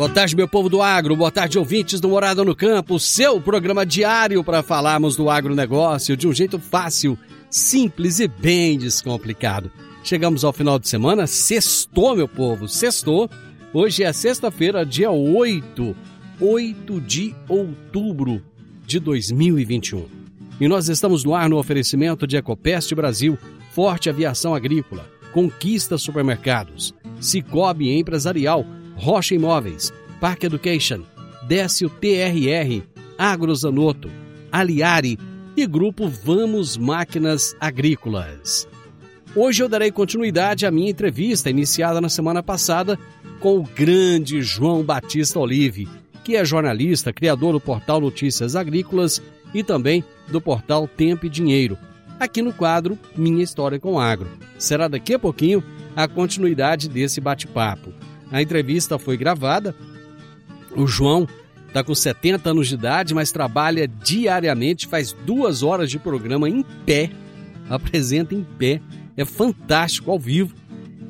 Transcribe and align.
Boa 0.00 0.08
tarde, 0.08 0.34
meu 0.34 0.48
povo 0.48 0.70
do 0.70 0.80
agro. 0.80 1.14
Boa 1.14 1.30
tarde, 1.30 1.58
ouvintes 1.58 2.00
do 2.00 2.08
Morada 2.08 2.42
no 2.42 2.56
Campo. 2.56 2.98
Seu 2.98 3.38
programa 3.38 3.84
diário 3.84 4.42
para 4.42 4.62
falarmos 4.62 5.14
do 5.14 5.28
agronegócio 5.28 6.16
de 6.16 6.26
um 6.26 6.32
jeito 6.32 6.58
fácil, 6.58 7.18
simples 7.50 8.18
e 8.18 8.26
bem 8.26 8.78
descomplicado. 8.78 9.70
Chegamos 10.02 10.42
ao 10.42 10.54
final 10.54 10.78
de 10.78 10.88
semana, 10.88 11.26
sextou, 11.26 12.16
meu 12.16 12.26
povo, 12.26 12.66
sextou. 12.66 13.28
Hoje 13.74 14.02
é 14.02 14.10
sexta-feira, 14.10 14.86
dia 14.86 15.10
8, 15.10 15.94
8 16.40 17.00
de 17.02 17.34
outubro 17.46 18.42
de 18.86 18.98
2021. 19.00 20.06
E 20.58 20.66
nós 20.66 20.88
estamos 20.88 21.24
no 21.24 21.34
ar 21.34 21.46
no 21.46 21.58
oferecimento 21.58 22.26
de 22.26 22.38
Ecopest 22.38 22.94
Brasil, 22.94 23.38
Forte 23.74 24.08
Aviação 24.08 24.54
Agrícola, 24.54 25.06
Conquista 25.30 25.98
Supermercados, 25.98 26.94
Cicobi 27.20 27.90
Empresarial, 27.98 28.64
Rocha 29.00 29.34
Imóveis, 29.34 29.90
Park 30.20 30.44
Education, 30.44 31.00
Décio 31.48 31.88
TRR, 31.88 32.82
Agrozanoto, 33.16 34.10
Aliari 34.52 35.18
e 35.56 35.66
Grupo 35.66 36.06
Vamos 36.06 36.76
Máquinas 36.76 37.56
Agrícolas. 37.58 38.68
Hoje 39.34 39.62
eu 39.62 39.70
darei 39.70 39.90
continuidade 39.90 40.66
à 40.66 40.70
minha 40.70 40.90
entrevista 40.90 41.48
iniciada 41.48 41.98
na 41.98 42.10
semana 42.10 42.42
passada 42.42 42.98
com 43.40 43.56
o 43.56 43.62
grande 43.62 44.42
João 44.42 44.82
Batista 44.82 45.38
Olive, 45.38 45.88
que 46.22 46.36
é 46.36 46.44
jornalista, 46.44 47.10
criador 47.10 47.54
do 47.54 47.60
portal 47.60 48.02
Notícias 48.02 48.54
Agrícolas 48.54 49.22
e 49.54 49.62
também 49.62 50.04
do 50.28 50.42
portal 50.42 50.86
Tempo 50.86 51.24
e 51.24 51.30
Dinheiro, 51.30 51.78
aqui 52.18 52.42
no 52.42 52.52
quadro 52.52 52.98
Minha 53.16 53.42
História 53.42 53.80
com 53.80 53.98
Agro. 53.98 54.28
Será 54.58 54.88
daqui 54.88 55.14
a 55.14 55.18
pouquinho 55.18 55.64
a 55.96 56.06
continuidade 56.06 56.86
desse 56.86 57.18
bate-papo. 57.18 57.94
A 58.30 58.40
entrevista 58.40 58.98
foi 58.98 59.16
gravada. 59.16 59.74
O 60.76 60.86
João 60.86 61.26
está 61.66 61.82
com 61.82 61.94
70 61.94 62.50
anos 62.50 62.68
de 62.68 62.74
idade, 62.74 63.14
mas 63.14 63.32
trabalha 63.32 63.86
diariamente, 63.86 64.86
faz 64.86 65.12
duas 65.12 65.62
horas 65.62 65.90
de 65.90 65.98
programa 65.98 66.48
em 66.48 66.62
pé, 66.84 67.10
apresenta 67.68 68.34
em 68.34 68.42
pé 68.42 68.80
é 69.20 69.24
fantástico 69.24 70.10
ao 70.10 70.18
vivo. 70.18 70.54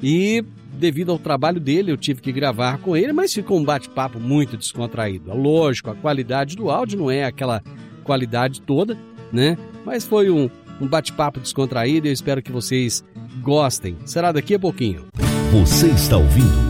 E 0.02 0.44
devido 0.72 1.12
ao 1.12 1.18
trabalho 1.18 1.60
dele, 1.60 1.92
eu 1.92 1.96
tive 1.96 2.20
que 2.20 2.32
gravar 2.32 2.78
com 2.78 2.96
ele, 2.96 3.12
mas 3.12 3.32
ficou 3.32 3.58
um 3.58 3.64
bate-papo 3.64 4.18
muito 4.18 4.56
descontraído. 4.56 5.32
Lógico, 5.34 5.90
a 5.90 5.94
qualidade 5.94 6.56
do 6.56 6.70
áudio 6.70 6.98
não 6.98 7.10
é 7.10 7.24
aquela 7.24 7.62
qualidade 8.02 8.62
toda, 8.62 8.96
né? 9.32 9.56
Mas 9.84 10.06
foi 10.06 10.30
um, 10.30 10.50
um 10.80 10.88
bate-papo 10.88 11.38
descontraído 11.38 12.06
e 12.06 12.10
eu 12.10 12.14
espero 12.14 12.42
que 12.42 12.50
vocês 12.52 13.04
gostem. 13.40 13.96
Será 14.04 14.32
daqui 14.32 14.54
a 14.54 14.58
pouquinho. 14.58 15.06
Você 15.52 15.88
está 15.88 16.16
ouvindo 16.16 16.69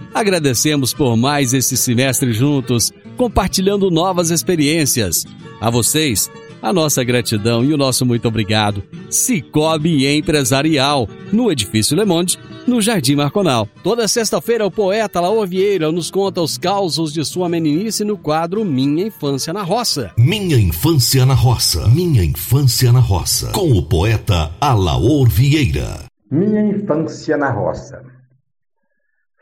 agradecemos 0.13 0.93
por 0.93 1.15
mais 1.15 1.53
esse 1.53 1.75
semestre 1.77 2.33
juntos, 2.33 2.91
compartilhando 3.17 3.89
novas 3.89 4.29
experiências. 4.31 5.25
A 5.59 5.69
vocês, 5.69 6.29
a 6.61 6.71
nossa 6.71 7.03
gratidão 7.03 7.63
e 7.63 7.73
o 7.73 7.77
nosso 7.77 8.05
muito 8.05 8.27
obrigado. 8.27 8.83
Cicobi 9.09 10.07
Empresarial, 10.07 11.09
no 11.31 11.51
Edifício 11.51 11.95
Le 11.95 12.05
Monde, 12.05 12.37
no 12.67 12.79
Jardim 12.79 13.15
Marconal. 13.15 13.67
Toda 13.83 14.07
sexta-feira, 14.07 14.65
o 14.65 14.71
poeta 14.71 15.19
Laor 15.19 15.47
Vieira 15.47 15.91
nos 15.91 16.11
conta 16.11 16.41
os 16.41 16.57
causos 16.57 17.11
de 17.11 17.25
sua 17.25 17.49
meninice 17.49 18.03
no 18.03 18.17
quadro 18.17 18.63
Minha 18.63 19.07
Infância 19.07 19.51
na 19.51 19.63
Roça. 19.63 20.11
Minha 20.17 20.57
Infância 20.57 21.25
na 21.25 21.33
Roça. 21.33 21.87
Minha 21.87 22.23
Infância 22.23 22.91
na 22.91 22.99
Roça. 22.99 23.51
Com 23.53 23.71
o 23.71 23.83
poeta 23.83 24.51
Alaor 24.61 25.27
Vieira. 25.27 26.05
Minha 26.29 26.61
Infância 26.61 27.35
na 27.37 27.51
Roça. 27.51 28.03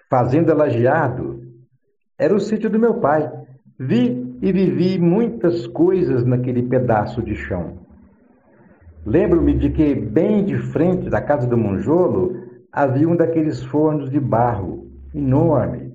Fazenda 0.09 0.55
Lajeado 0.55 1.39
era 2.17 2.33
o 2.33 2.39
sítio 2.39 2.67
do 2.67 2.79
meu 2.79 2.95
pai. 2.95 3.31
Vi 3.77 4.37
e 4.41 4.51
vivi 4.51 4.97
muitas 4.97 5.67
coisas 5.67 6.25
naquele 6.25 6.63
pedaço 6.63 7.21
de 7.21 7.35
chão. 7.35 7.77
Lembro-me 9.05 9.53
de 9.53 9.69
que, 9.69 9.93
bem 9.93 10.43
de 10.43 10.57
frente 10.57 11.09
da 11.09 11.21
casa 11.21 11.47
do 11.47 11.57
Monjolo, 11.57 12.35
havia 12.71 13.07
um 13.07 13.15
daqueles 13.15 13.61
fornos 13.63 14.09
de 14.09 14.19
barro, 14.19 14.89
enorme. 15.13 15.93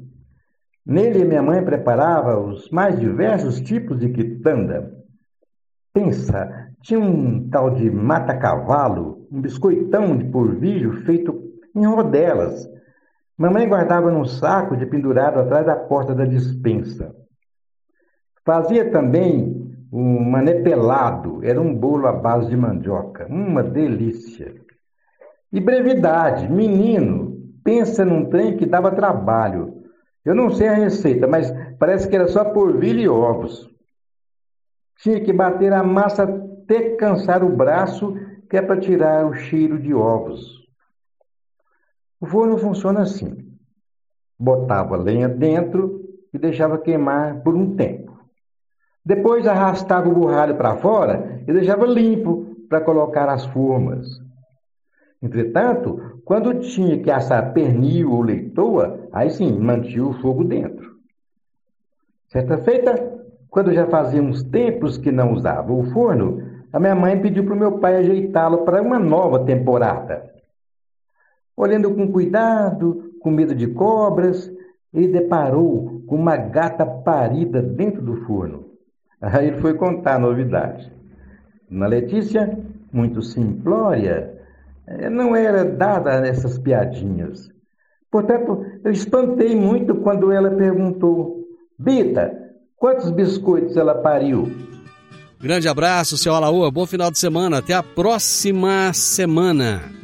Nele 0.86 1.24
minha 1.24 1.42
mãe 1.42 1.64
preparava 1.64 2.38
os 2.38 2.70
mais 2.70 2.98
diversos 2.98 3.60
tipos 3.60 3.98
de 3.98 4.10
quitanda. 4.10 4.92
Pensa, 5.92 6.68
tinha 6.82 7.00
um 7.00 7.48
tal 7.48 7.70
de 7.70 7.90
mata-cavalo, 7.90 9.26
um 9.30 9.40
biscoitão 9.40 10.16
de 10.16 10.24
porvilho 10.26 11.02
feito 11.04 11.52
em 11.74 11.84
rodelas. 11.84 12.68
Mamãe 13.36 13.68
guardava 13.68 14.12
num 14.12 14.24
saco 14.24 14.76
de 14.76 14.86
pendurado 14.86 15.40
atrás 15.40 15.66
da 15.66 15.74
porta 15.74 16.14
da 16.14 16.24
dispensa. 16.24 17.14
Fazia 18.44 18.90
também 18.90 19.64
um 19.92 20.20
mané 20.22 20.54
pelado, 20.54 21.44
era 21.44 21.60
um 21.60 21.74
bolo 21.74 22.06
à 22.06 22.12
base 22.12 22.48
de 22.48 22.56
mandioca, 22.56 23.26
uma 23.26 23.62
delícia. 23.62 24.54
E 25.52 25.60
brevidade, 25.60 26.48
menino, 26.48 27.42
pensa 27.64 28.04
num 28.04 28.28
trem 28.28 28.56
que 28.56 28.66
dava 28.66 28.90
trabalho. 28.90 29.82
Eu 30.24 30.34
não 30.34 30.50
sei 30.50 30.68
a 30.68 30.74
receita, 30.74 31.26
mas 31.26 31.52
parece 31.78 32.08
que 32.08 32.16
era 32.16 32.28
só 32.28 32.44
porvilho 32.44 33.00
e 33.00 33.08
ovos. 33.08 33.68
Tinha 34.98 35.20
que 35.20 35.32
bater 35.32 35.72
a 35.72 35.82
massa 35.82 36.22
até 36.22 36.96
cansar 36.96 37.42
o 37.42 37.54
braço, 37.54 38.16
que 38.48 38.56
é 38.56 38.62
para 38.62 38.80
tirar 38.80 39.26
o 39.26 39.34
cheiro 39.34 39.78
de 39.78 39.92
ovos. 39.92 40.63
O 42.20 42.26
forno 42.26 42.56
funciona 42.58 43.00
assim: 43.02 43.36
botava 44.38 44.96
lenha 44.96 45.28
dentro 45.28 46.00
e 46.32 46.38
deixava 46.38 46.78
queimar 46.78 47.42
por 47.42 47.54
um 47.54 47.76
tempo. 47.76 48.12
Depois 49.04 49.46
arrastava 49.46 50.08
o 50.08 50.14
burralho 50.14 50.56
para 50.56 50.76
fora 50.76 51.42
e 51.46 51.52
deixava 51.52 51.86
limpo 51.86 52.56
para 52.68 52.80
colocar 52.80 53.28
as 53.28 53.44
formas. 53.46 54.06
Entretanto, 55.22 56.20
quando 56.24 56.60
tinha 56.60 56.98
que 56.98 57.10
assar 57.10 57.52
pernil 57.52 58.12
ou 58.12 58.22
leitoa, 58.22 59.08
aí 59.12 59.30
sim, 59.30 59.58
mantinha 59.58 60.06
o 60.06 60.14
fogo 60.14 60.44
dentro. 60.44 60.94
Certa 62.28 62.58
feita, 62.58 63.22
quando 63.48 63.72
já 63.72 63.86
fazia 63.86 64.22
uns 64.22 64.42
tempos 64.42 64.98
que 64.98 65.12
não 65.12 65.32
usava 65.32 65.72
o 65.72 65.84
forno, 65.92 66.42
a 66.72 66.80
minha 66.80 66.94
mãe 66.94 67.20
pediu 67.20 67.44
para 67.44 67.54
o 67.54 67.58
meu 67.58 67.78
pai 67.78 67.96
ajeitá-lo 67.96 68.64
para 68.64 68.82
uma 68.82 68.98
nova 68.98 69.44
temporada. 69.44 70.30
Olhando 71.56 71.94
com 71.94 72.10
cuidado, 72.10 73.14
com 73.20 73.30
medo 73.30 73.54
de 73.54 73.66
cobras, 73.68 74.50
ele 74.92 75.08
deparou 75.08 76.02
com 76.06 76.16
uma 76.16 76.36
gata 76.36 76.84
parida 76.84 77.62
dentro 77.62 78.02
do 78.02 78.16
forno. 78.24 78.66
Aí 79.20 79.48
ele 79.48 79.60
foi 79.60 79.74
contar 79.74 80.16
a 80.16 80.18
novidade. 80.18 80.92
Na 81.70 81.86
Letícia, 81.86 82.58
muito 82.92 83.22
simplória, 83.22 84.38
eh, 84.86 85.08
não 85.08 85.34
era 85.34 85.64
dada 85.64 86.26
essas 86.26 86.58
piadinhas. 86.58 87.50
Portanto, 88.10 88.64
eu 88.84 88.92
espantei 88.92 89.56
muito 89.56 89.96
quando 89.96 90.30
ela 90.30 90.50
perguntou: 90.50 91.48
Bita, 91.78 92.32
quantos 92.76 93.10
biscoitos 93.10 93.76
ela 93.76 93.94
pariu? 93.94 94.52
Grande 95.40 95.68
abraço, 95.68 96.16
seu 96.16 96.34
Alaúa. 96.34 96.70
Bom 96.70 96.86
final 96.86 97.10
de 97.10 97.18
semana. 97.18 97.58
Até 97.58 97.74
a 97.74 97.82
próxima 97.82 98.92
semana. 98.92 100.03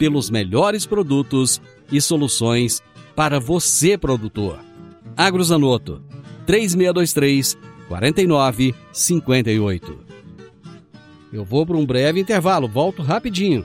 pelos 0.00 0.30
melhores 0.30 0.86
produtos 0.86 1.60
e 1.92 2.00
soluções 2.00 2.82
para 3.14 3.38
você, 3.38 3.98
produtor. 3.98 4.58
Agrozanoto 5.14 6.00
3623 6.46 7.58
4958. 7.86 9.98
Eu 11.30 11.44
vou 11.44 11.66
para 11.66 11.76
um 11.76 11.84
breve 11.84 12.18
intervalo, 12.18 12.66
volto 12.66 13.02
rapidinho. 13.02 13.62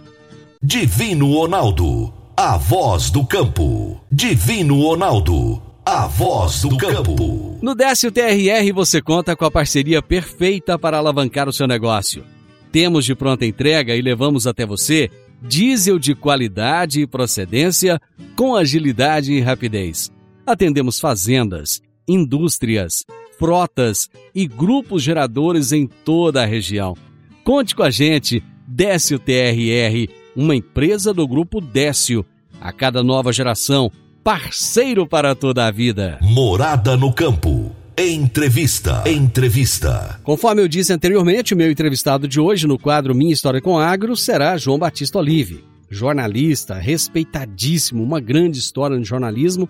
Divino 0.62 1.32
Ronaldo, 1.32 2.14
a 2.36 2.58
voz 2.58 3.10
do 3.10 3.26
campo. 3.26 4.04
Divino 4.12 4.82
Ronaldo, 4.82 5.62
a 5.86 6.06
voz 6.06 6.64
do 6.64 6.76
campo. 6.76 7.58
No 7.62 7.74
Décio 7.74 8.12
TRR 8.12 8.74
você 8.74 9.02
conta 9.02 9.38
com 9.38 9.46
a 9.46 9.52
parceria 9.52 10.02
perfeita 10.02 10.78
para 10.78 10.98
alavancar 10.98 11.48
o 11.48 11.54
seu 11.54 11.66
negócio. 11.66 12.26
Temos 12.74 13.06
de 13.06 13.16
pronta 13.16 13.46
entrega 13.46 13.96
e 13.96 14.02
levamos 14.02 14.46
até 14.46 14.66
você 14.66 15.10
diesel 15.48 16.00
de 16.00 16.16
qualidade 16.16 17.02
e 17.02 17.08
procedência 17.08 18.00
com 18.36 18.56
agilidade 18.56 19.34
e 19.34 19.42
rapidez. 19.42 20.12
Atendemos 20.46 21.00
fazendas, 21.00 21.82
indústrias, 22.08 23.06
frotas 23.38 24.10
e 24.34 24.48
grupos 24.48 25.04
geradores 25.04 25.72
em 25.72 25.88
toda 25.88 26.44
a 26.44 26.46
região. 26.46 26.96
Conte 27.44 27.76
com 27.76 27.84
a 27.84 27.90
gente, 27.90 28.44
Décio 28.68 29.20
TRR, 29.20 30.10
uma 30.36 30.56
empresa 30.56 31.14
do 31.14 31.28
grupo 31.28 31.62
Décio. 31.62 32.26
A 32.60 32.72
cada 32.72 33.04
nova 33.04 33.32
geração, 33.32 33.92
parceiro 34.24 35.06
para 35.06 35.36
toda 35.36 35.68
a 35.68 35.72
vida. 35.72 36.18
Morada 36.22 36.98
no 36.98 37.14
campo. 37.14 37.85
Entrevista. 37.98 39.04
Entrevista. 39.08 40.20
Conforme 40.22 40.62
eu 40.62 40.68
disse 40.68 40.92
anteriormente, 40.92 41.54
o 41.54 41.58
meu 41.58 41.72
entrevistado 41.72 42.28
de 42.28 42.42
hoje 42.42 42.68
no 42.68 42.78
quadro 42.78 43.16
Minha 43.16 43.32
História 43.32 43.62
com 43.62 43.80
Agro 43.80 44.18
será 44.18 44.58
João 44.58 44.78
Batista 44.78 45.18
Olive, 45.18 45.64
jornalista 45.90 46.74
respeitadíssimo, 46.74 48.04
uma 48.04 48.20
grande 48.20 48.60
história 48.60 48.98
no 48.98 49.06
jornalismo. 49.06 49.70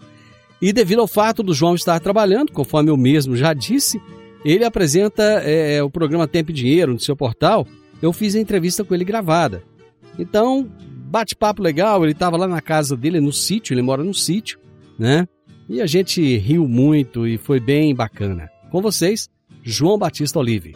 E 0.60 0.74
devido 0.74 1.02
ao 1.02 1.08
fato 1.08 1.44
do 1.44 1.54
João 1.54 1.76
estar 1.76 2.00
trabalhando, 2.00 2.52
conforme 2.52 2.90
eu 2.90 2.98
mesmo 2.98 3.36
já 3.36 3.54
disse, 3.54 4.02
ele 4.44 4.66
apresenta 4.66 5.22
é, 5.22 5.84
o 5.84 5.90
programa 5.92 6.28
Tempo 6.28 6.50
e 6.50 6.54
Dinheiro 6.56 6.94
no 6.94 7.00
seu 7.00 7.16
portal. 7.16 7.68
Eu 8.02 8.12
fiz 8.12 8.36
a 8.36 8.40
entrevista 8.40 8.84
com 8.84 8.96
ele 8.96 9.06
gravada. 9.06 9.62
Então, 10.18 10.68
bate-papo 11.12 11.62
legal. 11.62 12.04
Ele 12.04 12.14
estava 12.14 12.38
lá 12.38 12.48
na 12.48 12.60
casa 12.60 12.98
dele, 12.98 13.22
no 13.22 13.32
sítio, 13.32 13.76
ele 13.76 13.84
mora 13.84 14.04
no 14.04 14.16
sítio, 14.16 14.58
né? 14.98 15.28
E 15.68 15.82
a 15.82 15.88
gente 15.88 16.38
riu 16.38 16.68
muito 16.68 17.28
e 17.28 17.38
foi 17.38 17.60
bem 17.60 17.96
bacana. 17.96 18.50
Com 18.70 18.82
vocês, 18.82 19.28
João 19.64 19.98
Batista 19.98 20.38
Olive. 20.38 20.76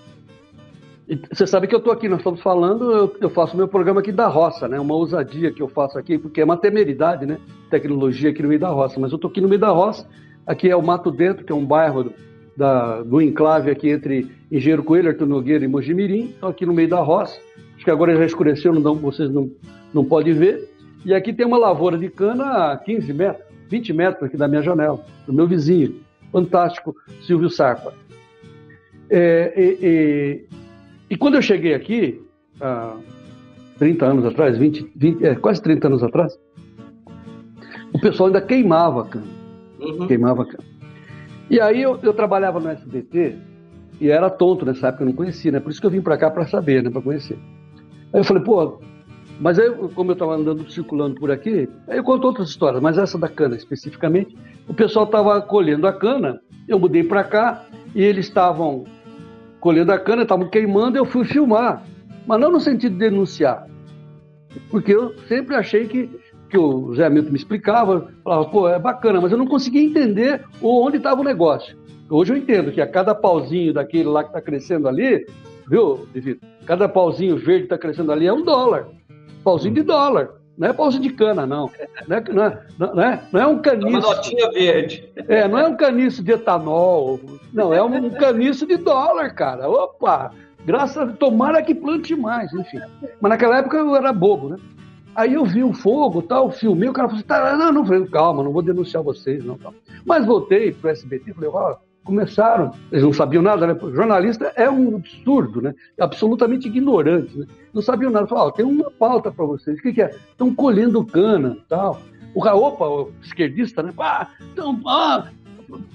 Você 1.31 1.45
sabe 1.45 1.67
que 1.67 1.75
eu 1.75 1.79
estou 1.79 1.93
aqui, 1.93 2.09
nós 2.09 2.19
estamos 2.19 2.41
falando, 2.41 2.91
eu, 2.91 3.15
eu, 3.21 3.29
faço 3.29 3.55
meu 3.55 3.67
programa 3.67 3.99
aqui 3.99 4.11
da 4.11 4.27
roça, 4.27 4.67
né? 4.67 4.79
Uma 4.79 4.95
ousadia 4.95 5.51
que 5.51 5.61
eu 5.61 5.67
faço 5.67 5.97
aqui, 5.97 6.17
porque 6.17 6.41
é 6.41 6.43
uma 6.43 6.57
temeridade, 6.57 7.25
né? 7.25 7.37
Tecnologia 7.69 8.31
aqui 8.31 8.41
no 8.41 8.47
meio 8.47 8.59
da 8.59 8.69
roça. 8.69 8.99
Mas 8.99 9.11
eu 9.11 9.15
estou 9.15 9.29
aqui 9.29 9.41
no 9.41 9.47
meio 9.47 9.61
da 9.61 9.69
roça, 9.69 10.07
aqui 10.45 10.69
é 10.69 10.75
o 10.75 10.81
Mato 10.81 11.11
Dentro, 11.11 11.45
que 11.45 11.51
é 11.51 11.55
um 11.55 11.65
bairro 11.65 12.05
do, 12.05 12.13
da, 12.57 13.03
do 13.03 13.21
enclave 13.21 13.69
aqui 13.69 13.89
entre 13.89 14.27
Engenheiro 14.51 14.83
Coelho, 14.83 15.09
Arthur 15.09 15.27
Nogueira 15.27 15.63
e 15.63 15.67
Mojimirim. 15.67 16.29
Estou 16.29 16.49
aqui 16.49 16.65
no 16.65 16.73
meio 16.73 16.89
da 16.89 16.99
roça. 16.99 17.39
Acho 17.75 17.85
que 17.85 17.91
agora 17.91 18.15
já 18.15 18.25
escureceu, 18.25 18.73
não, 18.73 18.95
vocês 18.95 19.31
não, 19.31 19.51
não 19.93 20.03
podem 20.03 20.33
ver. 20.33 20.67
E 21.05 21.13
aqui 21.13 21.31
tem 21.31 21.45
uma 21.45 21.57
lavoura 21.57 21.97
de 21.97 22.09
cana 22.09 22.71
a 22.71 22.77
15 22.77 23.13
metros. 23.13 23.48
20 23.69 23.93
metros 23.93 24.23
aqui 24.23 24.35
da 24.35 24.47
minha 24.47 24.61
janela, 24.61 24.99
do 25.25 25.33
meu 25.33 25.47
vizinho, 25.47 26.01
fantástico, 26.31 26.95
Silvio 27.21 27.49
Sarpa. 27.49 27.93
É, 29.09 29.53
e, 29.55 29.77
e, 29.81 31.13
e, 31.13 31.17
quando 31.17 31.35
eu 31.35 31.41
cheguei 31.41 31.73
aqui, 31.73 32.21
há 32.59 32.95
30 33.77 34.05
anos 34.05 34.25
atrás, 34.25 34.57
20, 34.57 34.91
20 34.95 35.25
é, 35.25 35.35
quase 35.35 35.61
30 35.61 35.87
anos 35.87 36.03
atrás, 36.03 36.37
o 37.93 37.99
pessoal 37.99 38.27
ainda 38.27 38.41
queimava 38.41 39.01
a 39.01 39.05
cana. 39.05 39.27
Uhum. 39.79 40.07
Queimava 40.07 40.43
a 40.43 40.45
cana. 40.45 40.63
E 41.49 41.59
aí 41.59 41.81
eu, 41.81 41.97
eu, 42.03 42.13
trabalhava 42.13 42.59
no 42.59 42.69
SBT 42.69 43.35
e 43.99 44.09
era 44.09 44.29
tonto 44.29 44.65
nessa 44.65 44.89
época, 44.89 45.03
eu 45.03 45.07
não 45.07 45.13
conhecia, 45.13 45.51
né? 45.51 45.59
Por 45.59 45.71
isso 45.71 45.81
que 45.81 45.87
eu 45.87 45.91
vim 45.91 46.01
para 46.01 46.17
cá 46.17 46.29
para 46.29 46.45
saber, 46.47 46.83
né? 46.83 46.89
Para 46.89 47.01
conhecer. 47.01 47.37
Aí 48.13 48.19
eu 48.19 48.23
falei, 48.23 48.43
pô, 48.43 48.79
mas 49.39 49.57
aí, 49.57 49.71
como 49.95 50.11
eu 50.11 50.13
estava 50.13 50.35
andando, 50.35 50.69
circulando 50.69 51.15
por 51.15 51.31
aqui, 51.31 51.69
aí 51.87 51.97
eu 51.97 52.03
conto 52.03 52.25
outras 52.25 52.49
histórias, 52.49 52.81
mas 52.81 52.97
essa 52.97 53.17
da 53.17 53.29
cana 53.29 53.55
especificamente, 53.55 54.35
o 54.67 54.73
pessoal 54.73 55.05
estava 55.05 55.41
colhendo 55.41 55.87
a 55.87 55.93
cana, 55.93 56.41
eu 56.67 56.77
mudei 56.77 57.05
para 57.05 57.23
cá 57.23 57.65
e 57.95 58.03
eles 58.03 58.25
estavam 58.25 58.83
colhendo 59.61 59.93
a 59.93 59.97
cana, 59.97 60.23
estavam 60.23 60.49
queimando, 60.49 60.97
eu 60.97 61.05
fui 61.05 61.23
filmar, 61.23 61.83
mas 62.27 62.39
não 62.39 62.51
no 62.51 62.59
sentido 62.59 62.93
de 62.93 62.99
denunciar, 62.99 63.65
porque 64.69 64.93
eu 64.93 65.15
sempre 65.29 65.55
achei 65.55 65.87
que, 65.87 66.09
que 66.49 66.57
o 66.57 66.93
Zé 66.95 67.09
Milton 67.09 67.31
me 67.31 67.37
explicava, 67.37 68.11
falava, 68.21 68.45
pô, 68.45 68.67
é 68.67 68.77
bacana, 68.77 69.21
mas 69.21 69.31
eu 69.31 69.37
não 69.37 69.47
conseguia 69.47 69.81
entender 69.81 70.43
onde 70.61 70.97
estava 70.97 71.21
o 71.21 71.23
negócio. 71.23 71.77
Hoje 72.09 72.33
eu 72.33 72.37
entendo 72.37 72.71
que 72.73 72.81
a 72.81 72.87
cada 72.87 73.15
pauzinho 73.15 73.71
daquele 73.71 74.09
lá 74.09 74.23
que 74.23 74.29
está 74.29 74.41
crescendo 74.41 74.87
ali, 74.87 75.25
viu, 75.69 76.07
Divino? 76.13 76.39
Cada 76.65 76.89
pauzinho 76.89 77.37
verde 77.37 77.59
que 77.59 77.65
está 77.65 77.77
crescendo 77.77 78.11
ali 78.11 78.25
é 78.25 78.33
um 78.33 78.43
dólar 78.43 78.98
pauzinho 79.49 79.73
de 79.73 79.81
dólar. 79.81 80.29
Não 80.55 80.67
é 80.67 80.73
pauzinho 80.73 81.03
de 81.03 81.09
cana, 81.11 81.45
não. 81.47 81.71
Não 82.07 82.17
é, 82.17 82.23
não 82.31 82.43
é, 82.43 82.65
não 82.77 83.03
é, 83.03 83.23
não 83.31 83.41
é 83.41 83.47
um 83.47 83.59
caniço. 83.59 83.87
É 83.87 83.89
uma 83.89 84.15
notinha 84.15 84.51
verde. 84.51 85.09
É, 85.27 85.47
não 85.47 85.57
é 85.57 85.67
um 85.67 85.75
caniço 85.75 86.21
de 86.21 86.33
etanol. 86.33 87.19
Não, 87.53 87.73
é 87.73 87.81
um 87.81 88.09
caniço 88.11 88.67
de 88.67 88.77
dólar, 88.77 89.33
cara. 89.33 89.67
Opa! 89.67 90.31
Graças 90.65 90.97
a 90.97 91.13
tomara 91.13 91.63
que 91.63 91.73
plante 91.73 92.15
mais, 92.15 92.53
enfim. 92.53 92.79
Mas 93.21 93.29
naquela 93.29 93.57
época 93.57 93.77
eu 93.77 93.95
era 93.95 94.11
bobo, 94.11 94.49
né? 94.49 94.57
Aí 95.15 95.33
eu 95.33 95.43
vi 95.43 95.63
o 95.63 95.73
fogo, 95.73 96.21
tal, 96.21 96.51
filmei, 96.51 96.87
o 96.87 96.93
cara 96.93 97.07
falou 97.07 97.19
assim, 97.19 97.27
tá, 97.27 97.57
não, 97.57 97.71
não, 97.71 97.85
falei, 97.85 98.05
calma, 98.07 98.43
não 98.43 98.51
vou 98.53 98.61
denunciar 98.61 99.01
vocês, 99.01 99.43
não, 99.43 99.57
tal. 99.57 99.73
Mas 100.05 100.25
voltei 100.25 100.71
pro 100.71 100.91
SBT, 100.91 101.33
falei, 101.33 101.49
ó, 101.51 101.71
oh, 101.71 101.75
começaram, 102.03 102.71
eles 102.91 103.03
não 103.03 103.13
sabiam 103.13 103.43
nada, 103.43 103.67
né? 103.67 103.77
Jornalista 103.93 104.51
é 104.55 104.69
um 104.69 104.95
absurdo, 104.95 105.61
né? 105.61 105.73
Absolutamente 105.99 106.67
ignorante, 106.67 107.37
né? 107.37 107.45
Não 107.73 107.81
sabiam 107.81 108.11
nada. 108.11 108.27
Falaram, 108.27 108.51
tem 108.51 108.65
uma 108.65 108.89
pauta 108.89 109.31
para 109.31 109.45
vocês. 109.45 109.77
O 109.77 109.81
que, 109.81 109.93
que 109.93 110.01
é? 110.01 110.09
Estão 110.09 110.53
colhendo 110.53 111.05
cana, 111.05 111.57
tal. 111.67 112.01
O 112.33 112.41
cara, 112.41 112.55
opa, 112.55 112.87
o 112.87 113.11
esquerdista, 113.21 113.83
né? 113.83 113.93
Ah, 113.99 114.27
então, 114.53 114.79
ah, 114.87 115.29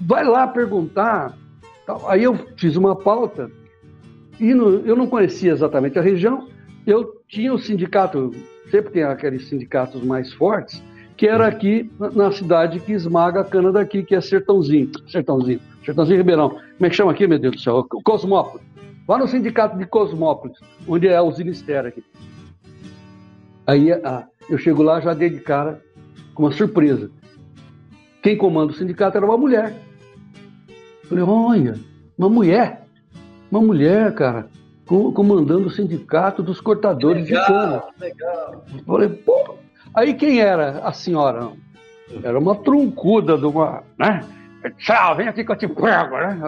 vai 0.01 0.23
lá 0.23 0.47
perguntar. 0.47 1.37
Tal. 1.85 2.09
Aí 2.09 2.23
eu 2.23 2.35
fiz 2.55 2.75
uma 2.75 2.95
pauta 2.95 3.51
e 4.39 4.53
no, 4.53 4.85
eu 4.85 4.95
não 4.95 5.07
conhecia 5.07 5.51
exatamente 5.51 5.97
a 5.97 6.01
região. 6.01 6.47
Eu 6.85 7.21
tinha 7.27 7.53
o 7.53 7.59
sindicato, 7.59 8.31
sempre 8.69 8.91
tem 8.91 9.03
aqueles 9.03 9.47
sindicatos 9.47 10.03
mais 10.03 10.33
fortes, 10.33 10.83
que 11.17 11.27
era 11.27 11.47
aqui 11.47 11.89
na 12.13 12.31
cidade 12.31 12.79
que 12.79 12.91
esmaga 12.91 13.41
a 13.41 13.43
cana 13.43 13.71
daqui, 13.71 14.03
que 14.03 14.13
é 14.13 14.21
Sertãozinho. 14.21 14.91
Sertãozinho. 15.07 15.59
Sertãozinho 15.85 16.17
Ribeirão. 16.17 16.49
Como 16.49 16.85
é 16.85 16.89
que 16.89 16.95
chama 16.95 17.11
aqui, 17.11 17.27
meu 17.27 17.39
Deus 17.39 17.55
do 17.55 17.61
céu? 17.61 17.85
Cosmópolis. 18.03 18.65
Vá 19.07 19.17
no 19.17 19.27
sindicato 19.27 19.77
de 19.77 19.85
Cosmópolis, 19.85 20.57
onde 20.87 21.07
é 21.07 21.21
o 21.21 21.31
Zinister 21.31 21.85
aqui. 21.85 22.03
Aí 23.67 23.91
a, 23.91 24.27
Eu 24.49 24.57
chego 24.57 24.81
lá 24.83 24.99
já 24.99 25.13
dei 25.13 25.29
de 25.29 25.39
cara 25.39 25.81
com 26.33 26.43
uma 26.43 26.51
surpresa. 26.51 27.09
Quem 28.21 28.35
comanda 28.37 28.71
o 28.71 28.75
sindicato 28.75 29.17
era 29.17 29.25
uma 29.25 29.37
mulher. 29.37 29.73
Falei, 31.07 31.23
olha, 31.23 31.79
uma 32.17 32.29
mulher. 32.29 32.85
Uma 33.51 33.61
mulher, 33.61 34.13
cara, 34.15 34.47
com- 34.87 35.11
comandando 35.11 35.67
o 35.67 35.71
sindicato 35.71 36.41
dos 36.41 36.59
cortadores 36.59 37.25
de 37.27 37.33
cana. 37.33 37.83
legal. 37.99 38.65
Falei, 38.85 39.09
pô. 39.09 39.55
Aí 39.93 40.13
quem 40.15 40.39
era 40.39 40.79
a 40.79 40.91
senhora? 40.91 41.51
Era 42.23 42.37
uma 42.39 42.55
truncuda 42.55 43.37
de 43.37 43.45
uma. 43.45 43.83
Né? 43.97 44.23
Tchau, 44.71 45.15
vem 45.15 45.27
aqui 45.27 45.43
que 45.43 45.51
eu 45.51 45.55
te 45.55 45.67
pego, 45.67 46.17
né? 46.17 46.39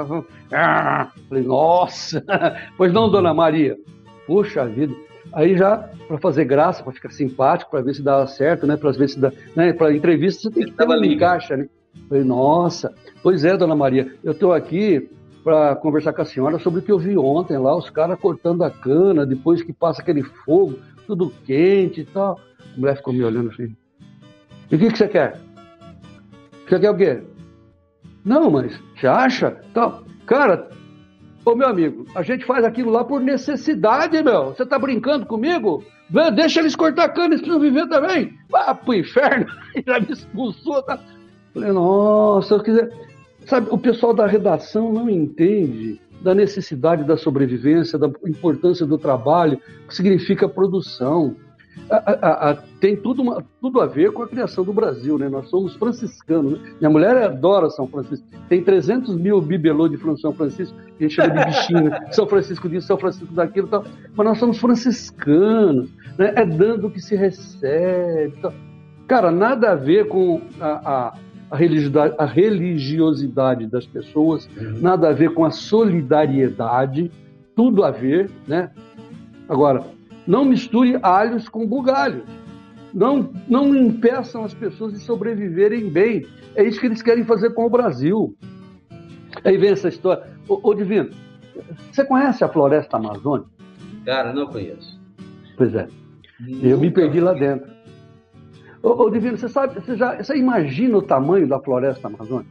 Ah. 0.51 1.11
Falei, 1.29 1.43
nossa! 1.43 2.23
Pois 2.77 2.93
não, 2.93 3.09
dona 3.09 3.33
Maria. 3.33 3.77
Poxa 4.25 4.65
vida. 4.65 4.93
Aí 5.33 5.57
já, 5.57 5.89
para 6.07 6.17
fazer 6.17 6.45
graça, 6.45 6.83
para 6.83 6.93
ficar 6.93 7.11
simpático, 7.11 7.71
para 7.71 7.81
ver 7.81 7.93
se 7.93 8.01
dá 8.01 8.25
certo, 8.27 8.65
né? 8.65 8.77
Para 8.77 8.91
ver 8.91 9.09
se 9.09 9.19
dá. 9.19 9.31
Né? 9.55 9.73
Para 9.73 9.93
entrevista 9.93 10.43
você 10.43 10.51
tem 10.51 10.65
que 10.65 10.71
ter 10.71 10.83
uma 10.83 11.05
encaixa, 11.05 11.57
né? 11.57 11.67
Falei, 12.07 12.23
nossa. 12.23 12.93
Pois 13.21 13.43
é, 13.43 13.57
dona 13.57 13.75
Maria, 13.75 14.13
eu 14.23 14.31
estou 14.31 14.53
aqui 14.53 15.09
para 15.43 15.75
conversar 15.75 16.13
com 16.13 16.21
a 16.21 16.25
senhora 16.25 16.59
sobre 16.59 16.79
o 16.79 16.83
que 16.83 16.91
eu 16.91 16.99
vi 16.99 17.17
ontem 17.17 17.57
lá, 17.57 17.75
os 17.75 17.89
caras 17.89 18.19
cortando 18.19 18.63
a 18.63 18.71
cana, 18.71 19.25
depois 19.25 19.61
que 19.61 19.71
passa 19.71 20.01
aquele 20.01 20.21
fogo, 20.21 20.79
tudo 21.05 21.31
quente 21.45 22.01
e 22.01 22.05
tal. 22.05 22.39
A 22.75 22.79
mulher 22.79 22.97
ficou 22.97 23.13
me 23.13 23.23
olhando 23.23 23.49
assim. 23.49 23.75
E 24.69 24.75
o 24.75 24.79
que, 24.79 24.91
que 24.91 24.97
você 24.97 25.07
quer? 25.07 25.39
Você 26.67 26.79
quer 26.79 26.91
o 26.91 26.97
quê? 26.97 27.21
Não, 28.27 28.51
mas 28.51 28.77
você 28.93 29.07
acha? 29.07 29.51
Tal. 29.73 30.03
Cara, 30.25 30.67
ô 31.45 31.55
meu 31.55 31.65
amigo, 31.65 32.05
a 32.13 32.21
gente 32.21 32.43
faz 32.43 32.65
aquilo 32.65 32.91
lá 32.91 33.05
por 33.05 33.21
necessidade, 33.21 34.21
meu. 34.21 34.47
Você 34.47 34.65
tá 34.65 34.77
brincando 34.77 35.25
comigo? 35.25 35.81
Deixa 36.35 36.59
eles 36.59 36.75
cortar 36.75 37.07
cana, 37.09 37.27
eles 37.27 37.39
precisam 37.39 37.61
viver 37.61 37.87
também. 37.87 38.33
Vá 38.49 38.75
pro 38.75 38.95
inferno. 38.95 39.47
Já 39.87 39.97
me 40.01 40.11
expulsou. 40.11 40.83
Tá? 40.83 40.99
Falei, 41.53 41.71
nossa, 41.71 42.55
eu 42.55 42.63
quiser. 42.63 42.89
Sabe, 43.45 43.69
o 43.71 43.77
pessoal 43.77 44.13
da 44.13 44.27
redação 44.27 44.91
não 44.91 45.09
entende 45.09 46.01
da 46.21 46.35
necessidade 46.35 47.05
da 47.05 47.15
sobrevivência, 47.15 47.97
da 47.97 48.07
importância 48.25 48.85
do 48.85 48.97
trabalho, 48.97 49.57
que 49.87 49.95
significa 49.95 50.49
produção. 50.49 51.33
A- 51.89 51.95
a- 52.21 52.49
a- 52.51 52.57
tem 52.81 52.95
tudo, 52.95 53.21
uma- 53.21 53.43
tudo 53.61 53.79
a 53.79 53.85
ver 53.85 54.11
com 54.11 54.21
a 54.23 54.27
criação 54.27 54.63
do 54.63 54.73
Brasil, 54.73 55.17
né? 55.17 55.29
Nós 55.29 55.49
somos 55.49 55.75
franciscanos. 55.75 56.53
Né? 56.59 56.71
Minha 56.79 56.89
mulher 56.89 57.15
adora 57.17 57.69
São 57.69 57.87
Francisco. 57.87 58.25
Tem 58.49 58.61
300 58.63 59.15
mil 59.15 59.39
bibelô 59.41 59.87
de 59.87 59.97
São 60.19 60.33
Francisco, 60.33 60.75
que 60.97 61.05
a 61.05 61.07
gente 61.07 61.15
chama 61.15 61.33
de 61.35 61.45
bichinho. 61.45 61.91
São 62.11 62.27
Francisco 62.27 62.67
disso, 62.67 62.87
São 62.87 62.97
Francisco 62.97 63.33
daquilo 63.33 63.67
tal. 63.67 63.85
Mas 64.15 64.27
nós 64.27 64.37
somos 64.37 64.57
franciscanos. 64.59 65.89
Né? 66.17 66.33
É 66.35 66.45
dando 66.45 66.87
o 66.87 66.91
que 66.91 66.99
se 66.99 67.15
recebe. 67.15 68.33
tal. 68.41 68.53
Cara, 69.07 69.31
nada 69.31 69.71
a 69.71 69.75
ver 69.75 70.07
com 70.09 70.41
a, 70.59 71.13
a, 71.49 71.55
religiosidade, 71.55 72.13
a 72.17 72.25
religiosidade 72.25 73.65
das 73.67 73.85
pessoas, 73.85 74.49
nada 74.81 75.09
a 75.09 75.13
ver 75.13 75.33
com 75.33 75.45
a 75.45 75.51
solidariedade, 75.51 77.09
tudo 77.55 77.83
a 77.85 77.91
ver, 77.91 78.29
né? 78.47 78.69
Agora, 79.47 79.83
não 80.27 80.43
misture 80.43 80.99
alhos 81.01 81.47
com 81.47 81.65
bugalhos. 81.65 82.23
Não, 82.93 83.31
não 83.47 83.75
impeçam 83.75 84.43
as 84.43 84.53
pessoas 84.53 84.93
de 84.93 84.99
sobreviverem 84.99 85.89
bem. 85.89 86.25
É 86.55 86.63
isso 86.63 86.79
que 86.79 86.87
eles 86.87 87.01
querem 87.01 87.23
fazer 87.23 87.53
com 87.53 87.65
o 87.65 87.69
Brasil. 87.69 88.35
Aí 89.43 89.57
vem 89.57 89.71
essa 89.71 89.87
história. 89.87 90.23
Ô, 90.47 90.59
ô 90.69 90.73
Divino, 90.73 91.09
você 91.91 92.03
conhece 92.03 92.43
a 92.43 92.49
floresta 92.49 92.97
amazônica? 92.97 93.49
Cara, 94.05 94.33
não 94.33 94.47
conheço. 94.47 94.99
Pois 95.57 95.73
é. 95.75 95.87
Eu 96.61 96.79
me 96.79 96.91
perdi 96.91 97.19
lá 97.19 97.33
dentro. 97.33 97.69
Ô, 98.81 99.03
ô 99.03 99.09
Divino, 99.09 99.37
você 99.37 99.49
sabe, 99.49 99.79
você, 99.79 99.95
já, 99.95 100.15
você 100.15 100.37
imagina 100.37 100.97
o 100.97 101.01
tamanho 101.01 101.47
da 101.47 101.59
floresta 101.59 102.07
amazônica? 102.07 102.49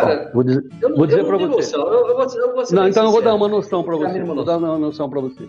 Cara, 0.00 0.28
Ó, 0.30 0.34
vou 0.34 0.42
dizer, 0.44 0.64
eu 0.82 0.96
vou 0.96 1.06
dizer 1.06 1.24
para 1.24 1.36
você. 1.38 1.46
noção. 1.76 1.80
Eu, 1.92 2.06
eu 2.08 2.16
vou, 2.16 2.26
eu 2.34 2.54
vou 2.54 2.64
Não, 2.72 2.88
então 2.88 3.04
eu 3.06 3.10
vou 3.12 3.22
dar 3.22 3.34
uma 3.34 3.48
noção 3.48 3.82
para 3.82 3.96
você. 3.96 4.22
Vou 4.22 4.44
dar 4.44 4.58
uma 4.58 4.78
noção 4.78 5.08
para 5.08 5.20
você. 5.20 5.48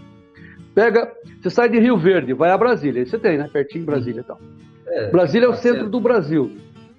Pega, 0.73 1.11
você 1.41 1.49
sai 1.49 1.69
de 1.69 1.79
Rio 1.79 1.97
Verde, 1.97 2.33
vai 2.33 2.51
a 2.51 2.57
Brasília. 2.57 3.05
Você 3.05 3.17
tem, 3.17 3.37
né? 3.37 3.49
Pertinho 3.51 3.81
de 3.81 3.85
Brasília 3.91 4.21
e 4.21 4.23
tal. 4.23 4.39
É, 4.87 5.09
Brasília 5.09 5.45
é 5.47 5.49
o 5.49 5.53
tá 5.53 5.57
centro 5.57 5.79
certo. 5.79 5.91
do 5.91 5.99
Brasil. 5.99 6.51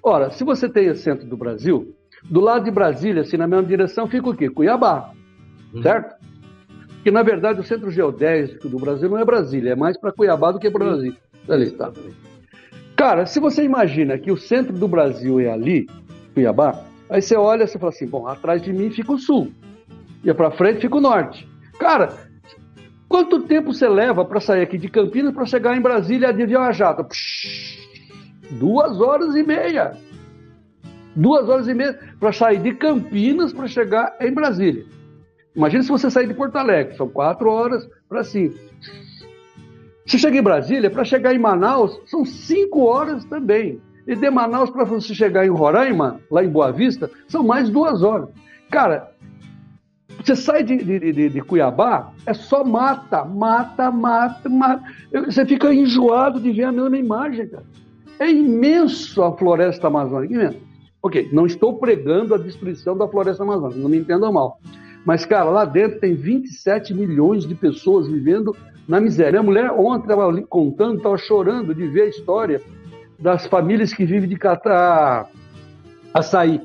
Ora, 0.03 0.29
se 0.31 0.43
você 0.43 0.69
tem 0.69 0.89
o 0.89 0.95
centro 0.95 1.25
do 1.25 1.35
Brasil, 1.37 1.95
do 2.29 2.39
lado 2.39 2.65
de 2.65 2.71
Brasília, 2.71 3.21
assim, 3.21 3.37
na 3.37 3.47
mesma 3.47 3.65
direção, 3.65 4.07
fica 4.07 4.29
o 4.29 4.35
quê? 4.35 4.49
Cuiabá, 4.49 5.11
Uhum. 5.73 5.81
certo? 5.81 6.15
Que, 7.03 7.09
na 7.11 7.23
verdade, 7.23 7.59
o 7.59 7.63
centro 7.63 7.89
geodésico 7.89 8.67
do 8.67 8.77
Brasil 8.77 9.09
não 9.09 9.17
é 9.17 9.23
Brasília, 9.25 9.71
é 9.71 9.75
mais 9.75 9.97
para 9.97 10.11
Cuiabá 10.11 10.51
do 10.51 10.59
que 10.59 10.69
para 10.69 10.85
Brasília. 10.85 11.17
Ali, 11.47 11.71
tá. 11.71 11.91
Cara, 12.95 13.25
se 13.25 13.39
você 13.39 13.63
imagina 13.63 14.17
que 14.17 14.31
o 14.31 14.37
centro 14.37 14.73
do 14.73 14.87
Brasil 14.87 15.39
é 15.39 15.49
ali, 15.49 15.87
Cuiabá, 16.33 16.83
aí 17.09 17.21
você 17.21 17.35
olha 17.35 17.65
você 17.65 17.79
fala 17.79 17.91
assim, 17.91 18.07
bom, 18.07 18.27
atrás 18.27 18.61
de 18.61 18.71
mim 18.71 18.89
fica 18.91 19.11
o 19.11 19.17
sul, 19.17 19.51
e 20.23 20.33
para 20.33 20.51
frente 20.51 20.81
fica 20.81 20.97
o 20.97 21.01
norte. 21.01 21.47
Cara, 21.79 22.13
quanto 23.07 23.43
tempo 23.43 23.73
você 23.73 23.87
leva 23.87 24.25
para 24.25 24.39
sair 24.39 24.61
aqui 24.61 24.77
de 24.77 24.89
Campinas 24.89 25.33
para 25.33 25.45
chegar 25.45 25.75
em 25.75 25.81
Brasília 25.81 26.33
de 26.33 26.43
avião 26.43 26.61
a 26.61 26.71
jato? 26.71 27.03
Psh, 27.05 27.89
duas 28.51 28.99
horas 28.99 29.35
e 29.35 29.43
meia. 29.43 29.97
Duas 31.15 31.49
horas 31.49 31.67
e 31.67 31.73
meia 31.73 31.97
para 32.19 32.31
sair 32.31 32.59
de 32.59 32.73
Campinas 32.75 33.51
para 33.51 33.67
chegar 33.67 34.15
em 34.21 34.33
Brasília. 34.33 34.85
Imagina 35.55 35.83
se 35.83 35.89
você 35.89 36.09
sair 36.09 36.27
de 36.27 36.33
Porto 36.33 36.55
Alegre, 36.57 36.95
são 36.95 37.09
quatro 37.09 37.49
horas 37.49 37.89
para 38.07 38.23
cima. 38.23 38.53
Se 40.05 40.17
chega 40.17 40.37
em 40.37 40.43
Brasília, 40.43 40.89
para 40.89 41.03
chegar 41.03 41.35
em 41.35 41.39
Manaus, 41.39 41.99
são 42.05 42.25
cinco 42.25 42.85
horas 42.85 43.25
também. 43.25 43.79
E 44.07 44.15
de 44.15 44.29
Manaus 44.29 44.69
para 44.69 44.83
você 44.85 45.13
chegar 45.13 45.45
em 45.45 45.49
Roraima, 45.49 46.19
lá 46.31 46.43
em 46.43 46.49
Boa 46.49 46.71
Vista, 46.71 47.09
são 47.27 47.43
mais 47.43 47.69
duas 47.69 48.01
horas. 48.01 48.29
Cara, 48.71 49.11
você 50.23 50.35
sai 50.35 50.63
de, 50.63 50.77
de- 50.77 51.13
de- 51.13 51.29
de 51.29 51.41
Cuiabá, 51.41 52.11
é 52.25 52.33
só 52.33 52.63
mata, 52.63 53.23
mata, 53.23 53.89
mata, 53.91 54.49
mata. 54.49 54.83
Você 55.25 55.45
fica 55.45 55.73
enjoado 55.73 56.39
de 56.39 56.51
ver 56.51 56.63
a 56.65 56.71
mesma 56.71 56.97
imagem, 56.97 57.47
cara. 57.47 57.63
É 58.19 58.29
imenso 58.29 59.23
a 59.23 59.35
floresta 59.37 59.87
amazônica, 59.87 60.33
imenso. 60.33 60.57
Ok, 61.01 61.29
não 61.31 61.45
estou 61.45 61.77
pregando 61.79 62.35
a 62.35 62.37
destruição 62.37 62.97
da 62.97 63.07
floresta 63.07 63.43
amazônica, 63.43 63.79
não 63.79 63.89
me 63.89 63.97
entendam 63.97 64.33
mal. 64.33 64.59
Mas, 65.05 65.25
cara, 65.25 65.45
lá 65.49 65.63
dentro 65.63 65.99
tem 66.01 66.13
27 66.13 66.93
milhões 66.93 67.45
de 67.45 67.55
pessoas 67.55 68.07
vivendo 68.07 68.53
na 68.85 68.99
miséria. 68.99 69.39
Minha 69.39 69.43
mulher 69.43 69.71
ontem 69.71 70.11
estava 70.11 70.41
contando, 70.41 70.97
estava 70.97 71.17
chorando 71.17 71.73
de 71.73 71.87
ver 71.87 72.01
a 72.01 72.07
história 72.07 72.61
das 73.19 73.45
famílias 73.47 73.93
que 73.93 74.05
vivem 74.05 74.29
de 74.29 74.35
catar 74.37 75.29
açaí. 76.13 76.61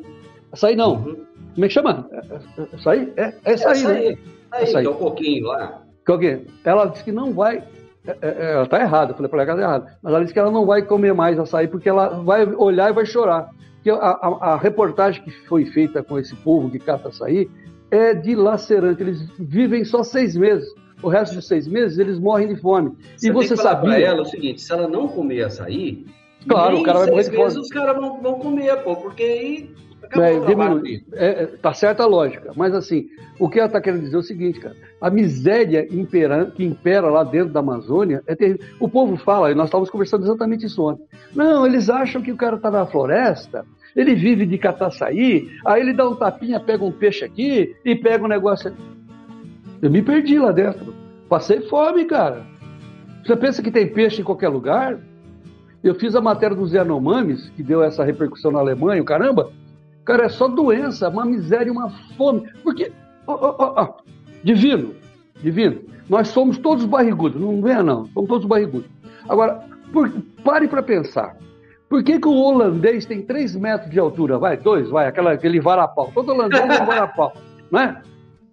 Açaí 0.52 0.76
não. 0.76 0.94
Uhum. 0.94 1.16
Como 1.54 1.64
é 1.64 1.68
que 1.68 1.75
chama? 1.75 2.08
É- 2.12 2.16
é- 2.62 2.75
Açaí? 2.76 3.12
É, 3.16 3.32
açaí, 3.52 3.82
né? 3.84 3.90
aí, 3.92 4.18
aí, 4.52 4.62
Essa 4.62 4.78
aí. 4.78 4.84
que 4.84 4.88
é 4.90 4.92
o 4.92 4.94
coquinho 4.96 5.46
lá. 5.46 5.82
Que 6.06 6.26
é? 6.26 6.40
Ela 6.64 6.87
disse 6.87 7.04
que 7.04 7.12
não 7.12 7.32
vai. 7.32 7.62
é, 8.06 8.16
é, 8.23 8.52
Ela 8.54 8.64
está 8.64 8.80
errada, 8.80 9.12
eu 9.12 9.16
falei 9.16 9.30
para 9.30 9.42
ela 9.42 9.46
que 9.46 9.50
ela 9.52 9.61
tá 9.61 9.66
errada. 9.68 9.99
Mas 10.02 10.12
ela 10.12 10.20
disse 10.23 10.32
que 10.32 10.38
ela 10.38 10.50
não 10.50 10.66
vai 10.66 10.82
comer 10.82 11.14
mais 11.14 11.38
açaí 11.38 11.66
porque 11.68 11.88
ela 11.88 12.08
vai 12.23 12.44
olhar 12.54 12.90
e 12.90 12.92
vai 12.92 13.06
chorar. 13.06 13.49
Porque 13.76 13.90
a, 13.90 13.94
a- 13.94 14.38
a 14.52 14.56
reportagem 14.56 15.23
que 15.23 15.30
foi 15.46 15.64
feita 15.66 16.02
com 16.02 16.18
esse 16.18 16.34
povo 16.37 16.70
que 16.70 16.78
cata 16.78 17.08
açaí 17.08 17.49
é 17.90 18.14
dilacerante. 18.14 19.02
Eles 19.02 19.28
vivem 19.38 19.84
só 19.84 20.02
seis 20.02 20.37
meses. 20.37 20.68
O 21.02 21.08
resto 21.08 21.34
dos 21.34 21.46
seis 21.46 21.66
meses 21.68 21.99
eles 21.99 22.18
morrem 22.18 22.49
de 22.49 22.56
fome. 22.56 22.92
Você 23.16 23.28
e 23.28 23.30
você 23.30 23.49
tem 23.49 23.56
que 23.56 23.62
falar 23.62 23.76
pra 23.76 23.90
sabia? 23.90 24.06
ela 24.06 24.23
o 24.23 24.25
seguinte, 24.25 24.61
se 24.62 24.73
ela 24.73 24.88
não 24.88 25.06
comer 25.08 25.42
açaí, 25.44 26.04
Claro, 26.48 26.72
nem 26.72 26.82
o 26.82 26.84
cara 26.84 26.98
vai 27.00 27.10
morrer 27.10 27.30
de 27.30 27.36
fome. 27.36 27.58
os 27.58 27.68
caras 27.68 27.96
vão, 27.96 28.20
vão 28.20 28.38
comer, 28.38 28.76
pô, 28.82 28.96
porque 28.96 29.22
aí 29.22 29.70
É, 30.12 30.38
diminui. 30.40 31.02
É, 31.14 31.46
tá 31.46 31.72
certa 31.72 32.02
a 32.02 32.06
lógica, 32.06 32.52
mas 32.54 32.74
assim, 32.74 33.06
o 33.38 33.48
que 33.48 33.58
ela 33.58 33.66
está 33.66 33.80
querendo 33.80 34.02
dizer 34.02 34.16
é 34.16 34.18
o 34.18 34.22
seguinte, 34.22 34.60
cara, 34.60 34.76
a 35.00 35.10
miséria 35.10 35.86
impera, 35.90 36.46
que 36.46 36.64
impera 36.64 37.08
lá 37.08 37.24
dentro 37.24 37.52
da 37.52 37.60
Amazônia 37.60 38.22
é 38.26 38.34
terrível. 38.34 38.64
O 38.78 38.88
povo 38.88 39.16
fala, 39.16 39.50
e 39.50 39.54
nós 39.54 39.66
estávamos 39.66 39.90
conversando 39.90 40.24
exatamente 40.24 40.66
isso 40.66 40.82
ontem, 40.82 41.04
não, 41.34 41.66
eles 41.66 41.88
acham 41.88 42.20
que 42.20 42.30
o 42.30 42.36
cara 42.36 42.56
está 42.56 42.70
na 42.70 42.86
floresta, 42.86 43.64
ele 43.96 44.14
vive 44.14 44.44
de 44.44 44.58
catar 44.58 44.88
açaí, 44.88 45.48
aí 45.64 45.80
ele 45.80 45.92
dá 45.92 46.08
um 46.08 46.14
tapinha, 46.16 46.60
pega 46.60 46.84
um 46.84 46.92
peixe 46.92 47.24
aqui 47.24 47.74
e 47.84 47.94
pega 47.96 48.24
um 48.24 48.28
negócio 48.28 48.68
ali. 48.68 48.76
Eu 49.80 49.90
me 49.90 50.02
perdi 50.02 50.38
lá 50.38 50.52
dentro, 50.52 50.94
passei 51.28 51.60
fome, 51.62 52.04
cara. 52.04 52.42
Você 53.24 53.34
pensa 53.36 53.62
que 53.62 53.70
tem 53.70 53.86
peixe 53.86 54.20
em 54.20 54.24
qualquer 54.24 54.48
lugar? 54.48 54.98
Eu 55.85 55.95
fiz 55.95 56.17
a 56.17 56.21
matéria 56.21 56.57
dos 56.57 56.73
Yanomamis, 56.73 57.50
que 57.50 57.62
deu 57.62 57.83
essa 57.83 58.03
repercussão 58.03 58.50
na 58.50 58.59
Alemanha, 58.59 59.03
o 59.03 59.05
caramba. 59.05 59.53
Cara, 60.03 60.25
é 60.25 60.29
só 60.31 60.49
doença, 60.49 61.11
uma 61.11 61.26
miséria, 61.26 61.71
uma 61.71 61.91
fome. 62.17 62.49
Porque, 62.62 62.91
divino, 64.43 64.95
divino, 65.43 65.81
nós 66.09 66.29
somos 66.29 66.57
todos 66.57 66.87
barrigudos, 66.87 67.38
não 67.38 67.61
venha 67.61 67.83
não, 67.83 68.07
somos 68.07 68.29
todos 68.29 68.47
barrigudos. 68.47 68.88
Agora, 69.29 69.62
por- 69.93 70.11
pare 70.43 70.67
para 70.67 70.83
pensar. 70.83 71.37
Por 71.87 72.03
que, 72.03 72.19
que 72.19 72.29
o 72.29 72.35
holandês 72.35 73.05
tem 73.05 73.21
3 73.21 73.55
metros 73.55 73.91
de 73.91 73.99
altura? 73.99 74.38
Vai, 74.38 74.57
dois, 74.57 74.88
vai, 74.88 75.07
aquela, 75.07 75.33
aquele 75.33 75.61
varapau. 75.61 76.11
Todo 76.14 76.33
holandês 76.33 76.62
tem 76.62 76.87
varapau, 76.87 77.35
não 77.71 77.81
é? 77.81 78.00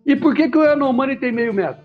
E 0.05 0.17
por 0.17 0.35
que, 0.35 0.49
que 0.49 0.57
o 0.57 0.63
Yanomami 0.65 1.15
tem 1.15 1.31
meio 1.31 1.53
metro? 1.53 1.81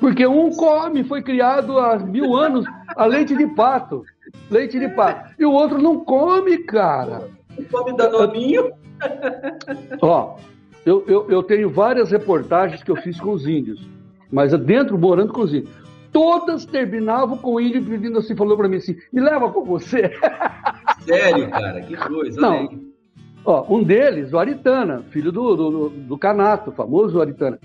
Porque 0.00 0.26
um 0.26 0.50
come, 0.50 1.04
foi 1.04 1.22
criado 1.22 1.78
há 1.78 1.98
mil 1.98 2.36
anos 2.36 2.66
a 2.98 3.06
leite 3.06 3.34
de 3.36 3.46
pato. 3.46 4.04
Leite 4.50 4.78
de 4.78 4.88
pato. 4.88 5.34
E 5.38 5.44
o 5.44 5.52
outro 5.52 5.80
não 5.80 6.00
come, 6.04 6.58
cara. 6.58 7.28
Não 7.56 7.64
come 7.66 7.96
danoninho. 7.96 8.70
Ó, 10.02 10.36
eu, 10.84 11.04
eu, 11.06 11.26
eu 11.30 11.42
tenho 11.42 11.70
várias 11.70 12.10
reportagens 12.10 12.82
que 12.82 12.90
eu 12.90 12.96
fiz 12.96 13.18
com 13.20 13.30
os 13.32 13.46
índios, 13.46 13.80
mas 14.30 14.52
dentro, 14.60 14.98
morando 14.98 15.32
com 15.32 15.42
os 15.42 15.52
índios. 15.54 15.76
Todas 16.10 16.64
terminavam 16.64 17.36
com 17.36 17.54
o 17.54 17.60
índio 17.60 17.84
pedindo 17.84 18.18
assim, 18.18 18.34
falou 18.34 18.56
pra 18.56 18.68
mim 18.68 18.76
assim, 18.76 18.96
me 19.12 19.20
leva 19.20 19.50
com 19.52 19.62
você. 19.64 20.10
Sério, 21.04 21.50
cara, 21.50 21.80
que 21.82 21.96
coisa. 21.96 22.40
Não. 22.40 22.52
aí. 22.52 22.88
Ó, 23.44 23.64
um 23.76 23.82
deles, 23.82 24.32
o 24.32 24.38
Aritana, 24.38 25.02
filho 25.10 25.30
do, 25.30 25.54
do, 25.54 25.70
do- 25.70 25.88
do 25.90 26.18
Canato, 26.18 26.72
famoso 26.72 27.20
Aritana, 27.20 27.58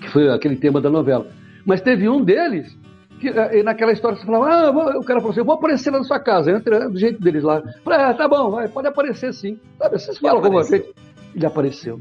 que 0.00 0.08
foi 0.08 0.28
aquele 0.30 0.56
tema 0.56 0.80
da 0.80 0.90
novela. 0.90 1.28
Mas 1.64 1.80
teve 1.80 2.08
um 2.08 2.22
deles 2.24 2.76
que 3.20 3.28
eh, 3.28 3.62
naquela 3.62 3.92
história 3.92 4.16
você 4.16 4.24
falava, 4.24 4.50
ah, 4.50 4.98
o 4.98 5.04
cara 5.04 5.20
falou 5.20 5.30
assim, 5.30 5.40
eu 5.40 5.44
vou 5.44 5.54
aparecer 5.54 5.90
lá 5.90 5.98
na 5.98 6.04
sua 6.04 6.18
casa, 6.18 6.50
entra 6.50 6.88
do 6.88 6.98
jeito 6.98 7.20
deles 7.20 7.44
lá. 7.44 7.62
Falei, 7.84 8.00
ah, 8.00 8.14
tá 8.14 8.26
bom, 8.26 8.50
vai, 8.50 8.66
pode 8.66 8.88
aparecer 8.88 9.32
sim. 9.34 9.60
Sabe, 9.78 9.98
vocês 9.98 10.18
falam 10.18 10.40
como 10.40 10.54
você. 10.54 10.90
Ele 11.34 11.46
apareceu. 11.46 12.00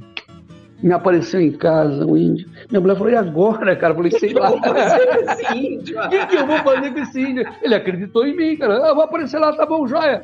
Me 0.82 0.94
apareceu 0.94 1.42
em 1.42 1.52
casa, 1.52 2.06
um 2.06 2.16
índio. 2.16 2.50
Minha 2.70 2.80
mulher 2.80 2.96
falou, 2.96 3.12
e 3.12 3.16
agora, 3.16 3.76
cara? 3.76 3.92
Eu 3.92 3.98
falei, 3.98 4.12
sei 4.12 4.34
lá. 4.34 4.50
Vou 4.50 4.62
fazer 4.62 5.20
esse 5.20 5.58
índio. 5.58 6.00
O 6.00 6.10
que, 6.10 6.26
que 6.28 6.36
eu 6.38 6.48
vou 6.48 6.58
fazer 6.60 6.94
com 6.94 7.00
esse 7.00 7.22
índio? 7.22 7.46
Ele 7.62 7.76
acreditou 7.76 8.26
em 8.26 8.36
mim, 8.36 8.56
cara. 8.56 8.90
Ah, 8.90 8.94
vou 8.94 9.04
aparecer 9.04 9.40
lá, 9.40 9.52
tá 9.52 9.66
bom, 9.66 9.86
joia. 9.86 10.24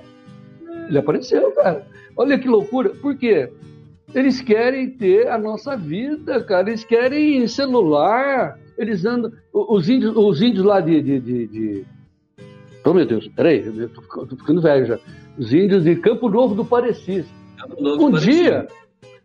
Ele 0.87 0.97
apareceu, 0.97 1.51
cara. 1.51 1.85
Olha 2.15 2.39
que 2.39 2.47
loucura. 2.47 2.89
Por 2.89 3.17
quê? 3.17 3.51
Eles 4.13 4.39
querem 4.39 4.89
ter 4.89 5.27
a 5.27 5.37
nossa 5.37 5.75
vida, 5.75 6.41
cara. 6.41 6.69
Eles 6.69 6.85
querem 6.85 7.45
celular. 7.47 8.57
Eles 8.77 9.05
andam. 9.05 9.31
Os 9.53 9.87
índios, 9.89 10.15
os 10.15 10.41
índios 10.41 10.65
lá 10.65 10.79
de. 10.81 11.01
de, 11.01 11.19
de, 11.19 11.47
de... 11.47 11.85
Oh, 12.85 12.93
meu 12.93 13.05
Deus, 13.05 13.27
peraí, 13.29 13.65
eu 13.65 13.89
tô, 13.89 14.01
ficando- 14.01 14.27
tô 14.27 14.35
ficando 14.35 14.61
velho 14.61 14.85
já. 14.85 14.99
Os 15.37 15.51
índios 15.53 15.83
de 15.83 15.95
Campo 15.95 16.29
Novo 16.29 16.53
do 16.53 16.63
Parecis. 16.63 17.25
Um 17.99 18.11
dia, 18.11 18.67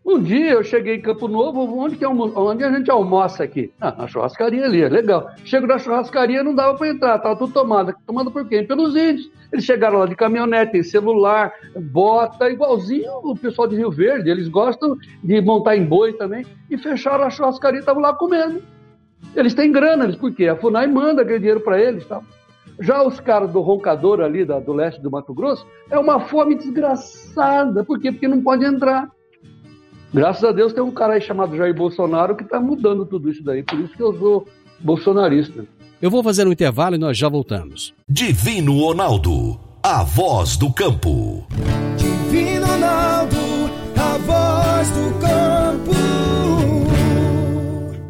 um 0.04 0.22
dia 0.22 0.52
eu 0.52 0.64
cheguei 0.64 0.94
em 0.96 1.00
Campo 1.02 1.28
Novo, 1.28 1.60
onde, 1.78 1.96
que 1.96 2.04
almo- 2.04 2.32
onde 2.34 2.64
a 2.64 2.72
gente 2.72 2.90
almoça 2.90 3.44
aqui? 3.44 3.70
Ah, 3.80 3.94
na 3.98 4.06
churrascaria 4.06 4.64
ali, 4.64 4.80
é 4.82 4.88
legal. 4.88 5.30
Chego 5.44 5.66
na 5.66 5.78
churrascaria, 5.78 6.42
não 6.42 6.54
dava 6.54 6.78
para 6.78 6.88
entrar, 6.88 7.18
tava 7.18 7.36
tudo 7.36 7.52
tomado. 7.52 7.94
Tomado 8.06 8.30
por 8.30 8.48
quem? 8.48 8.66
Pelos 8.66 8.96
índios. 8.96 9.30
Eles 9.52 9.64
chegaram 9.64 9.98
lá 9.98 10.06
de 10.06 10.14
caminhonete, 10.14 10.72
tem 10.72 10.82
celular, 10.82 11.52
bota, 11.76 12.48
igualzinho 12.50 13.10
o 13.24 13.36
pessoal 13.36 13.66
de 13.68 13.76
Rio 13.76 13.90
Verde. 13.90 14.30
Eles 14.30 14.48
gostam 14.48 14.96
de 15.22 15.40
montar 15.42 15.76
em 15.76 15.84
boi 15.84 16.12
também. 16.14 16.46
E 16.70 16.78
fecharam 16.78 17.24
a 17.24 17.30
churrascaria, 17.30 17.80
estavam 17.80 18.00
lá 18.00 18.14
comendo. 18.14 18.62
Eles 19.34 19.54
têm 19.54 19.70
grana, 19.70 20.04
eles, 20.04 20.16
por 20.16 20.32
quê? 20.32 20.48
A 20.48 20.56
FUNAI 20.56 20.86
manda 20.88 21.22
aquele 21.22 21.38
dinheiro 21.38 21.60
para 21.60 21.80
eles, 21.80 22.04
tá? 22.06 22.20
Já 22.80 23.02
os 23.06 23.20
caras 23.20 23.50
do 23.50 23.60
roncador 23.60 24.20
ali 24.20 24.44
da- 24.44 24.58
do 24.58 24.72
leste 24.72 25.00
do 25.02 25.10
Mato 25.10 25.34
Grosso, 25.34 25.66
é 25.90 25.98
uma 25.98 26.20
fome 26.20 26.54
desgraçada. 26.54 27.84
Por 27.84 28.00
quê? 28.00 28.10
Porque 28.10 28.26
não 28.28 28.42
pode 28.42 28.64
entrar. 28.64 29.08
Graças 30.12 30.42
a 30.42 30.50
Deus 30.50 30.72
tem 30.72 30.82
um 30.82 30.90
cara 30.90 31.14
aí 31.14 31.20
chamado 31.20 31.56
Jair 31.56 31.74
Bolsonaro 31.74 32.34
que 32.34 32.42
está 32.42 32.58
mudando 32.58 33.06
tudo 33.06 33.30
isso 33.30 33.44
daí. 33.44 33.62
Por 33.62 33.78
isso 33.78 33.94
que 33.94 34.02
eu 34.02 34.18
sou 34.18 34.46
bolsonarista. 34.80 35.64
Eu 36.02 36.10
vou 36.10 36.22
fazer 36.22 36.48
um 36.48 36.52
intervalo 36.52 36.96
e 36.96 36.98
nós 36.98 37.16
já 37.16 37.28
voltamos. 37.28 37.94
Divino 38.08 38.72
Ronaldo, 38.80 39.60
a 39.82 40.02
voz 40.02 40.56
do 40.56 40.72
campo. 40.72 41.46
Divino 41.96 42.66
Ronaldo, 42.66 43.36
a 43.96 44.18
voz 44.18 44.90
do 44.90 45.20
campo. 45.20 46.09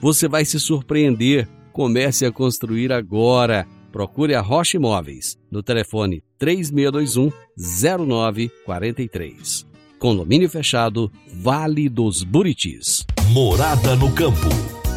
você 0.00 0.28
vai 0.28 0.44
se 0.44 0.60
surpreender. 0.60 1.48
Comece 1.72 2.24
a 2.24 2.32
construir 2.32 2.92
agora. 2.92 3.66
Procure 3.92 4.34
a 4.34 4.40
Rocha 4.40 4.76
Imóveis 4.76 5.36
no 5.50 5.62
telefone 5.62 6.22
3621 6.38 7.32
0943. 7.56 9.66
Condomínio 9.98 10.48
fechado 10.48 11.10
Vale 11.34 11.88
dos 11.88 12.22
Buritis. 12.22 13.04
Morada 13.32 13.96
no 13.96 14.12
campo. 14.12 14.48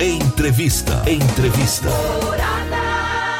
Entrevista. 0.01 1.03
Entrevista. 1.09 1.88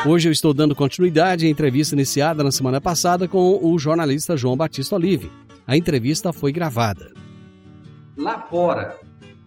Hoje 0.06 0.30
eu 0.30 0.32
estou 0.32 0.54
dando 0.54 0.74
continuidade 0.74 1.46
à 1.46 1.50
entrevista 1.50 1.94
iniciada 1.94 2.42
na 2.44 2.52
semana 2.52 2.80
passada 2.80 3.28
com 3.28 3.60
o 3.62 3.78
jornalista 3.78 4.38
João 4.38 4.56
Batista 4.56 4.96
Olive. 4.96 5.30
A 5.68 5.76
entrevista 5.76 6.32
foi 6.32 6.54
gravada. 6.54 7.12
Lá 8.18 8.40
fora, 8.50 8.98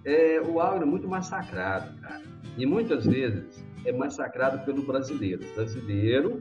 é, 0.04 0.40
o 0.40 0.60
agro 0.60 0.82
é 0.82 0.86
muito 0.86 1.08
massacrado, 1.08 1.92
cara. 2.00 2.22
E 2.56 2.66
muitas 2.66 3.06
vezes 3.06 3.64
é 3.84 3.92
massacrado 3.92 4.64
pelo 4.64 4.82
brasileiro. 4.82 5.44
Brasileiro 5.54 6.40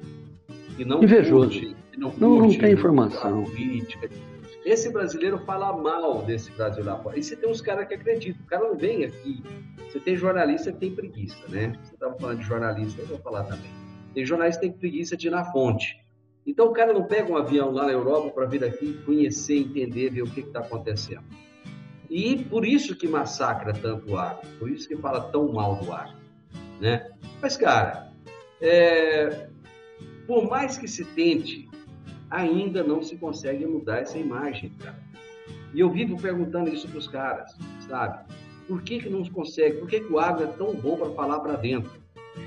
que 0.75 0.85
não 0.85 1.03
Invejoso. 1.03 1.49
curte, 1.59 1.75
que 1.91 1.99
não, 1.99 2.09
Não- 2.17 2.29
não 2.29 2.39
curte 2.41 2.59
tem 2.59 2.73
informação. 2.73 3.43
política. 3.43 4.09
Esse 4.63 4.91
brasileiro 4.91 5.39
fala 5.39 5.75
mal 5.75 6.21
desse 6.23 6.51
Brasil 6.51 6.83
lá 6.85 6.95
fora. 6.99 7.17
E 7.17 7.23
você 7.23 7.35
tem 7.35 7.49
uns 7.49 7.61
caras 7.61 7.87
que 7.87 7.95
acreditam. 7.95 8.41
O 8.43 8.47
cara 8.47 8.67
não 8.67 8.75
vem 8.77 9.05
aqui. 9.05 9.41
Você 9.89 9.99
tem 9.99 10.15
jornalista 10.15 10.71
que 10.71 10.77
tem 10.79 10.91
preguiça, 10.93 11.43
né? 11.49 11.73
Você 11.83 11.93
estava 11.95 12.15
falando 12.19 12.39
de 12.39 12.45
jornalista, 12.45 13.01
eu 13.01 13.07
vou 13.07 13.17
falar 13.19 13.43
também. 13.43 13.71
Tem 14.13 14.23
jornalista 14.25 14.61
que 14.61 14.67
tem 14.69 14.77
preguiça 14.77 15.17
de 15.17 15.27
ir 15.27 15.31
na 15.31 15.43
fonte. 15.45 15.97
Então 16.45 16.67
o 16.67 16.73
cara 16.73 16.93
não 16.93 17.03
pega 17.03 17.31
um 17.31 17.37
avião 17.37 17.71
lá 17.71 17.85
na 17.85 17.91
Europa 17.91 18.29
para 18.31 18.45
vir 18.45 18.63
aqui 18.63 18.93
conhecer, 19.05 19.57
entender, 19.57 20.09
ver 20.11 20.21
o 20.23 20.29
que 20.29 20.41
está 20.41 20.59
acontecendo. 20.59 21.23
E 22.11 22.43
por 22.43 22.65
isso 22.65 22.93
que 22.93 23.07
massacra 23.07 23.71
tanto 23.71 24.11
o 24.11 24.17
agro, 24.17 24.45
por 24.59 24.69
isso 24.69 24.85
que 24.85 24.97
fala 24.97 25.21
tão 25.31 25.49
mal 25.53 25.77
do 25.77 25.93
agro, 25.93 26.17
né? 26.81 27.09
Mas, 27.41 27.55
cara, 27.55 28.11
é, 28.59 29.47
por 30.27 30.49
mais 30.49 30.77
que 30.77 30.89
se 30.89 31.05
tente, 31.05 31.69
ainda 32.29 32.83
não 32.83 33.01
se 33.01 33.15
consegue 33.15 33.65
mudar 33.65 33.99
essa 33.99 34.17
imagem, 34.17 34.73
cara. 34.77 34.99
E 35.73 35.79
eu 35.79 35.89
vivo 35.89 36.21
perguntando 36.21 36.69
isso 36.69 36.85
para 36.89 36.97
os 36.97 37.07
caras, 37.07 37.57
sabe? 37.87 38.25
Por 38.67 38.81
que, 38.81 38.99
que 38.99 39.09
não 39.09 39.23
se 39.23 39.31
consegue? 39.31 39.77
Por 39.77 39.87
que, 39.87 40.01
que 40.01 40.11
o 40.11 40.19
agro 40.19 40.43
é 40.43 40.47
tão 40.47 40.75
bom 40.75 40.97
para 40.97 41.11
falar 41.11 41.39
para 41.39 41.55
dentro? 41.55 41.93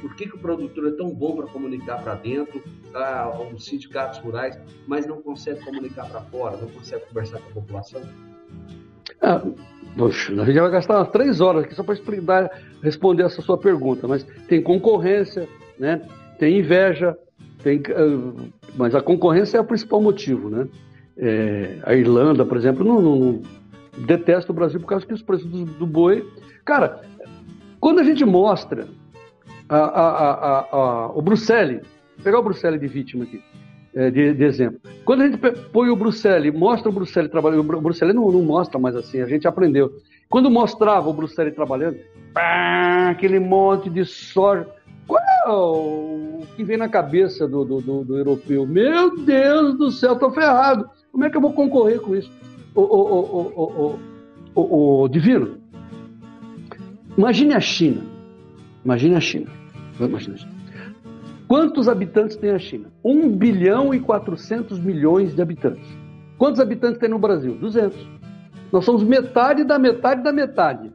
Por 0.02 0.14
que, 0.14 0.28
que 0.28 0.36
o 0.36 0.38
produtor 0.38 0.88
é 0.88 0.90
tão 0.90 1.08
bom 1.08 1.36
para 1.36 1.46
comunicar 1.46 2.02
para 2.02 2.16
dentro, 2.16 2.62
ah, 2.94 3.30
os 3.50 3.64
sindicatos 3.64 4.18
rurais, 4.18 4.58
mas 4.86 5.06
não 5.06 5.22
consegue 5.22 5.64
comunicar 5.64 6.06
para 6.10 6.20
fora, 6.20 6.58
não 6.58 6.68
consegue 6.68 7.06
conversar 7.06 7.38
com 7.38 7.48
a 7.48 7.52
população? 7.54 8.33
Ah, 9.24 9.42
poxa, 9.96 10.32
a 10.40 10.44
gente 10.44 10.60
vai 10.60 10.70
gastar 10.70 10.98
umas 10.98 11.08
três 11.08 11.40
horas 11.40 11.64
aqui 11.64 11.74
só 11.74 11.82
para 11.82 11.94
explicar, 11.94 12.50
responder 12.82 13.22
essa 13.24 13.40
sua 13.40 13.56
pergunta, 13.56 14.06
mas 14.06 14.22
tem 14.48 14.62
concorrência, 14.62 15.48
né? 15.78 16.02
tem 16.38 16.58
inveja, 16.58 17.16
tem, 17.62 17.82
ah, 17.90 18.42
mas 18.76 18.94
a 18.94 19.00
concorrência 19.00 19.56
é 19.56 19.60
o 19.60 19.64
principal 19.64 20.00
motivo. 20.00 20.50
Né? 20.50 20.68
É, 21.16 21.78
a 21.84 21.94
Irlanda, 21.94 22.44
por 22.44 22.56
exemplo, 22.56 22.84
não, 22.84 23.00
não- 23.00 23.42
detesta 24.06 24.50
o 24.50 24.54
Brasil 24.54 24.80
por 24.80 24.88
causa 24.88 25.06
que 25.06 25.14
os 25.14 25.22
preços 25.22 25.46
do, 25.46 25.64
do 25.64 25.86
boi. 25.86 26.28
Cara, 26.64 27.00
quando 27.78 28.00
a 28.00 28.02
gente 28.02 28.24
mostra 28.24 28.88
a, 29.68 29.76
a, 29.78 30.60
a, 30.72 31.06
o 31.14 31.22
Bruxelles, 31.22 31.82
pegar 32.22 32.40
o 32.40 32.42
Bruxelles 32.42 32.80
de 32.80 32.88
vítima 32.88 33.24
aqui, 33.24 33.40
de, 34.10 34.34
de 34.34 34.44
exemplo. 34.44 34.80
Quando 35.04 35.22
a 35.22 35.26
gente 35.26 35.38
põe 35.72 35.88
o 35.88 35.96
Bruxelles, 35.96 36.52
mostra 36.54 36.88
o 36.90 36.92
Bruxelles 36.92 37.30
trabalhando, 37.30 37.60
o 37.60 37.64
Bru- 37.64 37.80
Bruxelles 37.80 38.14
não, 38.14 38.30
não 38.30 38.42
mostra 38.42 38.78
mais 38.78 38.96
assim, 38.96 39.20
a 39.20 39.26
gente 39.26 39.46
aprendeu. 39.46 39.92
Quando 40.28 40.50
mostrava 40.50 41.08
o 41.08 41.12
Bruxelles 41.12 41.54
trabalhando, 41.54 41.96
pá, 42.32 43.10
aquele 43.10 43.38
monte 43.38 43.88
de 43.88 44.04
soja. 44.04 44.66
Qual 45.06 45.20
é 45.20 45.50
o 45.50 46.40
que 46.56 46.64
vem 46.64 46.76
na 46.78 46.88
cabeça 46.88 47.46
do, 47.46 47.64
do, 47.64 47.80
do- 47.80 48.04
do 48.04 48.16
europeu? 48.18 48.66
Meu 48.66 49.16
Deus 49.18 49.76
do 49.76 49.90
céu, 49.92 50.16
tô 50.16 50.30
ferrado. 50.30 50.88
Como 51.12 51.24
é 51.24 51.30
que 51.30 51.36
eu 51.36 51.40
vou 51.42 51.52
concorrer 51.52 52.00
com 52.00 52.16
isso? 52.16 52.30
O, 52.74 52.80
o, 52.80 53.98
o, 54.56 55.02
o 55.04 55.08
Divino, 55.08 55.58
imagine 57.16 57.54
a 57.54 57.60
China. 57.60 58.02
Imagine 58.84 59.16
a 59.16 59.20
China. 59.20 59.50
Imagine 60.00 60.34
a 60.34 60.38
China. 60.38 60.53
Quantos 61.46 61.88
habitantes 61.88 62.36
tem 62.36 62.50
a 62.50 62.58
China? 62.58 62.90
1 63.04 63.36
bilhão 63.36 63.94
e 63.94 64.00
400 64.00 64.78
milhões 64.78 65.34
de 65.34 65.42
habitantes. 65.42 65.86
Quantos 66.38 66.60
habitantes 66.60 66.98
tem 66.98 67.08
no 67.08 67.18
Brasil? 67.18 67.54
200. 67.54 67.96
Nós 68.72 68.84
somos 68.84 69.02
metade 69.02 69.62
da 69.62 69.78
metade 69.78 70.22
da 70.22 70.32
metade. 70.32 70.92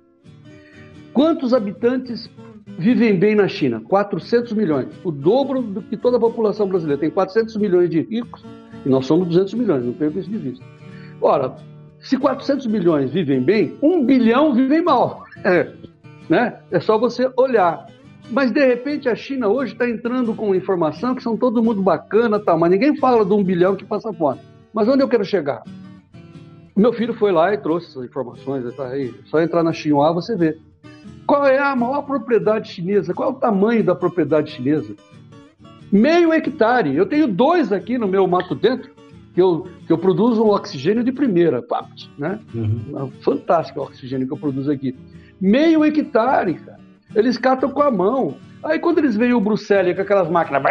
Quantos 1.14 1.54
habitantes 1.54 2.30
vivem 2.78 3.18
bem 3.18 3.36
na 3.36 3.48
China? 3.48 3.82
400 3.82 4.54
milhões. 4.54 4.88
O 5.04 5.12
dobro 5.12 5.62
do 5.62 5.82
que 5.82 5.96
toda 5.96 6.18
a 6.18 6.20
população 6.20 6.68
brasileira. 6.68 7.00
Tem 7.00 7.10
400 7.10 7.56
milhões 7.58 7.90
de 7.90 8.02
ricos 8.02 8.44
e 8.86 8.90
nós 8.90 9.06
somos 9.06 9.28
200 9.28 9.54
milhões, 9.54 9.86
não 9.86 9.94
perco 9.94 10.20
isso 10.20 10.30
de 10.30 10.38
vista. 10.38 10.66
Ora, 11.22 11.56
se 12.00 12.18
400 12.18 12.68
milhões 12.68 13.12
vivem 13.12 13.42
bem, 13.42 13.78
um 13.82 14.06
bilhão 14.06 14.54
vivem 14.54 14.82
mal. 14.82 15.24
É, 15.42 15.72
né? 16.28 16.60
é 16.70 16.82
só 16.82 16.98
você 16.98 17.32
olhar. 17.38 17.88
Mas, 18.32 18.52
de 18.52 18.64
repente, 18.64 19.10
a 19.10 19.16
China 19.16 19.48
hoje 19.48 19.74
está 19.74 19.90
entrando 19.90 20.34
com 20.36 20.54
informação 20.54 21.16
que 21.16 21.24
são 21.24 21.36
todo 21.36 21.64
mundo 21.64 21.82
bacana, 21.82 22.40
tal, 22.40 22.60
mas 22.60 22.70
ninguém 22.70 22.96
fala 22.98 23.26
de 23.26 23.34
um 23.34 23.44
bilhão 23.44 23.76
que 23.76 23.84
passa 23.84 24.14
fome. 24.14 24.40
Mas 24.74 24.88
onde 24.88 25.02
eu 25.02 25.10
quero 25.10 25.26
chegar? 25.26 25.64
Meu 26.76 26.94
filho 26.94 27.14
foi 27.14 27.32
lá 27.32 27.54
e 27.54 27.58
trouxe 27.58 27.88
essas 27.88 28.06
informações, 28.06 28.74
tá 28.76 28.88
aí. 28.88 29.14
Só 29.26 29.42
entrar 29.42 29.64
na 29.64 29.74
Xinhua 29.74 30.14
você 30.14 30.36
vê. 30.36 30.58
Qual 31.26 31.46
é 31.46 31.60
a 31.60 31.76
maior 31.76 32.04
propriedade 32.04 32.72
chinesa? 32.72 33.14
Qual 33.14 33.30
é 33.30 33.32
o 33.32 33.36
tamanho 33.36 33.84
da 33.84 33.94
propriedade 33.94 34.52
chinesa? 34.52 34.96
Meio 35.92 36.32
hectare. 36.32 36.96
Eu 36.96 37.06
tenho 37.06 37.28
dois 37.28 37.72
aqui 37.74 37.98
no 37.98 38.08
meu 38.08 38.26
mato 38.28 38.56
dentro, 38.56 38.92
que 39.34 39.42
eu, 39.42 39.68
que 39.86 39.92
eu 39.92 39.98
produzo 39.98 40.44
um 40.44 40.50
oxigênio 40.50 41.04
de 41.04 41.12
primeira, 41.12 41.64
né? 42.18 42.40
Uhum. 42.54 43.12
Fantástico 43.22 43.80
o 43.80 43.84
oxigênio 43.84 44.26
que 44.26 44.34
eu 44.34 44.38
produzo 44.38 44.72
aqui. 44.72 44.96
Meio 45.40 45.84
hectare, 45.84 46.54
cara. 46.56 46.79
Eles 47.16 47.38
catam 47.38 47.70
com 47.70 47.82
a 47.82 47.92
mão. 47.92 48.36
Aí 48.64 48.80
quando 48.80 49.00
eles 49.00 49.16
veem 49.16 49.34
o 49.34 49.40
Bruxelas 49.40 49.96
com 49.96 50.02
aquelas 50.02 50.30
máquinas, 50.30 50.64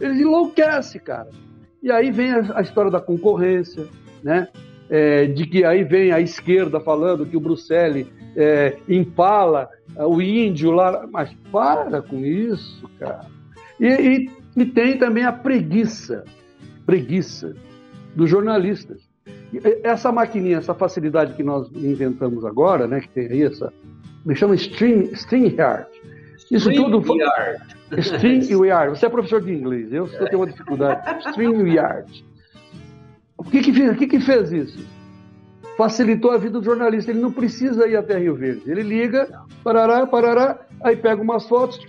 eles 0.00 0.20
enlouquecem, 0.20 1.00
cara. 1.00 1.28
E 1.82 1.92
aí 1.92 2.10
vem 2.10 2.32
a, 2.32 2.60
história 2.60 2.90
da 2.90 3.00
concorrência, 3.00 3.86
né? 4.22 4.48
É, 4.90 5.26
de 5.26 5.46
que 5.46 5.64
aí 5.64 5.84
vem 5.84 6.12
a 6.12 6.20
esquerda 6.20 6.80
falando 6.80 7.26
que 7.26 7.36
o 7.36 7.40
Bruxelas 7.40 8.06
é, 8.34 8.78
é, 9.96 10.04
o 10.04 10.20
índio 10.20 10.70
lá. 10.70 11.06
Mas 11.10 11.32
para 11.52 12.02
com 12.02 12.24
isso, 12.24 12.88
cara. 12.98 13.26
E, 13.78 13.86
e, 13.86 14.30
e 14.56 14.66
tem 14.66 14.98
também 14.98 15.24
a 15.24 15.32
preguiça, 15.32 16.24
preguiça 16.84 17.54
dos 18.14 18.28
jornalistas. 18.28 19.08
Essa 19.82 20.10
maquininha, 20.10 20.58
essa 20.58 20.74
facilidade 20.74 21.34
que 21.34 21.42
nós 21.42 21.70
inventamos 21.74 22.44
agora, 22.44 22.86
né, 22.86 23.00
que 23.00 23.08
tem 23.08 23.26
aí 23.28 23.42
essa, 23.42 23.72
me 24.28 24.36
chama 24.36 24.54
String, 24.56 25.10
StringYard. 25.14 25.86
Isso 26.50 26.70
String 26.70 26.90
tudo. 26.90 27.16
Yard. 27.16 27.64
StringYard. 27.96 28.90
Você 28.90 29.06
é 29.06 29.08
professor 29.08 29.40
de 29.40 29.52
inglês, 29.52 29.90
eu, 29.90 30.06
eu 30.06 30.26
tenho 30.26 30.40
uma 30.40 30.46
dificuldade. 30.46 31.28
StringYard. 31.28 32.24
O 33.38 33.44
que 33.44 33.60
que, 33.62 33.72
fez, 33.72 33.90
o 33.90 33.94
que 33.96 34.06
que 34.06 34.20
fez 34.20 34.52
isso? 34.52 34.86
Facilitou 35.78 36.30
a 36.32 36.36
vida 36.36 36.58
do 36.58 36.64
jornalista. 36.64 37.10
Ele 37.10 37.20
não 37.20 37.32
precisa 37.32 37.88
ir 37.88 37.96
até 37.96 38.18
Rio 38.18 38.34
Verde. 38.34 38.70
Ele 38.70 38.82
liga, 38.82 39.28
parará, 39.64 40.06
parará, 40.06 40.58
aí 40.82 40.94
pega 40.94 41.22
umas 41.22 41.48
fotos, 41.48 41.80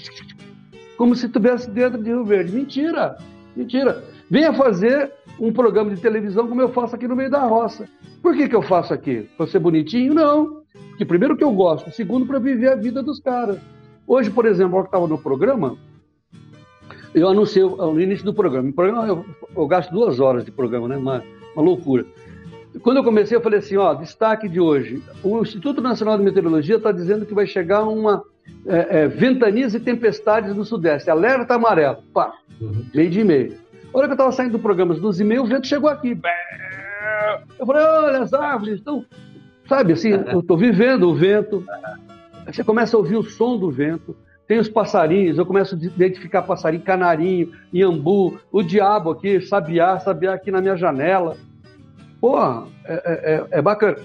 como 0.95 1.15
se 1.15 1.25
estivesse 1.25 1.69
dentro 1.69 2.02
de 2.02 2.10
Rio 2.10 2.23
Verde. 2.23 2.54
Mentira! 2.54 3.17
Mentira! 3.54 4.02
Venha 4.30 4.54
fazer 4.54 5.12
um 5.38 5.52
programa 5.52 5.93
de 5.93 5.99
televisão 5.99 6.47
como 6.47 6.62
eu 6.62 6.69
faço 6.69 6.95
aqui 6.95 7.08
no 7.08 7.17
meio 7.17 7.30
da 7.32 7.39
roça. 7.39 7.86
Por 8.21 8.34
que, 8.38 8.47
que 8.47 8.56
eu 8.56 8.62
faço 8.62 8.93
aqui? 8.93 9.28
Para 9.36 9.47
ser 9.47 9.60
bonitinho? 9.60 10.13
Não. 10.13 10.59
Porque 10.89 11.05
primeiro 11.05 11.36
que 11.36 11.43
eu 11.43 11.51
gosto, 11.51 11.91
segundo 11.91 12.25
para 12.25 12.39
viver 12.39 12.69
a 12.69 12.75
vida 12.75 13.01
dos 13.01 13.19
caras. 13.19 13.58
Hoje, 14.05 14.29
por 14.29 14.45
exemplo, 14.45 14.79
eu 14.79 14.84
estava 14.84 15.08
no 15.08 15.17
programa, 15.17 15.77
eu 17.13 17.27
anunciei 17.27 17.63
no 17.63 17.99
início 18.01 18.25
do 18.25 18.34
programa. 18.34 18.67
No 18.67 18.73
programa 18.73 19.08
eu, 19.08 19.25
eu 19.55 19.67
gasto 19.67 19.91
duas 19.91 20.19
horas 20.19 20.45
de 20.45 20.51
programa, 20.51 20.88
né? 20.88 20.97
Uma, 20.97 21.23
uma 21.55 21.63
loucura. 21.63 22.05
Quando 22.82 22.97
eu 22.97 23.03
comecei, 23.03 23.36
eu 23.36 23.41
falei 23.41 23.60
assim: 23.60 23.77
ó, 23.77 23.93
destaque 23.93 24.47
de 24.47 24.60
hoje. 24.60 25.03
O 25.23 25.41
Instituto 25.41 25.82
Nacional 25.82 26.17
de 26.17 26.23
Meteorologia 26.23 26.75
está 26.75 26.91
dizendo 26.91 27.25
que 27.25 27.34
vai 27.34 27.47
chegar 27.47 27.84
uma 27.84 28.23
é, 28.65 29.01
é, 29.01 29.08
ventanias 29.08 29.73
e 29.73 29.79
tempestades 29.79 30.55
no 30.55 30.63
Sudeste. 30.63 31.10
Alerta 31.10 31.55
amarelo. 31.55 31.97
Pá, 32.13 32.34
uhum. 32.62 32.86
meio 32.93 33.10
de 33.10 33.19
e 33.19 33.23
meio. 33.23 33.58
A 33.93 33.97
hora 33.97 34.08
que 34.08 34.12
eu 34.12 34.15
estava 34.15 34.32
saindo 34.32 34.51
do 34.51 34.60
programa, 34.60 34.93
às 34.93 34.99
duas 34.99 35.19
e 35.19 35.23
meia, 35.23 35.41
o 35.41 35.47
vento 35.47 35.65
chegou 35.65 35.89
aqui. 35.89 36.19
Eu 37.58 37.65
falei: 37.65 37.84
olha, 37.84 38.19
as 38.19 38.34
árvores 38.34 38.75
estão. 38.75 39.03
Sabe 39.69 39.93
assim, 39.93 40.10
eu 40.34 40.41
estou 40.41 40.58
vivendo 40.58 41.03
o 41.03 41.15
vento. 41.15 41.63
Você 42.45 42.63
começa 42.63 42.97
a 42.97 42.99
ouvir 42.99 43.15
o 43.15 43.23
som 43.23 43.58
do 43.58 43.71
vento 43.71 44.15
tem 44.49 44.58
os 44.58 44.67
passarinhos, 44.67 45.38
eu 45.38 45.45
começo 45.45 45.75
a 45.75 45.77
identificar 45.77 46.41
passarinho, 46.41 46.82
canarinho, 46.82 47.51
iambu, 47.71 48.39
o 48.51 48.63
diabo 48.63 49.12
aqui, 49.12 49.39
sabiá, 49.39 49.99
sabiá 49.99 50.34
aqui 50.34 50.49
na 50.49 50.60
minha 50.60 50.75
janela. 50.75 51.38
Pô, 52.19 52.36
é, 52.43 52.65
é, 52.88 53.36
é, 53.36 53.47
é 53.51 53.62
bacana. 53.62 53.97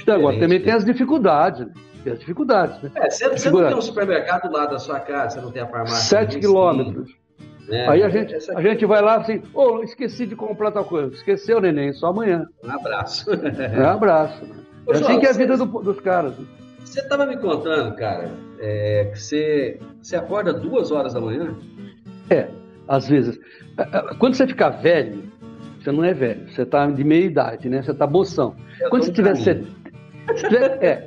Então, 0.00 0.14
agora, 0.14 0.38
também 0.38 0.60
tem 0.60 0.72
as 0.72 0.84
dificuldades, 0.84 1.66
né? 1.66 1.72
Tem 2.04 2.12
as 2.12 2.20
dificuldades, 2.20 2.80
né? 2.82 2.90
É, 2.94 3.10
você, 3.10 3.28
você 3.28 3.50
não 3.50 3.66
tem 3.66 3.76
um 3.76 3.82
supermercado 3.82 4.48
lá 4.48 4.64
da 4.66 4.78
sua 4.78 5.00
casa, 5.00 5.40
você 5.40 5.44
não 5.44 5.50
tem 5.50 5.62
a 5.62 5.66
farmácia. 5.66 5.96
Sete 5.96 6.38
quilômetros. 6.38 7.12
É, 7.68 7.88
Aí 7.88 8.04
a 8.04 8.08
gente, 8.08 8.32
a 8.52 8.62
gente 8.62 8.86
vai 8.86 9.02
lá 9.02 9.16
assim, 9.16 9.42
ô, 9.52 9.78
oh, 9.78 9.82
esqueci 9.82 10.24
de 10.24 10.36
comprar 10.36 10.70
tal 10.70 10.84
coisa. 10.84 11.12
Esqueceu, 11.12 11.60
neném, 11.60 11.92
só 11.92 12.08
amanhã. 12.08 12.46
Um 12.62 12.70
abraço. 12.70 13.28
É 13.32 13.80
um 13.80 13.88
abraço. 13.88 14.44
Ô, 14.86 14.92
assim 14.92 15.18
que 15.18 15.26
é 15.26 15.30
a 15.30 15.32
vida 15.32 15.56
do, 15.56 15.66
dos 15.66 16.00
caras. 16.00 16.34
Você 16.84 17.00
estava 17.00 17.26
me 17.26 17.36
contando, 17.36 17.94
cara, 17.96 18.30
é, 18.58 19.10
que 19.12 19.20
você, 19.20 19.80
você 20.00 20.16
acorda 20.16 20.52
duas 20.52 20.90
horas 20.90 21.14
da 21.14 21.20
manhã? 21.20 21.54
É, 22.30 22.48
às 22.86 23.08
vezes. 23.08 23.38
É, 23.76 23.82
é, 23.82 24.14
quando 24.18 24.34
você 24.34 24.46
ficar 24.46 24.70
velho, 24.70 25.22
você 25.80 25.90
não 25.90 26.04
é 26.04 26.14
velho, 26.14 26.48
você 26.50 26.62
está 26.62 26.86
de 26.86 27.04
meia 27.04 27.24
idade, 27.24 27.68
né? 27.68 27.82
Você 27.82 27.90
está 27.90 28.06
moção. 28.06 28.54
Quando 28.90 29.04
você 29.04 29.12
tiver, 29.12 29.34
set... 29.36 29.66
é. 30.80 31.06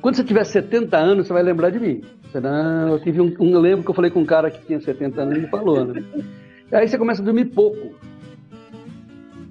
Quando 0.00 0.16
você 0.16 0.24
tiver 0.24 0.44
70 0.44 0.96
anos, 0.96 1.26
você 1.26 1.32
vai 1.32 1.42
lembrar 1.42 1.70
de 1.70 1.78
mim. 1.78 2.02
Você, 2.24 2.40
não, 2.40 2.88
eu 2.88 3.00
tive 3.00 3.20
um, 3.20 3.34
um, 3.38 3.58
lembro 3.58 3.84
que 3.84 3.90
eu 3.90 3.94
falei 3.94 4.10
com 4.10 4.20
um 4.20 4.26
cara 4.26 4.50
que 4.50 4.64
tinha 4.66 4.80
70 4.80 5.20
anos 5.20 5.36
e 5.36 5.40
me 5.40 5.46
falou, 5.48 5.84
né? 5.84 6.02
Aí 6.72 6.88
você 6.88 6.98
começa 6.98 7.22
a 7.22 7.24
dormir 7.24 7.46
pouco. 7.46 7.94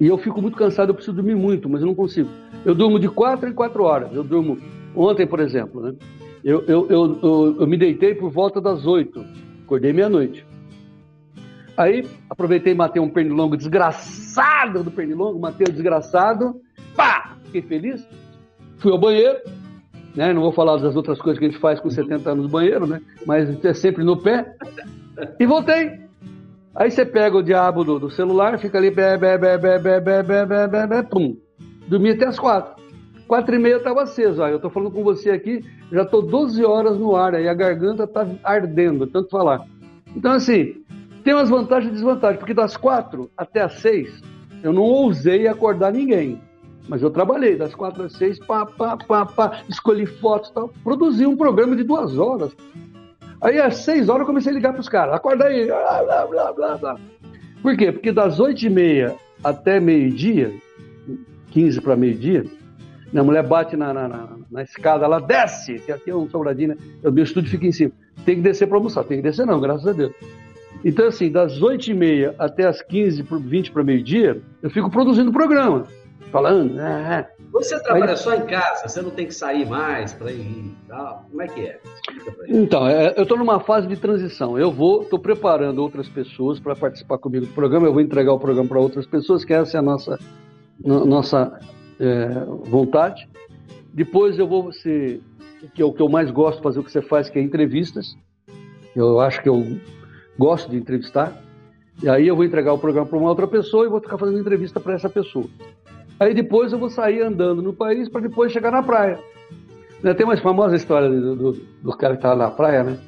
E 0.00 0.06
eu 0.08 0.18
fico 0.18 0.42
muito 0.42 0.56
cansado, 0.56 0.90
eu 0.90 0.94
preciso 0.94 1.14
dormir 1.14 1.36
muito, 1.36 1.68
mas 1.68 1.80
eu 1.80 1.86
não 1.86 1.94
consigo. 1.94 2.28
Eu 2.64 2.74
durmo 2.74 2.98
de 2.98 3.08
4 3.08 3.48
em 3.48 3.52
4 3.52 3.82
horas. 3.82 4.14
Eu 4.14 4.22
durmo 4.22 4.58
Ontem, 4.94 5.26
por 5.26 5.40
exemplo, 5.40 5.80
né? 5.80 5.94
eu, 6.44 6.62
eu, 6.66 6.86
eu, 6.88 7.18
eu, 7.22 7.56
eu 7.60 7.66
me 7.66 7.76
deitei 7.76 8.14
por 8.14 8.30
volta 8.30 8.60
das 8.60 8.86
oito, 8.86 9.24
acordei 9.64 9.92
meia-noite. 9.92 10.46
Aí 11.76 12.06
aproveitei 12.28 12.74
e 12.74 12.76
matei 12.76 13.00
um 13.00 13.08
pernilongo 13.08 13.56
desgraçado 13.56 14.84
do 14.84 14.90
pernilongo, 14.90 15.40
matei 15.40 15.66
o 15.66 15.72
desgraçado, 15.72 16.60
pá! 16.94 17.36
Fiquei 17.44 17.62
feliz. 17.62 18.06
Fui 18.78 18.92
ao 18.92 18.98
banheiro, 18.98 19.38
né? 20.14 20.32
Não 20.34 20.42
vou 20.42 20.52
falar 20.52 20.76
das 20.76 20.94
outras 20.94 21.18
coisas 21.18 21.38
que 21.38 21.46
a 21.46 21.48
gente 21.48 21.60
faz 21.60 21.80
com 21.80 21.88
70 21.88 22.30
anos 22.30 22.44
no 22.44 22.50
banheiro, 22.50 22.86
né? 22.86 23.00
Mas 23.26 23.64
é 23.64 23.72
sempre 23.72 24.04
no 24.04 24.20
pé. 24.20 24.54
E 25.38 25.46
voltei. 25.46 26.00
Aí 26.74 26.90
você 26.90 27.04
pega 27.04 27.36
o 27.36 27.42
diabo 27.42 27.84
do, 27.84 27.98
do 27.98 28.10
celular, 28.10 28.58
fica 28.58 28.78
ali, 28.78 28.90
bé, 28.90 29.16
bé, 29.16 29.38
bé, 29.38 29.58
bé, 29.58 29.78
bé, 29.78 30.00
bé, 30.00 30.22
bé, 30.22 30.46
bé, 30.46 30.68
bé, 30.68 30.86
bé, 30.86 31.02
pum. 31.02 31.36
Dormi 31.88 32.10
até 32.10 32.26
as 32.26 32.38
quatro. 32.38 32.82
Quatro 33.26 33.54
e 33.54 33.58
meia 33.58 33.76
estava 33.76 34.02
aceso. 34.02 34.42
Ó. 34.42 34.48
Eu 34.48 34.56
estou 34.56 34.70
falando 34.70 34.92
com 34.92 35.02
você 35.02 35.30
aqui, 35.30 35.64
já 35.90 36.02
estou 36.02 36.22
12 36.22 36.64
horas 36.64 36.98
no 36.98 37.16
ar 37.16 37.34
e 37.40 37.48
a 37.48 37.54
garganta 37.54 38.04
está 38.04 38.26
ardendo, 38.44 39.06
tanto 39.06 39.30
falar. 39.30 39.66
Então, 40.14 40.32
assim, 40.32 40.82
tem 41.24 41.34
umas 41.34 41.48
vantagens 41.48 41.90
e 41.90 41.94
desvantagens, 41.94 42.38
porque 42.38 42.54
das 42.54 42.76
quatro 42.76 43.30
até 43.36 43.62
as 43.62 43.74
seis, 43.74 44.20
eu 44.62 44.72
não 44.72 44.82
ousei 44.82 45.46
acordar 45.46 45.92
ninguém. 45.92 46.40
Mas 46.88 47.00
eu 47.00 47.10
trabalhei 47.10 47.56
das 47.56 47.74
quatro 47.74 48.04
às 48.04 48.12
seis, 48.12 48.38
pá, 48.40 48.66
pá, 48.66 48.96
pá, 48.96 49.24
pá, 49.24 49.62
escolhi 49.68 50.04
fotos 50.04 50.50
e 50.50 50.54
tal, 50.54 50.70
produzi 50.82 51.24
um 51.24 51.36
programa 51.36 51.76
de 51.76 51.84
duas 51.84 52.18
horas. 52.18 52.54
Aí 53.40 53.60
às 53.60 53.76
seis 53.78 54.08
horas 54.08 54.20
eu 54.22 54.26
comecei 54.26 54.52
a 54.52 54.54
ligar 54.54 54.72
para 54.72 54.80
os 54.80 54.88
caras, 54.88 55.14
acorda 55.14 55.44
aí, 55.44 55.66
blá, 55.66 56.02
blá, 56.02 56.26
blá, 56.26 56.52
blá, 56.52 56.76
blá. 56.76 56.96
Por 57.62 57.76
quê? 57.76 57.92
Porque 57.92 58.10
das 58.10 58.40
oito 58.40 58.66
e 58.66 58.70
meia 58.70 59.14
até 59.44 59.78
meio-dia, 59.78 60.52
quinze 61.52 61.80
para 61.80 61.94
meio-dia, 61.94 62.44
minha 63.12 63.22
mulher 63.22 63.46
bate 63.46 63.76
na, 63.76 63.92
na, 63.92 64.08
na, 64.08 64.28
na 64.50 64.62
escada, 64.62 65.04
ela 65.04 65.20
desce, 65.20 65.78
que 65.80 65.92
aqui 65.92 66.10
é 66.10 66.16
um 66.16 66.28
sobradinho, 66.28 66.70
né? 66.70 66.76
O 67.04 67.10
meu 67.10 67.24
estúdio 67.24 67.50
fica 67.50 67.66
em 67.66 67.72
cima. 67.72 67.92
Tem 68.24 68.36
que 68.36 68.40
descer 68.40 68.66
para 68.66 68.78
almoçar. 68.78 69.04
Tem 69.04 69.18
que 69.18 69.22
descer 69.22 69.46
não, 69.46 69.60
graças 69.60 69.86
a 69.86 69.92
Deus. 69.92 70.12
Então, 70.82 71.06
assim, 71.06 71.30
das 71.30 71.60
8h30 71.60 72.34
até 72.38 72.66
as 72.66 72.80
15, 72.80 73.22
20 73.22 73.70
para 73.70 73.84
meio-dia, 73.84 74.40
eu 74.62 74.70
fico 74.70 74.90
produzindo 74.90 75.30
programa. 75.30 75.86
Falando. 76.30 76.80
Ah. 76.80 77.28
você 77.52 77.78
trabalha 77.82 78.12
Aí... 78.12 78.16
só 78.16 78.34
em 78.34 78.46
casa, 78.46 78.88
você 78.88 79.02
não 79.02 79.10
tem 79.10 79.26
que 79.26 79.34
sair 79.34 79.68
mais 79.68 80.14
para 80.14 80.32
ir 80.32 80.72
tal. 80.88 81.26
Como 81.28 81.42
é 81.42 81.46
que 81.46 81.60
é? 81.60 81.78
Então, 82.48 82.88
é, 82.88 83.12
eu 83.18 83.24
estou 83.24 83.36
numa 83.36 83.60
fase 83.60 83.86
de 83.86 83.96
transição. 83.96 84.58
Eu 84.58 84.72
vou, 84.72 85.02
estou 85.02 85.18
preparando 85.18 85.80
outras 85.80 86.08
pessoas 86.08 86.58
para 86.58 86.74
participar 86.74 87.18
comigo 87.18 87.44
do 87.44 87.52
programa. 87.52 87.86
Eu 87.86 87.92
vou 87.92 88.00
entregar 88.00 88.32
o 88.32 88.38
programa 88.38 88.66
para 88.66 88.80
outras 88.80 89.04
pessoas, 89.04 89.44
que 89.44 89.52
essa 89.52 89.76
é 89.76 89.80
a 89.80 89.82
nossa, 89.82 90.18
nossa 90.84 91.58
é, 91.98 92.28
vontade. 92.64 93.28
Depois 93.92 94.38
eu 94.38 94.46
vou 94.46 94.72
ser, 94.72 95.20
que 95.74 95.82
é 95.82 95.84
o 95.84 95.92
que 95.92 96.00
eu 96.00 96.08
mais 96.08 96.30
gosto 96.30 96.58
de 96.58 96.62
fazer, 96.62 96.80
o 96.80 96.84
que 96.84 96.90
você 96.90 97.02
faz, 97.02 97.28
que 97.28 97.38
é 97.38 97.42
entrevistas. 97.42 98.16
Eu 98.94 99.20
acho 99.20 99.42
que 99.42 99.48
eu 99.48 99.78
gosto 100.38 100.70
de 100.70 100.76
entrevistar. 100.76 101.40
E 102.02 102.08
aí 102.08 102.26
eu 102.26 102.34
vou 102.34 102.44
entregar 102.44 102.72
o 102.72 102.78
programa 102.78 103.06
para 103.06 103.18
uma 103.18 103.28
outra 103.28 103.46
pessoa 103.46 103.84
e 103.84 103.88
vou 103.88 104.00
ficar 104.00 104.18
fazendo 104.18 104.40
entrevista 104.40 104.80
para 104.80 104.94
essa 104.94 105.08
pessoa. 105.08 105.46
Aí 106.18 106.34
depois 106.34 106.72
eu 106.72 106.78
vou 106.78 106.90
sair 106.90 107.20
andando 107.22 107.62
no 107.62 107.72
país 107.72 108.08
para 108.08 108.22
depois 108.22 108.52
chegar 108.52 108.70
na 108.70 108.82
praia. 108.82 109.18
Né, 110.02 110.14
Tem 110.14 110.24
uma 110.26 110.36
famosa 110.36 110.76
história 110.76 111.08
do, 111.08 111.36
do, 111.36 111.52
do 111.82 111.96
cara 111.96 112.16
que 112.16 112.22
tava 112.22 112.36
na 112.36 112.50
praia, 112.50 112.82
né? 112.82 112.98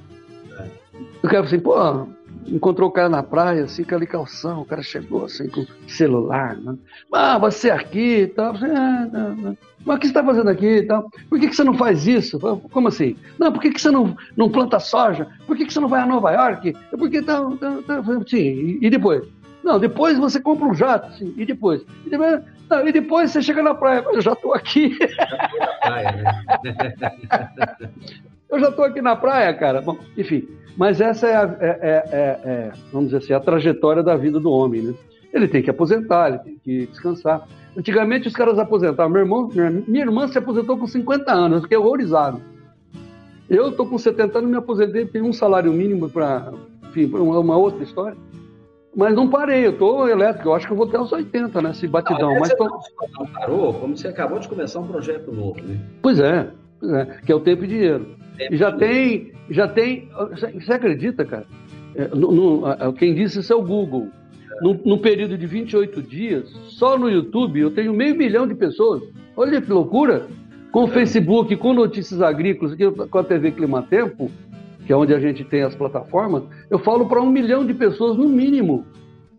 O 1.18 1.28
cara 1.28 1.44
falou 1.44 1.46
assim, 1.46 1.60
pô, 1.60 2.06
encontrou 2.46 2.88
o 2.88 2.92
cara 2.92 3.08
na 3.08 3.22
praia, 3.22 3.64
assim, 3.64 3.84
com 3.84 3.94
ali 3.94 4.06
calção, 4.06 4.62
o 4.62 4.64
cara 4.64 4.82
chegou 4.82 5.24
assim 5.24 5.48
com 5.48 5.66
celular, 5.86 6.56
né? 6.56 6.76
Ah, 7.12 7.38
você 7.38 7.70
aqui 7.70 8.22
e 8.22 8.26
tal. 8.26 8.54
Ah, 8.54 9.08
não, 9.12 9.36
não. 9.36 9.58
Mas 9.84 9.96
o 9.96 10.00
que 10.00 10.06
você 10.06 10.10
está 10.10 10.24
fazendo 10.24 10.48
aqui 10.48 10.66
e 10.66 10.82
tal? 10.82 11.10
Por 11.28 11.38
que, 11.38 11.48
que 11.48 11.56
você 11.56 11.64
não 11.64 11.74
faz 11.74 12.06
isso? 12.06 12.38
Como 12.40 12.88
assim? 12.88 13.16
Não, 13.38 13.52
por 13.52 13.60
que, 13.60 13.70
que 13.70 13.80
você 13.80 13.90
não, 13.90 14.16
não 14.36 14.50
planta 14.50 14.80
soja? 14.80 15.28
Por 15.46 15.56
que, 15.56 15.66
que 15.66 15.72
você 15.72 15.80
não 15.80 15.88
vai 15.88 16.00
a 16.00 16.06
Nova 16.06 16.32
York? 16.32 16.74
Porque 16.90 17.20
tá, 17.20 17.42
tá, 17.60 17.82
tá, 17.86 18.02
sim, 18.26 18.78
e, 18.80 18.88
depois? 18.88 19.24
Não, 19.62 19.78
depois 19.78 20.18
você 20.18 20.40
compra 20.40 20.66
um 20.66 20.74
jato, 20.74 21.12
sim, 21.16 21.34
e 21.36 21.44
depois? 21.44 21.82
E 22.06 22.10
depois, 22.10 22.42
não, 22.70 22.88
e 22.88 22.92
depois 22.92 23.30
você 23.30 23.42
chega 23.42 23.62
na 23.62 23.74
praia, 23.74 24.04
eu 24.12 24.20
já 24.20 24.32
estou 24.32 24.54
aqui. 24.54 24.96
Praia, 25.82 26.12
né? 26.12 26.94
Eu 28.50 28.60
já 28.60 28.68
estou 28.68 28.84
aqui 28.84 29.02
na 29.02 29.16
praia, 29.16 29.52
cara. 29.52 29.82
Bom, 29.82 29.98
enfim, 30.16 30.46
mas 30.76 31.00
essa 31.00 31.26
é, 31.26 31.36
a, 31.36 31.56
é- 31.60 31.78
é- 31.80 32.08
é- 32.12 32.40
é, 32.44 32.72
vamos 32.92 33.08
dizer 33.10 33.18
assim, 33.24 33.32
a 33.32 33.40
trajetória 33.40 34.02
da 34.02 34.16
vida 34.16 34.38
do 34.40 34.50
homem, 34.50 34.82
né? 34.82 34.94
Ele 35.32 35.48
tem 35.48 35.62
que 35.62 35.70
aposentar, 35.70 36.28
ele 36.28 36.38
tem 36.38 36.56
que 36.62 36.86
descansar. 36.86 37.46
Antigamente 37.76 38.28
os 38.28 38.34
caras 38.34 38.58
aposentavam. 38.58 39.10
Meu 39.12 39.22
irmão, 39.22 39.50
minha, 39.88 40.04
irmã 40.04 40.28
se 40.28 40.38
aposentou 40.38 40.76
com 40.78 40.86
50 40.86 41.32
anos, 41.32 41.56
eu 41.56 41.62
fiquei 41.62 41.76
horrorizado. 41.76 42.40
Eu 43.50 43.70
estou 43.70 43.86
com 43.86 43.98
70 43.98 44.38
anos, 44.38 44.50
me 44.50 44.56
aposentei, 44.56 45.04
tenho 45.06 45.26
um 45.26 45.32
salário 45.32 45.72
mínimo 45.72 46.08
para, 46.08 46.52
enfim, 46.88 47.08
pra 47.08 47.20
uma, 47.20 47.56
outra 47.56 47.82
história. 47.82 48.16
Mas 48.96 49.12
não 49.14 49.28
parei, 49.28 49.66
eu 49.66 49.72
estou 49.72 50.08
elétrico, 50.08 50.48
eu 50.50 50.54
acho 50.54 50.66
que 50.68 50.72
eu 50.72 50.76
vou 50.76 50.86
até 50.86 51.00
os 51.00 51.10
80, 51.12 51.60
né? 51.60 51.70
Esse 51.72 51.88
batidão. 51.88 52.30
Aliás, 52.30 52.40
mas 52.40 52.48
você 52.50 52.56
tô- 52.56 52.80
não 53.18 53.26
parou, 53.26 53.74
como 53.74 53.96
você 53.96 54.06
acabou 54.06 54.38
de 54.38 54.48
começar 54.48 54.78
um 54.78 54.86
projeto 54.86 55.32
novo, 55.32 55.60
né? 55.60 55.78
Pois 56.00 56.20
é, 56.20 56.48
pois 56.78 56.92
é, 56.92 57.04
que 57.26 57.32
é 57.32 57.34
o 57.34 57.40
tempo 57.40 57.64
e 57.64 57.66
dinheiro. 57.66 58.06
E 58.50 58.56
já 58.56 58.72
tem, 58.72 59.32
já 59.50 59.68
tem. 59.68 60.08
Você 60.54 60.72
acredita, 60.72 61.24
cara? 61.24 61.46
É, 61.94 62.08
no- 62.08 62.32
no- 62.32 62.92
quem 62.94 63.14
disse 63.14 63.38
isso 63.40 63.52
é 63.52 63.56
o 63.56 63.62
Google. 63.62 64.08
Num, 64.62 64.80
num 64.84 64.98
período 64.98 65.36
de 65.36 65.46
28 65.46 66.00
dias, 66.02 66.48
só 66.68 66.96
no 66.98 67.08
YouTube 67.10 67.58
eu 67.60 67.70
tenho 67.72 67.92
meio 67.92 68.14
milhão 68.16 68.46
de 68.46 68.54
pessoas. 68.54 69.02
Olha 69.36 69.60
que 69.60 69.70
loucura! 69.70 70.26
Com 70.70 70.84
o 70.84 70.88
Facebook, 70.88 71.56
com 71.56 71.72
notícias 71.72 72.20
agrícolas, 72.20 72.76
com 73.10 73.18
a 73.18 73.24
TV 73.24 73.52
Climatempo, 73.52 74.30
que 74.86 74.92
é 74.92 74.96
onde 74.96 75.14
a 75.14 75.20
gente 75.20 75.44
tem 75.44 75.62
as 75.62 75.74
plataformas, 75.74 76.42
eu 76.68 76.78
falo 76.80 77.06
para 77.06 77.20
um 77.22 77.30
milhão 77.30 77.64
de 77.64 77.72
pessoas 77.74 78.16
no 78.16 78.28
mínimo. 78.28 78.84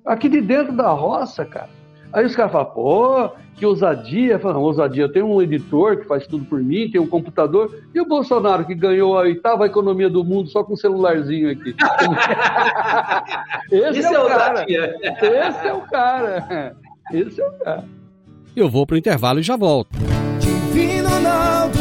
Aqui 0.06 0.30
de 0.30 0.40
dentro 0.42 0.74
da 0.76 0.90
roça, 0.90 1.44
cara. 1.46 1.70
Aí 2.16 2.26
os 2.26 2.34
caras 2.34 2.54
falam, 2.54 2.72
pô, 2.72 3.30
que 3.58 3.66
ousadia. 3.66 4.40
"Não, 4.42 4.62
ousadia, 4.62 5.04
eu 5.04 5.12
tenho 5.12 5.28
um 5.28 5.42
editor 5.42 5.98
que 5.98 6.06
faz 6.06 6.26
tudo 6.26 6.46
por 6.46 6.62
mim, 6.62 6.90
tem 6.90 7.02
um 7.02 7.06
computador. 7.08 7.78
E 7.94 8.00
o 8.00 8.08
Bolsonaro, 8.08 8.64
que 8.66 8.74
ganhou 8.74 9.18
a 9.18 9.24
oitava 9.24 9.66
economia 9.66 10.10
do 10.10 10.24
mundo 10.24 10.48
só 10.50 10.64
com 10.64 10.74
um 10.74 10.78
celularzinho 10.78 11.52
aqui. 11.52 11.76
Esse 13.70 14.00
Isso 14.00 14.08
é 14.16 14.20
o 14.24 14.28
cara. 14.28 14.52
ousadia. 14.52 14.96
Esse 15.04 15.68
é 15.68 15.74
o 15.74 15.82
cara. 15.82 16.76
Esse 17.12 17.42
é 17.42 17.46
o 17.48 17.52
cara. 17.60 17.84
Eu 18.56 18.70
vou 18.70 18.88
pro 18.88 18.96
intervalo 18.96 19.42
e 19.42 19.44
já 19.44 19.58
volto. 19.58 19.90
Divino 20.40 21.10
Ronaldo, 21.10 21.80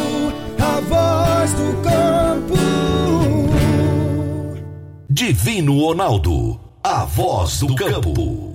a 0.59 0.81
voz 0.81 1.53
do 1.53 1.81
campo. 1.81 2.55
Divino 5.09 5.79
Ronaldo, 5.79 6.59
a 6.83 7.05
voz 7.05 7.59
do 7.61 7.73
campo. 7.75 8.54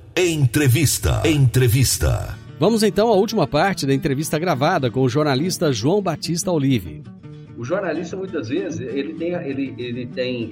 Entrevista. 0.15 1.21
Entrevista. 1.25 2.35
Vamos 2.59 2.83
então 2.83 3.07
à 3.07 3.13
última 3.15 3.47
parte 3.47 3.85
da 3.87 3.93
entrevista 3.93 4.37
gravada 4.37 4.91
com 4.91 5.01
o 5.01 5.09
jornalista 5.09 5.71
João 5.71 6.01
Batista 6.01 6.51
Olive. 6.51 7.01
O 7.57 7.63
jornalista, 7.63 8.17
muitas 8.17 8.49
vezes, 8.49 8.81
ele 8.81 9.13
tem, 9.13 9.33
ele, 9.33 9.73
ele 9.77 10.05
tem, 10.07 10.43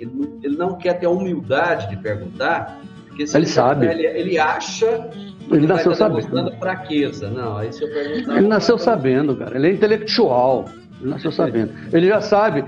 ele 0.41 0.55
não, 0.55 0.69
ele 0.71 0.81
quer 0.81 0.93
ter 0.93 1.07
a 1.07 1.09
humildade 1.09 1.89
de 1.89 1.97
perguntar, 2.01 2.79
porque 3.07 3.27
se 3.27 3.35
Ele 3.35 3.45
sabe. 3.47 3.85
Ele, 3.87 4.05
ele 4.05 4.39
acha 4.39 5.09
que 5.47 5.53
Ele 5.53 5.67
nasceu 5.67 5.93
sabendo. 5.93 6.51
fraqueza. 6.57 7.29
Não, 7.29 7.57
aí 7.57 7.73
se 7.73 7.83
eu 7.83 7.89
perguntar... 7.91 8.37
Ele 8.37 8.47
nasceu 8.47 8.77
sabendo, 8.77 9.35
cara. 9.35 9.57
Ele 9.57 9.67
é 9.67 9.71
intelectual. 9.73 10.65
Ele 11.01 11.09
nasceu 11.09 11.31
sabendo. 11.31 11.71
Ele 11.91 12.07
já 12.07 12.21
sabe. 12.21 12.63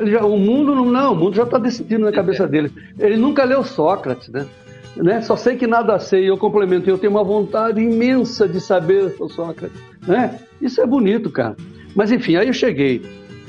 ele 0.00 0.10
já- 0.10 0.24
o 0.24 0.38
mundo 0.38 0.74
não, 0.74 0.86
não, 0.86 1.12
o 1.12 1.16
mundo 1.16 1.36
já 1.36 1.42
está 1.44 1.58
decidindo 1.58 2.04
na 2.04 2.12
cabeça 2.12 2.46
dele. 2.48 2.72
Ele 2.98 3.16
nunca 3.16 3.44
leu 3.44 3.62
Sócrates, 3.62 4.28
né? 4.28 4.46
Né? 4.96 5.22
Só 5.22 5.36
sei 5.36 5.56
que 5.56 5.66
nada 5.66 5.98
sei. 5.98 6.28
Eu 6.28 6.36
complemento. 6.36 6.88
Eu 6.88 6.98
tenho 6.98 7.12
uma 7.12 7.24
vontade 7.24 7.80
imensa 7.80 8.48
de 8.48 8.60
saber, 8.60 9.10
seu 9.16 9.28
Sócrates, 9.28 9.78
né? 10.06 10.38
Isso 10.60 10.80
é 10.80 10.86
bonito, 10.86 11.30
cara. 11.30 11.56
Mas 11.94 12.10
enfim, 12.10 12.36
aí 12.36 12.48
eu 12.48 12.52
cheguei 12.52 13.02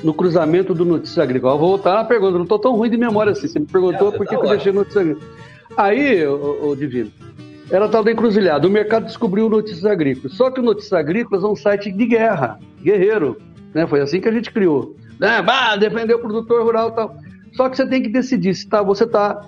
no 0.04 0.14
cruzamento 0.14 0.74
do 0.74 0.86
Notícias 0.86 1.20
Agrícolas. 1.20 1.60
Vou 1.60 1.70
voltar 1.70 2.00
à 2.00 2.04
pergunta. 2.04 2.34
Não 2.34 2.44
estou 2.44 2.60
tão 2.60 2.76
ruim 2.76 2.90
de 2.90 2.98
memória 2.98 3.32
assim. 3.32 3.48
Você 3.48 3.60
me 3.60 3.66
perguntou 3.66 4.10
É, 4.10 4.18
por 4.18 4.28
que, 4.28 4.36
tá 4.36 4.42
que 4.42 4.46
eu 4.46 4.50
deixei 4.50 4.72
Notícias 4.72 5.02
Agrícolas. 5.02 5.30
Aí, 5.76 6.26
o, 6.28 6.70
o 6.70 6.76
Divino, 6.76 7.12
era 7.72 7.88
tal 7.88 8.04
da 8.04 8.12
encruzilhada. 8.12 8.68
O 8.68 8.72
mercado 8.72 9.06
descobriu 9.06 9.50
Notícias 9.50 9.86
Agrícolas. 9.86 10.36
Só 10.38 10.52
que 10.52 10.60
o 10.60 10.64
Notícias 10.64 10.94
Agrícolas 10.94 11.44
é 11.44 11.48
um 11.48 11.56
site 11.56 11.92
de 11.92 12.06
guerra, 12.06 12.60
guerreiro. 12.82 13.38
Né? 13.74 13.88
Foi 13.88 14.02
assim 14.02 14.20
que 14.20 14.28
a 14.28 14.32
gente 14.32 14.52
criou. 14.52 14.96
Né? 15.20 15.42
Bah, 15.42 15.76
defender 15.76 16.14
o 16.16 16.20
produtor 16.20 16.64
rural 16.64 16.90
e 16.90 16.92
tal. 16.96 17.16
Só 17.54 17.70
que 17.70 17.78
você 17.78 17.88
tem 17.88 18.02
que 18.02 18.10
decidir 18.10 18.54
se 18.54 18.68
tá, 18.68 18.82
você 18.82 19.04
está 19.04 19.42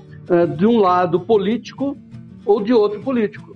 de 0.58 0.66
um 0.66 0.80
lado 0.80 1.20
político 1.20 1.98
ou 2.46 2.62
de 2.62 2.74
outro 2.74 3.02
político. 3.02 3.56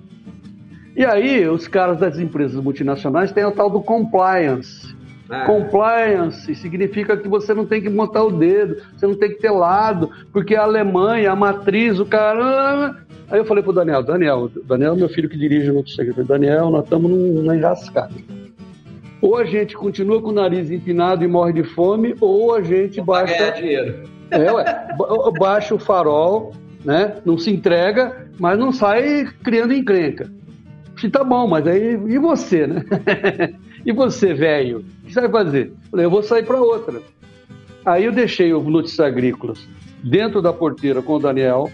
E 0.95 1.05
aí, 1.05 1.47
os 1.47 1.67
caras 1.67 1.97
das 1.99 2.19
empresas 2.19 2.61
multinacionais 2.61 3.31
têm 3.31 3.45
o 3.45 3.51
tal 3.51 3.69
do 3.69 3.81
compliance. 3.81 4.97
Ah, 5.29 5.45
Compliance 5.45 6.55
significa 6.55 7.15
que 7.15 7.27
você 7.27 7.53
não 7.53 7.63
tem 7.63 7.79
que 7.79 7.89
montar 7.89 8.23
o 8.23 8.31
dedo, 8.31 8.77
você 8.97 9.05
não 9.05 9.13
tem 9.13 9.29
que 9.29 9.39
ter 9.39 9.51
lado, 9.51 10.09
porque 10.33 10.55
a 10.55 10.63
Alemanha, 10.63 11.31
a 11.31 11.35
matriz, 11.35 11.99
o 11.99 12.05
cara. 12.05 12.95
Aí 13.29 13.39
eu 13.39 13.45
falei 13.45 13.63
pro 13.63 13.71
Daniel, 13.71 14.01
Daniel, 14.01 14.49
Daniel 14.65 14.93
é 14.93 14.97
meu 14.97 15.09
filho 15.09 15.29
que 15.29 15.37
dirige 15.37 15.69
o 15.69 15.75
Notícia 15.75 16.01
Agrícola. 16.01 16.25
Daniel, 16.25 16.71
nós 16.71 16.83
estamos 16.83 17.11
numa 17.11 17.55
enrascada. 17.55 18.11
Ou 19.21 19.37
a 19.37 19.43
gente 19.45 19.75
continua 19.75 20.19
com 20.19 20.29
o 20.29 20.33
nariz 20.33 20.71
empinado 20.71 21.23
e 21.23 21.27
morre 21.27 21.53
de 21.53 21.63
fome, 21.63 22.15
ou 22.19 22.55
a 22.55 22.61
gente 22.61 22.99
pra 23.03 23.23
ganhar 23.23 23.39
baixa, 23.39 23.61
dinheiro. 23.61 24.09
É, 24.31 24.51
ué, 24.51 24.63
ba- 24.97 25.31
baixa 25.39 25.75
o 25.75 25.79
farol, 25.79 26.53
né? 26.83 27.15
Não 27.25 27.37
se 27.37 27.51
entrega, 27.51 28.27
mas 28.39 28.57
não 28.57 28.71
sai 28.71 29.27
criando 29.43 29.73
encrenca. 29.73 30.31
Se 30.99 31.09
tá 31.09 31.23
bom, 31.23 31.47
mas 31.47 31.65
aí 31.65 31.93
e 31.93 32.17
você, 32.17 32.67
né? 32.67 32.83
e 33.85 33.91
você, 33.91 34.33
velho? 34.33 34.79
O 34.79 35.05
que 35.07 35.13
você 35.13 35.21
vai 35.21 35.43
fazer? 35.43 35.73
Falei, 35.89 36.05
eu 36.05 36.09
vou 36.09 36.21
sair 36.21 36.43
para 36.43 36.59
outra. 36.59 37.01
Aí 37.85 38.05
eu 38.05 38.11
deixei 38.11 38.53
o 38.53 38.61
Notícias 38.61 38.99
Agrícolas 39.07 39.65
dentro 40.03 40.41
da 40.41 40.53
porteira 40.53 41.01
com 41.01 41.15
o 41.15 41.19
Daniel, 41.19 41.69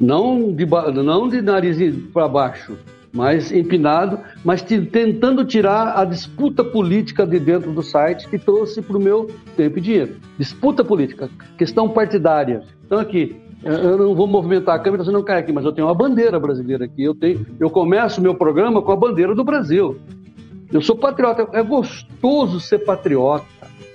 não 0.00 0.52
de, 0.52 0.66
não 1.02 1.28
de 1.28 1.40
nariz 1.40 1.78
para 2.12 2.28
baixo, 2.28 2.76
mas 3.14 3.52
empinado, 3.52 4.18
mas 4.44 4.60
te- 4.60 4.80
tentando 4.80 5.44
tirar 5.44 5.96
a 5.98 6.04
disputa 6.04 6.64
política 6.64 7.24
de 7.24 7.38
dentro 7.38 7.70
do 7.72 7.82
site 7.82 8.28
que 8.28 8.36
trouxe 8.38 8.82
para 8.82 8.96
o 8.96 9.00
meu 9.00 9.30
tempo 9.56 9.78
e 9.78 9.80
dinheiro. 9.80 10.16
Disputa 10.36 10.84
política, 10.84 11.30
questão 11.56 11.88
partidária. 11.88 12.62
Então 12.84 12.98
aqui, 12.98 13.36
eu- 13.62 13.96
não 13.96 14.14
vou 14.16 14.26
movimentar 14.26 14.74
a 14.74 14.78
câmera, 14.80 15.04
você 15.04 15.12
não 15.12 15.22
cai 15.22 15.38
aqui, 15.38 15.52
mas 15.52 15.64
eu 15.64 15.72
tenho 15.72 15.86
uma 15.86 15.94
bandeira 15.94 16.38
brasileira 16.40 16.84
aqui. 16.86 17.04
Eu, 17.04 17.14
tenho, 17.14 17.46
eu 17.60 17.70
começo 17.70 18.20
meu 18.20 18.34
programa 18.34 18.82
com 18.82 18.90
a 18.90 18.96
bandeira 18.96 19.34
do 19.34 19.44
Brasil. 19.44 19.96
Eu 20.72 20.82
sou 20.82 20.96
patriota. 20.96 21.46
É 21.52 21.62
gostoso 21.62 22.58
ser 22.58 22.80
patriota. 22.80 23.46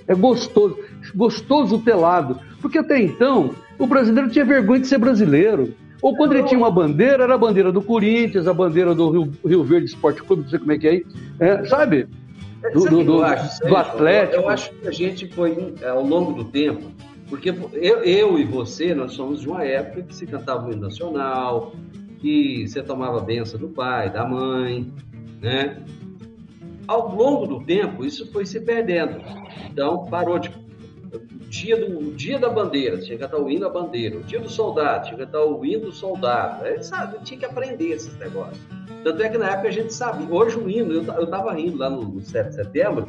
É 0.08 0.14
gostoso. 0.14 0.78
Gostoso 1.14 1.78
ter 1.78 1.94
lado. 1.94 2.38
Porque 2.62 2.78
até 2.78 3.00
então, 3.00 3.50
o 3.78 3.86
brasileiro 3.86 4.30
tinha 4.30 4.44
vergonha 4.46 4.80
de 4.80 4.86
ser 4.86 4.96
brasileiro. 4.98 5.74
Ou 6.02 6.16
quando 6.16 6.32
ele 6.32 6.44
tinha 6.44 6.58
uma 6.58 6.70
bandeira, 6.70 7.24
era 7.24 7.34
a 7.34 7.38
bandeira 7.38 7.70
do 7.70 7.82
Corinthians, 7.82 8.46
a 8.46 8.54
bandeira 8.54 8.94
do 8.94 9.10
Rio, 9.10 9.32
Rio 9.44 9.64
Verde 9.64 9.86
Esporte 9.86 10.22
Clube, 10.22 10.42
não 10.44 10.48
sei 10.50 10.58
como 10.58 10.72
é 10.72 10.78
que 10.78 10.88
é 10.88 10.90
aí. 10.92 11.06
É, 11.38 11.64
sabe? 11.66 12.08
Do- 12.72 12.80
Sabe 12.80 12.94
o 12.94 12.98
do- 12.98 13.04
do- 13.04 13.22
acho, 13.22 13.44
do 13.44 13.50
Sérgio? 13.56 13.76
Atlético. 13.76 14.36
Eu, 14.42 14.48
acho 14.48 14.70
que 14.72 14.88
a 14.88 14.90
gente 14.92 15.26
foi, 15.28 15.74
eh, 15.80 15.88
ao 15.88 16.02
longo 16.04 16.32
do 16.32 16.44
tempo, 16.44 16.90
porque 17.28 17.50
eu, 17.50 18.02
eu 18.02 18.38
e 18.38 18.44
você, 18.44 18.94
nós 18.94 19.12
somos 19.12 19.40
de 19.40 19.48
uma 19.48 19.64
época 19.64 20.02
que 20.02 20.14
se 20.14 20.26
cantava 20.26 20.68
o 20.68 20.72
hino 20.72 20.82
nacional, 20.82 21.72
que 22.18 22.66
você 22.68 22.82
tomava 22.82 23.18
a 23.18 23.22
benção 23.22 23.58
do 23.58 23.68
pai, 23.68 24.10
da 24.10 24.26
mãe, 24.26 24.92
né? 25.40 25.78
Ao 26.86 27.14
longo 27.14 27.46
do 27.46 27.60
tempo, 27.64 28.04
isso 28.04 28.30
foi 28.32 28.44
se 28.44 28.60
perdendo. 28.60 29.20
Então, 29.70 30.04
parou 30.06 30.38
de 30.38 30.50
dia, 31.50 31.76
do, 31.76 32.12
dia 32.12 32.38
da 32.38 32.48
bandeira, 32.48 32.96
tinha 32.96 33.18
que 33.18 33.22
cantar 33.22 33.38
o 33.38 33.50
hino 33.50 33.62
da 33.62 33.68
bandeira. 33.68 34.18
O 34.18 34.22
dia 34.22 34.38
do 34.38 34.48
soldado, 34.48 35.04
tinha 35.04 35.18
que 35.18 35.26
cantar 35.26 35.44
o 35.44 35.64
hino 35.64 35.86
do 35.86 35.92
soldado. 35.92 36.64
Aí, 36.64 36.82
sabe, 36.82 37.18
tinha 37.24 37.40
que 37.40 37.44
aprender 37.44 37.88
esses 37.88 38.16
negócios. 38.16 38.58
Tanto 39.02 39.20
é 39.22 39.28
que 39.28 39.36
na 39.36 39.50
época 39.50 39.68
a 39.68 39.72
gente 39.72 39.92
sabia. 39.92 40.26
Hoje 40.30 40.56
o 40.56 40.70
hino, 40.70 40.92
eu, 40.92 41.02
eu 41.02 41.26
tava 41.26 41.52
rindo 41.52 41.76
lá 41.76 41.90
no, 41.90 42.02
no 42.02 42.22
7 42.22 42.50
de 42.50 42.54
setembro, 42.54 43.08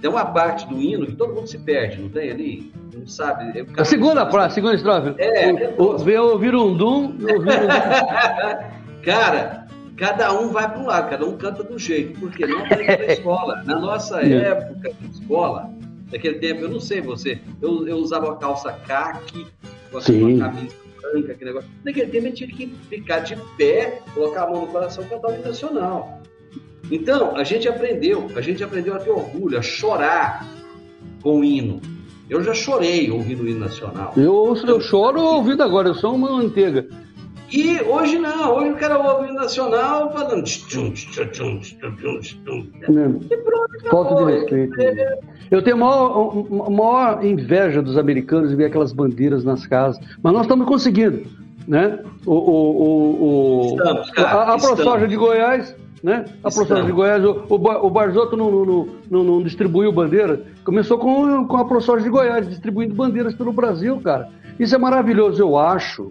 tem 0.00 0.10
uma 0.10 0.26
parte 0.26 0.68
do 0.68 0.80
hino 0.80 1.06
que 1.06 1.16
todo 1.16 1.34
mundo 1.34 1.48
se 1.48 1.58
perde, 1.58 2.00
não 2.00 2.10
tem 2.10 2.30
ali? 2.30 2.72
Não 2.94 3.06
sabe. 3.06 3.66
A 3.76 3.84
segunda 3.84 4.30
frase, 4.30 4.46
a 4.46 4.50
segunda 4.50 4.74
estrofe. 4.74 5.14
É, 5.18 5.74
o, 5.78 5.94
o, 5.94 5.98
veio 5.98 6.24
ouvir 6.24 6.54
um 6.54 6.76
dum, 6.76 7.06
um. 7.06 7.16
Cara, 9.02 9.66
cada 9.96 10.38
um 10.38 10.50
vai 10.50 10.68
para 10.70 10.80
um 10.80 10.86
lado, 10.86 11.08
cada 11.08 11.24
um 11.24 11.36
canta 11.36 11.64
do 11.64 11.78
jeito. 11.78 12.20
Porque 12.20 12.46
não 12.46 12.60
aprendeu 12.60 12.98
na 12.98 13.12
escola. 13.12 13.62
Na 13.64 13.78
nossa 13.78 14.20
época 14.20 14.90
de 15.00 15.10
escola, 15.10 15.77
naquele 16.10 16.38
tempo, 16.38 16.62
eu 16.62 16.68
não 16.68 16.80
sei 16.80 17.00
você, 17.00 17.38
eu, 17.60 17.86
eu 17.86 17.96
usava 17.96 18.36
calça 18.36 18.72
caque, 18.72 19.46
com 19.90 19.98
uma 19.98 20.38
camisa 20.38 20.74
branca, 21.00 21.32
aquele 21.32 21.50
negócio. 21.50 21.70
Naquele 21.84 22.10
tempo 22.10 22.26
eu 22.26 22.34
tinha 22.34 22.48
que 22.48 22.66
ficar 22.88 23.20
de 23.20 23.36
pé, 23.56 24.02
colocar 24.14 24.44
a 24.44 24.50
mão 24.50 24.62
no 24.62 24.66
coração 24.68 25.04
e 25.04 25.08
cantar 25.08 25.30
o 25.30 25.34
hino 25.34 25.44
nacional. 25.44 26.22
Então, 26.90 27.36
a 27.36 27.44
gente 27.44 27.68
aprendeu, 27.68 28.30
a 28.34 28.40
gente 28.40 28.64
aprendeu 28.64 28.94
a 28.94 28.98
ter 28.98 29.10
orgulho, 29.10 29.58
a 29.58 29.62
chorar 29.62 30.46
com 31.22 31.40
o 31.40 31.44
hino. 31.44 31.80
Eu 32.28 32.42
já 32.42 32.54
chorei 32.54 33.10
ouvindo 33.10 33.42
o 33.42 33.48
hino 33.48 33.60
nacional. 33.60 34.12
Eu, 34.16 34.56
eu 34.66 34.80
choro 34.80 35.20
ouvindo 35.20 35.62
agora, 35.62 35.88
eu 35.88 35.94
sou 35.94 36.14
uma 36.14 36.30
manteiga. 36.30 36.86
E 37.50 37.80
hoje 37.82 38.18
não, 38.18 38.56
hoje 38.56 38.70
o 38.72 38.76
cara 38.76 38.98
ouve 38.98 39.30
o 39.30 39.34
nacional 39.34 40.12
falando. 40.12 40.44
tchum, 40.44 40.92
tchum, 40.92 41.26
tchum. 41.26 41.60
E 43.30 43.36
pronto, 43.36 43.88
Falta 43.90 44.14
de 44.26 44.32
respeito. 44.32 44.76
né? 44.76 45.16
Eu 45.50 45.62
tenho 45.62 45.76
a 45.76 45.78
maior, 45.78 46.46
a 46.66 46.70
maior 46.70 47.24
inveja 47.24 47.80
dos 47.80 47.96
americanos 47.96 48.50
de 48.50 48.56
ver 48.56 48.66
aquelas 48.66 48.92
bandeiras 48.92 49.44
nas 49.44 49.66
casas. 49.66 49.98
Mas 50.22 50.32
nós 50.32 50.42
estamos 50.42 50.66
conseguindo. 50.66 51.22
Né? 51.66 51.98
O, 52.26 52.32
o, 52.34 53.22
o, 53.62 53.66
Estamos, 53.76 54.10
cara, 54.10 54.30
a, 54.30 54.54
a. 54.54 54.58
ProSoja 54.58 55.06
de 55.08 55.16
Goiás, 55.16 55.76
né? 56.02 56.24
A 56.42 56.50
ProSoja 56.50 56.82
de 56.84 56.92
Goiás, 56.92 57.24
o, 57.24 57.44
o, 57.48 57.58
Bar- 57.58 57.84
o 57.84 57.90
Barzotto 57.90 58.36
não, 58.36 58.50
não, 58.50 58.64
não, 58.64 58.88
não- 59.10 59.24
não 59.24 59.42
distribuiu 59.42 59.92
bandeira. 59.92 60.42
Começou 60.64 60.98
com, 60.98 61.46
com 61.46 61.56
a 61.56 61.64
ProSoja 61.66 62.02
de 62.04 62.10
Goiás, 62.10 62.48
distribuindo 62.48 62.94
bandeiras 62.94 63.34
pelo 63.34 63.52
Brasil, 63.52 63.98
cara. 64.00 64.28
Isso 64.58 64.74
é 64.74 64.78
maravilhoso, 64.78 65.40
eu 65.42 65.56
acho 65.58 66.10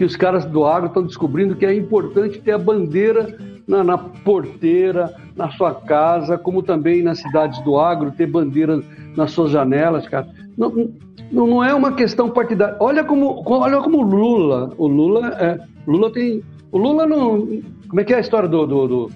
que 0.00 0.04
os 0.04 0.16
caras 0.16 0.46
do 0.46 0.64
agro 0.64 0.86
estão 0.86 1.02
descobrindo 1.02 1.54
que 1.54 1.66
é 1.66 1.74
importante 1.74 2.40
ter 2.40 2.52
a 2.52 2.58
bandeira 2.58 3.36
na, 3.68 3.84
na 3.84 3.98
porteira, 3.98 5.14
na 5.36 5.50
sua 5.50 5.74
casa, 5.74 6.38
como 6.38 6.62
também 6.62 7.02
nas 7.02 7.18
cidades 7.18 7.62
do 7.64 7.78
agro, 7.78 8.10
ter 8.10 8.26
bandeira 8.26 8.82
nas 9.14 9.32
suas 9.32 9.50
janelas, 9.50 10.08
cara. 10.08 10.26
Não, 10.56 10.88
não, 11.30 11.46
não 11.46 11.62
é 11.62 11.74
uma 11.74 11.92
questão 11.92 12.30
partidária. 12.30 12.76
Olha 12.80 13.04
como, 13.04 13.42
olha 13.44 13.76
como 13.82 13.98
o 13.98 14.02
Lula, 14.02 14.72
o 14.78 14.86
Lula, 14.86 15.36
é, 15.38 15.60
Lula 15.86 16.10
tem, 16.10 16.42
o 16.72 16.78
Lula 16.78 17.06
não, 17.06 17.46
como 17.86 18.00
é 18.00 18.02
que 18.04 18.14
é 18.14 18.16
a 18.16 18.20
história 18.20 18.48
do, 18.48 18.66
do, 18.66 18.88
do, 18.88 19.10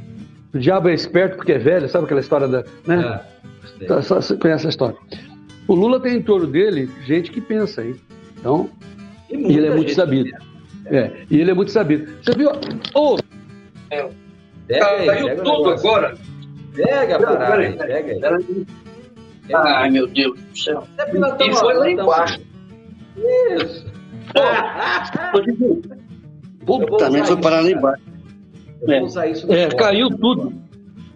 do 0.53 0.59
diabo 0.59 0.91
é 0.91 0.93
esperto 0.93 1.37
porque 1.37 1.53
é 1.53 1.59
velho, 1.59 1.89
sabe 1.89 2.05
aquela 2.05 2.21
história 2.21 2.47
da, 2.47 2.63
né? 2.87 3.23
É, 3.81 4.03
Você 4.03 4.37
conhece 4.37 4.67
a 4.67 4.69
história. 4.69 4.99
O 5.67 5.75
Lula 5.75 5.99
tem 5.99 6.19
em 6.19 6.23
torno 6.23 6.47
dele 6.47 6.91
gente 7.07 7.31
que 7.31 7.41
pensa, 7.41 7.83
hein? 7.83 7.95
Então, 8.39 8.69
E 9.31 9.57
ele 9.57 9.69
é 9.69 9.75
muito 9.75 9.95
sabido. 9.95 10.29
É, 10.87 11.11
e 11.31 11.41
ele 11.41 11.51
é 11.51 11.55
muito 11.55 11.71
sabido. 11.73 12.13
Você 12.23 12.33
viu? 12.37 12.51
Ô, 12.95 13.17
Pega 14.67 14.87
aí, 14.87 15.07
caiu 15.07 15.27
pega 15.27 15.41
o 15.41 15.45
tudo 15.45 15.65
negócio. 15.65 15.89
agora. 15.91 16.15
Pega 16.75 17.19
parada 17.21 17.47
peraí, 17.47 17.67
aí, 17.67 17.73
pega 17.77 17.95
aí. 17.97 18.21
Pega 18.21 18.37
aí. 18.37 18.67
Ai, 19.55 19.91
meu 19.91 20.07
Deus 20.07 20.39
do 20.41 20.59
céu. 20.59 20.85
É 20.99 21.47
E 21.47 21.53
foi 21.55 21.75
lá 21.75 21.85
nós 21.85 21.93
embaixo. 21.93 22.41
Isso. 23.61 23.87
Pô, 26.67 26.97
também 26.97 27.25
foi 27.25 27.37
parar 27.41 27.61
lá 27.61 27.71
embaixo. 27.71 28.03
Eu 28.83 28.93
É. 28.93 28.99
vou 28.99 29.07
usar 29.07 29.27
isso 29.27 29.53
É, 29.53 29.69
caiu 29.69 30.09
tudo. 30.11 30.53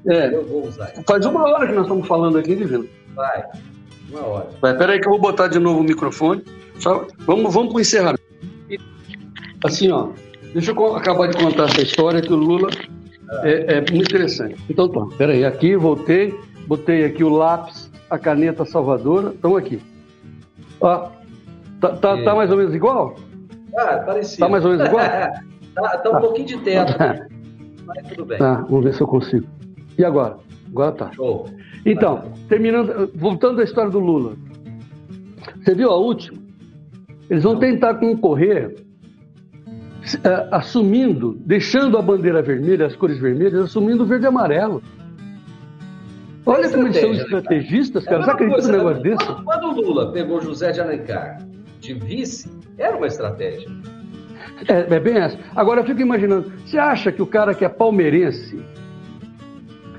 É, 0.07 0.33
Eu 0.35 0.45
vou 0.47 0.67
usar 0.67 0.93
isso. 0.93 1.03
faz 1.07 1.25
uma 1.27 1.43
hora 1.43 1.67
que 1.67 1.73
nós 1.73 1.83
estamos 1.85 2.07
falando 2.07 2.39
aqui, 2.39 2.55
Divino. 2.55 2.87
Vai. 3.15 3.45
Uma 4.11 4.27
hora. 4.27 4.47
Vai, 4.61 4.77
peraí 4.77 5.01
que 5.01 5.07
eu 5.07 5.13
vou 5.13 5.21
botar 5.21 5.49
de 5.49 5.59
novo 5.59 5.81
o 5.81 5.85
microfone. 5.85 6.45
Só, 6.79 7.07
vamos, 7.21 7.53
vamos 7.53 7.73
pro 7.73 7.81
encerramento. 7.81 8.23
Assim, 9.65 9.91
ó. 9.91 10.11
Deixa 10.53 10.73
eu 10.73 10.97
acabar 10.97 11.29
de 11.29 11.37
contar 11.37 11.65
essa 11.65 11.83
história 11.83 12.23
que 12.23 12.33
o 12.33 12.37
Lula 12.37 12.71
é, 13.43 13.75
é 13.75 13.81
muito 13.81 14.09
interessante. 14.09 14.57
Então, 14.69 14.89
tá. 14.89 15.07
Peraí, 15.17 15.45
aqui, 15.45 15.77
voltei. 15.77 16.35
Botei 16.67 17.05
aqui 17.05 17.25
o 17.25 17.31
lápis, 17.31 17.91
a 18.11 18.19
caneta 18.19 18.65
salvadora. 18.65 19.31
Estão 19.31 19.57
aqui. 19.57 19.81
Ó, 20.81 21.09
tá, 21.81 21.97
tá, 21.97 22.23
tá 22.23 22.35
mais 22.35 22.51
ou 22.51 22.59
menos 22.59 22.75
igual? 22.75 23.17
Ah, 23.75 23.99
parecido. 24.05 24.41
Tá 24.41 24.49
mais 24.51 24.65
ou 24.65 24.73
menos 24.73 24.87
igual? 24.87 25.05
tá, 25.75 25.99
tá 25.99 26.11
um 26.11 26.21
pouquinho 26.21 26.47
de 26.47 26.59
teto, 26.59 26.95
mas 27.87 28.07
tudo 28.09 28.27
bem. 28.27 28.39
Tá, 28.39 28.67
vamos 28.69 28.85
ver 28.85 28.95
se 28.95 29.01
eu 29.01 29.07
consigo. 29.07 29.47
E 29.97 30.05
agora? 30.05 30.37
Agora 30.71 30.93
tá. 30.93 31.13
Show. 31.13 31.49
Então, 31.87 32.33
terminando, 32.49 33.11
voltando 33.15 33.61
à 33.61 33.65
história 33.65 33.91
do 33.91 33.99
Lula. 33.99 34.37
Você 35.65 35.75
viu 35.75 35.91
a 35.91 35.97
última? 35.97 36.39
Eles 37.31 37.45
vão 37.45 37.59
tentar 37.59 37.95
concorrer 37.95 38.77
assumindo, 40.51 41.37
deixando 41.45 41.97
a 41.99 42.03
bandeira 42.03 42.43
vermelha, 42.43 42.87
as 42.87 42.97
cores 42.97 43.19
vermelhas, 43.19 43.55
assumindo 43.65 44.03
o 44.05 44.07
verde 44.07 44.25
e 44.25 44.29
amarelo. 44.29 44.83
Olha 46.47 46.69
como 46.71 46.85
eles 46.87 46.97
são 46.99 47.13
estrategistas, 47.13 48.07
É 48.07 48.11
cara. 48.11 48.23
Você 48.25 48.31
mesma 48.31 48.57
acredita 48.57 48.73
num 48.73 48.79
negócio 48.79 49.03
né? 49.03 49.11
desse? 49.11 49.43
Quando, 49.45 49.65
o 49.65 49.81
Lula 49.83 50.13
pegou 50.13 50.41
José 50.41 50.73
de 50.73 50.81
Alencar 50.81 51.39
de 51.81 51.95
vice, 51.95 52.51
era 52.79 52.97
uma 52.97 53.07
estratégia. 53.07 53.69
É, 54.67 54.95
é 54.95 55.01
bem 55.01 55.17
essa. 55.19 55.39
Agora 55.55 55.81
eu 55.81 55.85
fico 55.85 56.01
imaginando, 56.01 56.51
você 56.67 56.79
acha 56.79 57.13
que 57.13 57.21
o 57.23 57.27
cara 57.27 57.55
que 57.55 57.65
é 57.65 57.69
palmeirense 57.69 58.59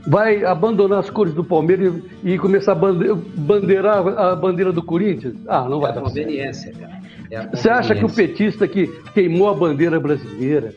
vai 0.07 0.43
abandonar 0.43 0.99
as 0.99 1.09
cores 1.09 1.33
do 1.33 1.43
Palmeiras 1.43 1.93
e, 2.23 2.33
e 2.33 2.37
começar 2.39 2.71
a 2.71 2.75
bande- 2.75 3.13
bandeirar 3.35 4.05
a 4.07 4.35
bandeira 4.35 4.71
do 4.73 4.81
Corinthians? 4.81 5.35
Ah, 5.47 5.67
não 5.69 5.77
É 5.77 5.81
vai 5.81 5.91
a 5.91 5.93
dar 5.93 6.01
certo. 6.01 6.07
conveniência, 6.07 6.73
cara. 6.73 6.99
É 7.31 7.45
Você 7.47 7.69
acha 7.69 7.93
que 7.95 8.03
o 8.05 8.09
petista 8.09 8.67
que 8.67 8.87
queimou 9.13 9.49
a 9.49 9.53
bandeira 9.53 9.99
brasileira, 9.99 10.73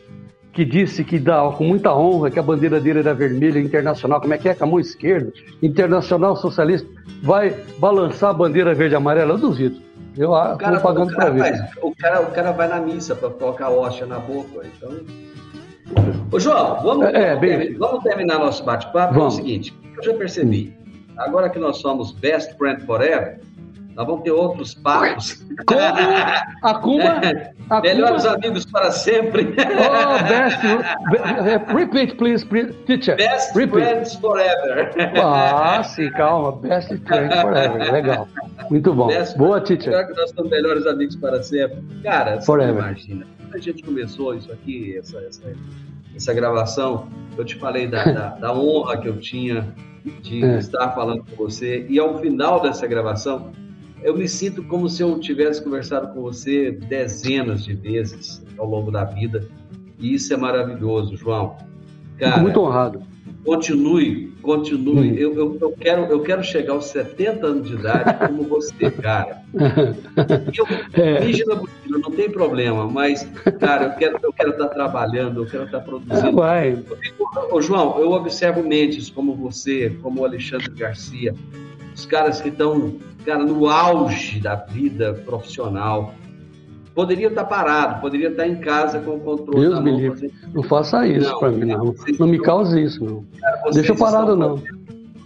que 0.51 0.63
disse 0.63 1.03
que 1.03 1.17
dá 1.17 1.41
com 1.57 1.63
muita 1.63 1.93
honra 1.95 2.29
que 2.29 2.37
a 2.37 2.43
bandeira 2.43 2.79
dele 2.79 2.99
era 2.99 3.13
vermelha 3.13 3.59
internacional, 3.59 4.21
como 4.21 4.33
é 4.33 4.37
que 4.37 4.47
é 4.47 4.53
com 4.53 4.63
a 4.63 4.67
mão 4.67 4.79
esquerda, 4.79 5.33
internacional 5.63 6.35
socialista, 6.35 6.87
vai 7.23 7.55
balançar 7.79 8.29
a 8.29 8.33
bandeira 8.33 8.73
verde 8.75 8.93
e 8.93 8.97
amarela? 8.97 9.33
Eu 9.33 9.37
duvido. 9.39 9.81
Eu 10.15 10.29
O 10.31 10.57
cara, 10.57 10.79
pagando 10.79 11.09
o, 11.11 11.15
para 11.15 11.25
cara 11.25 11.31
ver. 11.31 11.39
faz- 11.57 11.71
o, 11.81 11.95
cara, 11.95 12.21
o 12.21 12.31
cara 12.31 12.51
vai 12.51 12.67
na 12.67 12.79
missa 12.79 13.15
para 13.15 13.31
colocar 13.31 13.71
hóstia 13.71 14.05
na 14.05 14.19
boca. 14.19 14.61
Então. 14.77 14.91
Ô, 16.31 16.39
João, 16.39 16.81
vamos, 16.83 17.07
É, 17.07 17.11
é, 17.15 17.27
vamos, 17.35 17.39
bem- 17.41 17.73
vamos 17.77 18.03
terminar 18.03 18.37
nosso 18.37 18.63
bate-papo. 18.63 19.19
É 19.19 19.23
o 19.23 19.31
seguinte: 19.31 19.73
eu 19.97 20.03
já 20.03 20.13
percebi. 20.13 20.71
Agora 21.17 21.49
que 21.49 21.57
nós 21.57 21.77
somos 21.77 22.11
best 22.11 22.55
friend 22.57 22.85
forever, 22.85 23.39
nós 23.95 24.05
vamos 24.07 24.23
ter 24.23 24.31
outros 24.31 24.73
papos. 24.73 25.43
Como 25.65 25.79
a 25.79 26.73
Kuma, 26.79 27.21
a 27.69 27.81
Melhores 27.81 28.25
amigos 28.25 28.65
para 28.65 28.91
sempre. 28.91 29.53
oh, 29.57 30.23
best, 30.27 30.61
be- 31.11 31.73
repeat 31.73 32.15
please, 32.17 32.45
please, 32.45 32.73
teacher, 32.85 33.15
Best 33.17 33.55
repeat. 33.55 33.83
friends 33.85 34.15
forever. 34.15 34.91
Ah, 35.23 35.83
sim, 35.83 36.09
calma, 36.11 36.51
best 36.53 36.87
friend 37.05 37.41
forever, 37.41 37.91
legal, 37.91 38.27
muito 38.69 38.93
bom, 38.93 39.07
Best 39.07 39.37
boa 39.37 39.61
friends, 39.61 39.67
teacher. 39.85 39.93
Será 39.93 40.07
que 40.07 40.19
nós 40.19 40.29
somos 40.31 40.49
melhores 40.51 40.85
amigos 40.85 41.15
para 41.15 41.41
sempre? 41.43 41.77
Cara, 42.03 42.39
você 42.39 42.45
Forever. 42.45 42.75
imagina. 42.83 43.25
Quando 43.39 43.55
a 43.55 43.59
gente 43.59 43.83
começou 43.83 44.33
isso 44.35 44.51
aqui, 44.51 44.97
essa, 44.97 45.17
essa, 45.19 45.43
essa 46.15 46.33
gravação, 46.33 47.07
eu 47.37 47.45
te 47.45 47.55
falei 47.55 47.87
da, 47.87 48.03
da, 48.03 48.27
da 48.29 48.53
honra 48.53 48.97
que 48.97 49.07
eu 49.07 49.19
tinha 49.19 49.67
de 50.21 50.43
É. 50.43 50.57
estar 50.57 50.89
falando 50.91 51.23
com 51.23 51.35
você. 51.35 51.85
E 51.87 51.97
ao 51.99 52.17
final 52.19 52.59
dessa 52.61 52.85
gravação, 52.87 53.51
eu 54.03 54.15
me 54.17 54.27
sinto 54.27 54.63
como 54.63 54.89
se 54.89 55.01
eu 55.01 55.17
tivesse 55.19 55.63
conversado 55.63 56.13
com 56.13 56.21
você 56.21 56.71
dezenas 56.71 57.63
de 57.63 57.73
vezes 57.73 58.43
ao 58.57 58.67
longo 58.67 58.91
da 58.91 59.03
vida. 59.05 59.47
E 59.99 60.13
isso 60.13 60.33
é 60.33 60.37
maravilhoso, 60.37 61.15
João. 61.15 61.55
Cara, 62.17 62.41
muito 62.41 62.59
honrado. 62.59 63.01
continue, 63.45 64.31
continue. 64.41 65.11
Hum. 65.11 65.15
Eu, 65.15 65.33
eu, 65.35 65.57
eu, 65.61 65.71
quero, 65.71 66.05
eu 66.05 66.21
quero 66.21 66.43
chegar 66.43 66.73
aos 66.73 66.85
70 66.85 67.45
anos 67.45 67.67
de 67.67 67.75
idade 67.75 68.27
como 68.27 68.43
você, 68.43 68.91
cara. 68.91 69.41
Eu, 70.57 70.65
É. 70.93 71.19
Não 71.87 72.11
tem 72.11 72.29
problema, 72.29 72.87
mas, 72.87 73.23
cara, 73.59 73.85
eu 73.85 73.91
quero, 73.93 74.17
eu 74.23 74.33
quero 74.33 74.49
estar 74.51 74.67
trabalhando, 74.69 75.41
eu 75.43 75.45
quero 75.45 75.65
estar 75.65 75.77
Ah, 75.77 75.81
produzindo. 75.81 76.31
vai, 76.33 76.77
Ô, 77.51 77.61
João, 77.61 77.99
eu 77.99 78.11
observo 78.11 78.63
mentes 78.63 79.09
como 79.11 79.35
você, 79.35 79.95
como 80.01 80.21
o 80.21 80.25
Alexandre 80.25 80.71
Garcia, 80.71 81.35
os 81.93 82.05
caras 82.05 82.41
que 82.41 82.49
estão, 82.49 82.97
cara, 83.25 83.43
no 83.43 83.69
auge 83.69 84.39
da 84.39 84.55
vida 84.55 85.13
profissional. 85.25 86.13
Poderia 86.95 87.27
estar 87.27 87.45
parado, 87.45 88.01
poderia 88.01 88.29
estar 88.29 88.47
em 88.47 88.57
casa 88.57 88.99
com 88.99 89.15
o 89.15 89.19
controle 89.19 89.61
Deus 89.61 89.73
na 89.73 89.81
me 89.81 89.91
mão. 89.91 89.99
livre. 89.99 90.31
Não 90.53 90.61
faça 90.61 91.07
isso 91.07 91.39
pra 91.39 91.49
mim, 91.49 91.65
não. 91.65 91.91
vocês 91.91 92.19
Não 92.19 92.27
me 92.27 92.39
cause 92.39 92.79
isso, 92.79 93.03
não. 93.03 93.25
Cara, 93.39 93.71
Deixa 93.71 93.91
eu 93.93 93.95
parado, 93.95 94.35
não. 94.35 94.61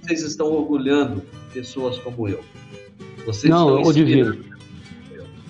Vocês 0.01 0.21
estão 0.21 0.47
orgulhando 0.47 1.21
pessoas 1.53 1.97
como 1.99 2.29
eu. 2.29 2.39
Vocês 3.25 3.51
não, 3.51 3.77
estão 3.77 3.91
o 3.91 3.93
divino. 3.93 4.37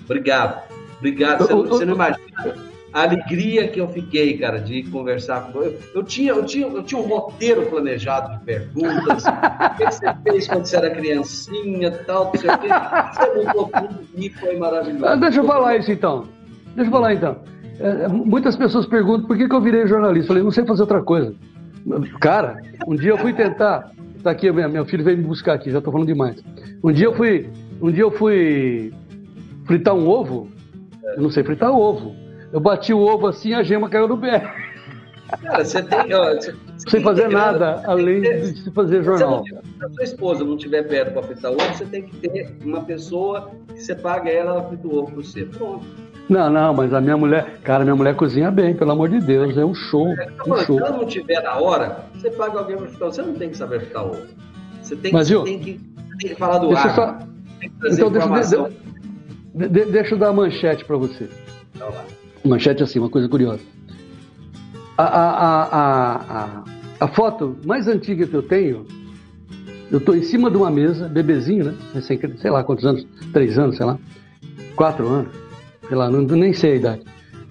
Obrigado. 0.05 0.63
Obrigado. 0.97 1.45
Você, 1.45 1.53
você 1.53 1.85
não 1.85 1.93
imagina 1.93 2.66
a 2.93 3.03
alegria 3.03 3.67
que 3.67 3.79
eu 3.79 3.87
fiquei, 3.89 4.37
cara, 4.37 4.59
de 4.59 4.83
conversar 4.83 5.51
com. 5.51 5.61
Eu, 5.61 5.77
eu, 5.93 6.03
tinha, 6.03 6.31
eu, 6.31 6.45
tinha, 6.45 6.67
eu 6.67 6.83
tinha 6.83 6.99
um 6.99 7.05
roteiro 7.05 7.65
planejado 7.65 8.37
de 8.37 8.45
perguntas. 8.45 9.23
o 9.25 9.77
que 9.77 9.85
você 9.85 10.05
fez 10.23 10.47
quando 10.47 10.65
você 10.65 10.77
era 10.77 10.89
criancinha 10.89 11.91
tal, 12.05 12.25
não 12.25 12.35
sei 12.35 12.49
o 12.49 12.57
quê. 12.57 12.67
Você 13.13 13.45
mudou 13.45 13.69
tudo 13.69 13.99
e 14.15 14.29
foi 14.29 14.57
maravilhoso. 14.57 15.05
Ah, 15.05 15.15
deixa 15.15 15.39
eu 15.39 15.45
falar 15.45 15.77
isso 15.77 15.91
então. 15.91 16.27
Deixa 16.75 16.87
eu 16.87 16.91
falar 16.91 17.13
então. 17.13 17.37
É, 17.79 18.07
muitas 18.07 18.55
pessoas 18.55 18.85
perguntam 18.85 19.27
por 19.27 19.37
que, 19.37 19.47
que 19.47 19.55
eu 19.55 19.61
virei 19.61 19.85
jornalista. 19.85 20.25
Eu 20.25 20.27
falei, 20.27 20.43
não 20.43 20.51
sei 20.51 20.65
fazer 20.65 20.81
outra 20.81 21.01
coisa. 21.01 21.35
Cara, 22.19 22.61
um 22.87 22.95
dia 22.95 23.11
eu 23.11 23.17
fui 23.17 23.33
tentar. 23.33 23.91
Tá 24.23 24.31
aqui, 24.31 24.51
meu 24.51 24.85
filho 24.85 25.03
veio 25.03 25.17
me 25.17 25.23
buscar 25.23 25.53
aqui, 25.53 25.71
já 25.71 25.79
tô 25.79 25.91
falando 25.91 26.07
demais. 26.07 26.43
Um 26.83 26.91
dia 26.91 27.05
eu 27.05 27.15
fui. 27.15 27.49
Um 27.81 27.91
dia 27.91 28.03
eu 28.03 28.11
fui 28.11 28.91
fritar 29.65 29.93
um 29.93 30.07
ovo. 30.07 30.49
Eu 31.15 31.21
não 31.21 31.29
sei 31.29 31.43
fritar 31.43 31.71
ovo. 31.71 32.26
Eu 32.51 32.59
bati 32.59 32.93
o 32.93 32.99
ovo 32.99 33.27
assim 33.27 33.53
a 33.53 33.63
gema 33.63 33.89
caiu 33.89 34.07
no 34.07 34.17
pé. 34.17 34.53
Cara, 35.41 35.65
você 35.65 35.83
tem. 35.83 36.13
Ó, 36.13 36.33
você, 36.33 36.55
Sem 36.87 37.01
fazer 37.01 37.27
nada, 37.27 37.81
além 37.85 38.21
de 38.21 38.71
fazer 38.71 39.03
jornal. 39.03 39.43
Se 39.43 39.55
a 39.83 39.89
sua 39.89 40.03
esposa 40.03 40.43
não 40.43 40.55
estiver 40.55 40.83
perto 40.83 41.13
para 41.13 41.23
fritar 41.23 41.51
ovo, 41.51 41.61
você 41.61 41.85
tem 41.85 42.03
que 42.03 42.15
ter 42.17 42.55
uma 42.63 42.81
pessoa 42.83 43.51
que 43.67 43.81
você 43.81 43.93
paga 43.93 44.29
ela, 44.29 44.51
ela 44.51 44.63
frita 44.63 44.87
o 44.87 44.97
ovo 44.97 45.07
para 45.07 45.15
você. 45.15 45.43
Pronto. 45.45 45.85
Não, 46.29 46.49
não, 46.49 46.73
mas 46.73 46.93
a 46.93 46.99
minha 46.99 47.17
mulher, 47.17 47.57
cara, 47.63 47.83
minha 47.83 47.95
mulher 47.95 48.15
cozinha 48.15 48.51
bem, 48.51 48.75
pelo 48.75 48.91
amor 48.91 49.09
de 49.09 49.19
Deus, 49.19 49.57
é 49.57 49.65
um 49.65 49.73
show. 49.73 50.07
É, 50.07 50.27
um 50.45 50.57
show. 50.57 50.77
Se 50.77 50.83
ela 50.83 50.97
não 50.97 51.05
tiver 51.05 51.41
na 51.41 51.57
hora, 51.57 52.05
você 52.13 52.29
paga 52.29 52.59
alguém 52.59 52.77
para 52.77 52.87
fritar. 52.87 53.07
Você 53.09 53.21
não 53.21 53.33
tem 53.33 53.49
que 53.49 53.57
saber 53.57 53.81
fritar 53.81 54.05
ovo. 54.05 54.27
Você 54.81 54.95
tem, 54.95 55.11
mas, 55.11 55.27
você 55.27 55.33
viu, 55.33 55.43
tem, 55.43 55.59
que, 55.59 55.81
tem 56.19 56.29
que 56.29 56.35
falar 56.35 56.59
do 56.59 56.75
ar. 56.75 56.95
Só... 56.95 57.17
Então, 57.61 58.11
deixa, 58.11 58.69
de, 59.53 59.69
de, 59.69 59.85
deixa 59.85 60.15
eu 60.15 60.19
dar 60.19 60.29
a 60.29 60.33
manchete 60.33 60.85
para 60.85 60.95
você. 60.95 61.27
Então, 61.75 61.89
lá. 61.89 62.05
Manchete 62.47 62.83
assim, 62.83 62.99
uma 62.99 63.09
coisa 63.09 63.27
curiosa. 63.27 63.61
A, 64.97 65.03
a, 65.03 65.63
a, 65.63 66.63
a, 66.99 67.07
foto 67.09 67.55
mais 67.65 67.87
antiga 67.87 68.25
que 68.25 68.33
eu 68.33 68.41
tenho, 68.41 68.85
eu 69.91 69.99
estou 69.99 70.15
em 70.15 70.23
cima 70.23 70.49
de 70.49 70.57
uma 70.57 70.71
mesa, 70.71 71.07
bebezinho, 71.07 71.65
né? 71.65 72.01
Sei 72.01 72.49
lá 72.49 72.63
quantos 72.63 72.83
anos, 72.85 73.05
três 73.31 73.59
anos, 73.59 73.77
sei 73.77 73.85
lá, 73.85 73.99
quatro 74.75 75.07
anos, 75.07 75.31
sei 75.87 75.95
lá, 75.95 76.09
não, 76.09 76.21
nem 76.21 76.51
sei 76.51 76.73
a 76.73 76.75
idade, 76.75 77.01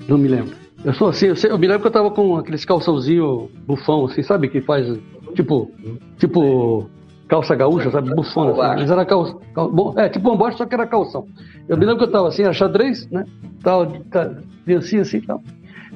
não 0.09 0.19
me 0.19 0.27
lembro. 0.27 0.57
Eu 0.85 0.93
sou 0.95 1.09
assim, 1.09 1.27
eu, 1.27 1.37
sei, 1.37 1.51
eu 1.51 1.59
me 1.59 1.67
lembro 1.67 1.83
que 1.83 1.87
eu 1.87 1.91
estava 1.91 2.11
com 2.11 2.37
aqueles 2.37 2.65
calçãozinho 2.65 3.49
bufão, 3.67 4.07
assim, 4.07 4.23
sabe? 4.23 4.49
Que 4.49 4.61
faz, 4.61 4.87
tipo, 5.35 5.71
tipo 6.19 6.89
calça 7.29 7.55
gaúcha, 7.55 7.91
sabe? 7.91 8.15
Bufona, 8.15 8.51
assim, 8.53 8.81
mas 8.81 8.91
era 8.91 9.05
calça, 9.05 9.37
cal, 9.55 9.71
bom, 9.71 9.95
é, 9.97 10.09
tipo 10.09 10.33
um 10.33 10.37
bote, 10.37 10.57
só 10.57 10.67
que 10.67 10.75
era 10.75 10.87
calção. 10.87 11.27
Eu 11.69 11.77
me 11.77 11.85
lembro 11.85 11.99
que 11.99 12.05
eu 12.05 12.09
estava 12.09 12.29
assim, 12.29 12.45
a 12.45 12.53
xadrez, 12.53 13.09
né? 13.11 13.25
Tava, 13.63 13.87
tá, 14.11 14.31
assim 14.77 15.03
e 15.17 15.21
tal. 15.23 15.43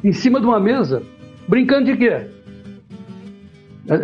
Em 0.02 0.12
cima 0.12 0.40
de 0.40 0.46
uma 0.46 0.58
mesa, 0.58 1.02
brincando 1.46 1.86
de 1.86 1.96
quê? 1.96 2.26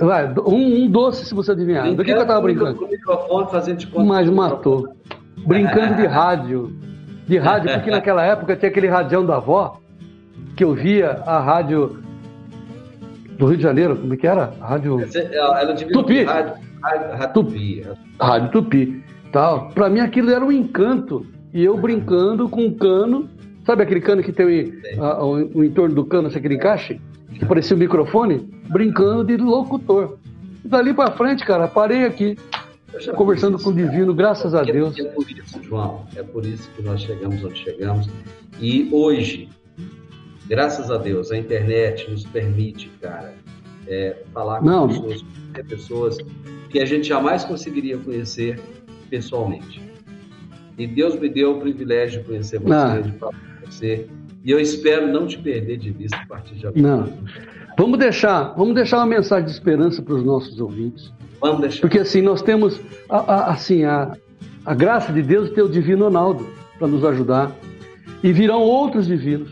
Vai, 0.00 0.32
um, 0.46 0.84
um 0.84 0.90
doce, 0.90 1.24
se 1.24 1.34
você 1.34 1.52
adivinhar. 1.52 1.82
Brincando 1.82 2.02
do 2.02 2.04
que, 2.04 2.14
que 2.14 2.20
eu 2.20 2.26
tava 2.26 2.40
brincando? 2.40 2.78
Com 2.78 2.84
o 2.84 2.88
microfone, 2.88 3.50
fazendo 3.50 3.78
de 3.78 3.86
conta. 3.86 4.04
Mas 4.06 4.30
matou. 4.30 4.88
Brincando 5.46 5.94
de 5.94 6.06
rádio. 6.06 6.72
De 7.26 7.38
rádio, 7.38 7.72
porque 7.72 7.90
naquela 7.90 8.24
época 8.24 8.54
tinha 8.56 8.68
aquele 8.70 8.86
radião 8.86 9.26
da 9.26 9.36
avó, 9.36 9.78
que 10.56 10.62
eu 10.62 10.74
via 10.74 11.22
a 11.26 11.40
rádio 11.40 11.98
do 13.36 13.46
Rio 13.46 13.56
de 13.56 13.62
Janeiro, 13.62 13.96
como 13.96 14.14
é 14.14 14.16
que 14.16 14.26
era? 14.26 14.52
A 14.60 14.66
rádio. 14.66 15.00
Ela 15.32 15.74
Tupi. 15.92 16.24
Rádio, 16.24 16.54
rádio, 16.86 17.32
Tupi. 17.32 17.86
Rádio 18.20 18.50
Tupi. 18.50 19.04
Tal. 19.32 19.70
Pra 19.70 19.88
mim 19.88 20.00
aquilo 20.00 20.30
era 20.30 20.44
um 20.44 20.52
encanto. 20.52 21.26
E 21.52 21.64
eu 21.64 21.76
brincando 21.76 22.48
com 22.48 22.66
um 22.66 22.74
cano 22.74 23.28
Sabe 23.66 23.82
aquele 23.82 24.00
cano 24.00 24.22
que 24.22 24.32
tem 24.32 24.80
a, 24.96 25.24
o, 25.24 25.58
o, 25.58 25.64
entorno 25.64 25.92
do 25.92 26.04
cano, 26.04 26.28
aquele 26.28 26.54
encaixe? 26.54 27.00
Que 27.34 27.44
parecia 27.44 27.74
um 27.76 27.80
microfone? 27.80 28.48
Brincando 28.68 29.24
de 29.24 29.36
locutor. 29.36 30.18
E 30.64 30.68
dali 30.68 30.94
para 30.94 31.10
frente, 31.10 31.44
cara, 31.44 31.66
parei 31.66 32.04
aqui, 32.04 32.38
conversando 33.16 33.58
com 33.58 33.70
o 33.70 33.74
Divino, 33.74 34.14
graças 34.14 34.54
a 34.54 34.62
Deus. 34.62 34.96
É 34.96 35.04
por 35.04 35.28
isso, 35.28 35.62
João, 35.64 36.06
é 36.14 36.22
por 36.22 36.46
isso 36.46 36.70
que 36.76 36.82
nós 36.82 37.00
chegamos 37.00 37.42
onde 37.42 37.58
chegamos. 37.58 38.08
E 38.60 38.88
hoje, 38.92 39.48
graças 40.46 40.88
a 40.88 40.96
Deus, 40.96 41.32
a 41.32 41.36
internet 41.36 42.08
nos 42.08 42.24
permite, 42.24 42.88
cara, 43.00 43.34
é, 43.88 44.16
falar 44.32 44.60
com 44.60 44.66
Não. 44.66 44.86
pessoas, 44.86 45.24
pessoas 45.68 46.18
que 46.70 46.78
a 46.80 46.84
gente 46.84 47.08
jamais 47.08 47.44
conseguiria 47.44 47.96
conhecer 47.98 48.60
pessoalmente. 49.10 49.80
E 50.78 50.86
Deus 50.86 51.18
me 51.18 51.28
deu 51.28 51.52
o 51.56 51.60
privilégio 51.60 52.20
de 52.20 52.26
conhecer 52.28 52.58
você, 52.58 52.74
Ah. 52.74 53.00
de 53.00 53.12
falar 53.12 53.32
com 53.32 53.66
você. 53.70 54.06
E 54.44 54.50
eu 54.50 54.60
espero 54.60 55.06
não 55.08 55.26
te 55.26 55.38
perder 55.38 55.78
de 55.78 55.90
vista 55.90 56.16
a 56.16 56.26
partir 56.26 56.54
de 56.54 56.66
agora. 56.66 56.80
Não. 56.82 57.12
Vamos 57.78 57.98
deixar, 57.98 58.54
vamos 58.56 58.74
deixar 58.74 58.98
uma 58.98 59.06
mensagem 59.06 59.46
de 59.46 59.50
esperança 59.52 60.00
para 60.02 60.14
os 60.14 60.24
nossos 60.24 60.60
ouvintes. 60.60 61.12
Vamos 61.40 61.60
deixar. 61.60 61.80
Porque 61.80 61.98
assim, 61.98 62.22
nós 62.22 62.42
temos 62.42 62.80
a, 63.08 63.16
a- 63.18 63.50
assim, 63.52 63.84
a, 63.84 64.12
a 64.64 64.74
graça 64.74 65.12
de 65.12 65.22
Deus 65.22 65.48
de 65.48 65.54
ter 65.54 65.62
o 65.62 65.68
Divino 65.68 66.04
Ronaldo 66.04 66.46
para 66.78 66.88
nos 66.88 67.04
ajudar. 67.04 67.52
E 68.22 68.32
virão 68.32 68.60
outros 68.60 69.06
divinos. 69.06 69.50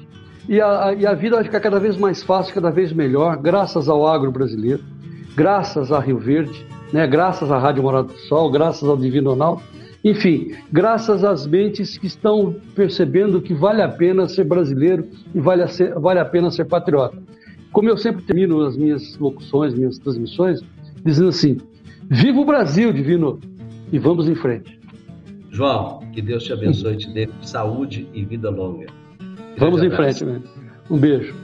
E 0.49 0.61
a, 0.61 0.87
a- 0.89 0.95
e 0.95 1.07
a 1.07 1.15
vida 1.15 1.37
vai 1.37 1.45
ficar 1.45 1.61
cada 1.61 1.79
vez 1.81 1.97
mais 1.97 2.23
fácil, 2.23 2.55
cada 2.55 2.71
vez 2.71 2.93
melhor, 2.93 3.37
graças 3.39 3.89
ao 3.89 4.07
agro 4.07 4.31
brasileiro, 4.31 4.83
graças 5.35 5.91
a 5.93 5.99
Rio 5.99 6.19
Verde, 6.19 6.65
né? 6.93 7.07
graças 7.07 7.51
à 7.51 7.59
Rádio 7.59 7.83
Morada 7.83 8.09
do 8.09 8.19
Sol, 8.21 8.51
graças 8.51 8.89
ao 8.89 8.97
Divino 8.97 9.31
Ronaldo. 9.31 9.63
Enfim, 10.05 10.53
graças 10.71 11.25
às 11.25 11.47
mentes 11.47 11.97
que 11.97 12.07
estão 12.07 12.55
percebendo 12.75 13.41
que 13.41 13.55
vale 13.55 13.81
a 13.81 13.89
pena 13.89 14.29
ser 14.29 14.45
brasileiro 14.45 15.07
e 15.35 15.41
vale 15.41 15.63
a, 15.63 15.69
ser- 15.69 15.95
vale 15.99 16.21
a 16.21 16.25
pena 16.25 16.51
ser 16.51 16.67
patriota. 16.67 17.17
Como 17.73 17.89
eu 17.89 17.97
sempre 17.97 18.23
termino 18.23 18.61
as 18.61 18.77
minhas 18.77 19.17
locuções, 19.19 19.75
minhas 19.75 19.99
transmissões, 19.99 20.61
dizendo 21.05 21.31
assim: 21.31 21.57
Viva 22.11 22.39
o 22.39 22.45
Brasil, 22.45 22.93
Divino! 22.93 23.41
E 23.91 23.99
vamos 23.99 24.29
em 24.29 24.35
frente. 24.35 24.79
João, 25.51 26.01
que 26.13 26.21
Deus 26.21 26.45
te 26.45 26.53
abençoe 26.53 26.97
te 26.97 27.11
dê 27.13 27.29
saúde 27.41 28.07
e 28.13 28.25
vida 28.25 28.51
longa. 28.51 28.87
Vamos 29.57 29.83
em 29.83 29.91
frente, 29.91 30.25
né? 30.25 30.41
Um 30.91 30.99
beijo. 30.99 31.35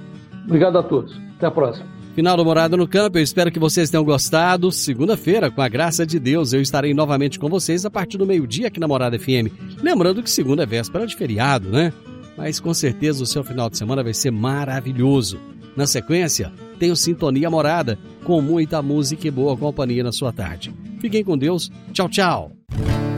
Obrigado 0.45 0.76
a 0.78 0.82
todos. 0.82 1.18
Até 1.36 1.47
a 1.47 1.51
próxima. 1.51 1.86
Final 2.14 2.36
do 2.36 2.44
Morada 2.44 2.76
no 2.76 2.88
Campo, 2.88 3.18
eu 3.18 3.22
espero 3.22 3.52
que 3.52 3.58
vocês 3.58 3.88
tenham 3.88 4.04
gostado. 4.04 4.72
Segunda-feira, 4.72 5.50
com 5.50 5.62
a 5.62 5.68
graça 5.68 6.04
de 6.04 6.18
Deus, 6.18 6.52
eu 6.52 6.61
estarei 6.61 6.92
novamente 6.92 7.38
com 7.38 7.48
vocês 7.48 7.86
a 7.86 7.90
partir 7.90 8.18
do 8.18 8.26
meio-dia 8.26 8.66
aqui 8.66 8.80
na 8.80 8.88
Morada 8.88 9.18
FM. 9.18 9.48
Lembrando 9.80 10.22
que 10.22 10.30
segunda 10.30 10.64
é 10.64 10.66
véspera 10.66 11.06
de 11.06 11.16
feriado, 11.16 11.68
né? 11.70 11.92
Mas 12.36 12.58
com 12.58 12.74
certeza 12.74 13.22
o 13.22 13.26
seu 13.26 13.44
final 13.44 13.70
de 13.70 13.78
semana 13.78 14.02
vai 14.02 14.12
ser 14.12 14.32
maravilhoso. 14.32 15.38
Na 15.76 15.86
sequência, 15.86 16.52
tenho 16.80 16.96
Sintonia 16.96 17.48
Morada, 17.48 17.98
com 18.24 18.40
muita 18.40 18.82
música 18.82 19.28
e 19.28 19.30
boa 19.30 19.56
companhia 19.56 20.02
na 20.02 20.12
sua 20.12 20.32
tarde. 20.32 20.74
Fiquem 21.00 21.22
com 21.22 21.38
Deus. 21.38 21.70
Tchau, 21.92 22.08
tchau. 22.08 22.52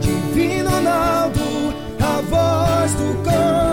Divino 0.01 0.69
Ronaldo, 0.69 1.39
a 1.99 2.21
voz 2.21 2.93
do 2.93 3.23
campo. 3.23 3.72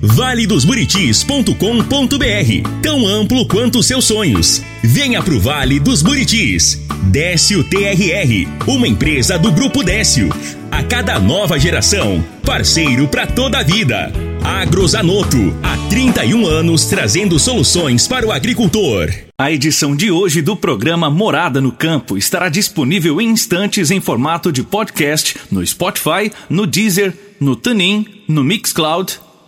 valedosburitis.com.br 0.00 2.80
Tão 2.82 3.06
amplo 3.06 3.46
quanto 3.46 3.82
seus 3.82 4.06
sonhos. 4.06 4.62
Venha 4.82 5.22
pro 5.22 5.38
Vale 5.40 5.78
dos 5.78 6.02
Buritis. 6.02 6.80
Décio 7.04 7.62
TRR, 7.64 8.48
uma 8.66 8.88
empresa 8.88 9.38
do 9.38 9.52
Grupo 9.52 9.82
Décio. 9.82 10.30
A 10.70 10.82
cada 10.82 11.18
nova 11.18 11.58
geração, 11.58 12.24
parceiro 12.44 13.08
para 13.08 13.26
toda 13.26 13.58
a 13.58 13.62
vida. 13.62 14.12
Agrozanoto, 14.42 15.54
há 15.62 15.76
31 15.88 16.46
anos 16.46 16.86
trazendo 16.86 17.38
soluções 17.38 18.08
para 18.08 18.26
o 18.26 18.32
agricultor. 18.32 19.10
A 19.38 19.50
edição 19.50 19.94
de 19.94 20.10
hoje 20.10 20.40
do 20.40 20.56
programa 20.56 21.10
Morada 21.10 21.60
no 21.60 21.72
Campo 21.72 22.16
estará 22.16 22.48
disponível 22.48 23.20
em 23.20 23.28
instantes 23.28 23.90
em 23.90 24.00
formato 24.00 24.52
de 24.52 24.62
podcast 24.62 25.36
no 25.50 25.66
Spotify, 25.66 26.30
no 26.48 26.66
Deezer, 26.66 27.12
no 27.38 27.56
TuneIn, 27.56 28.06
no 28.28 28.44
Mixcloud, 28.44 29.18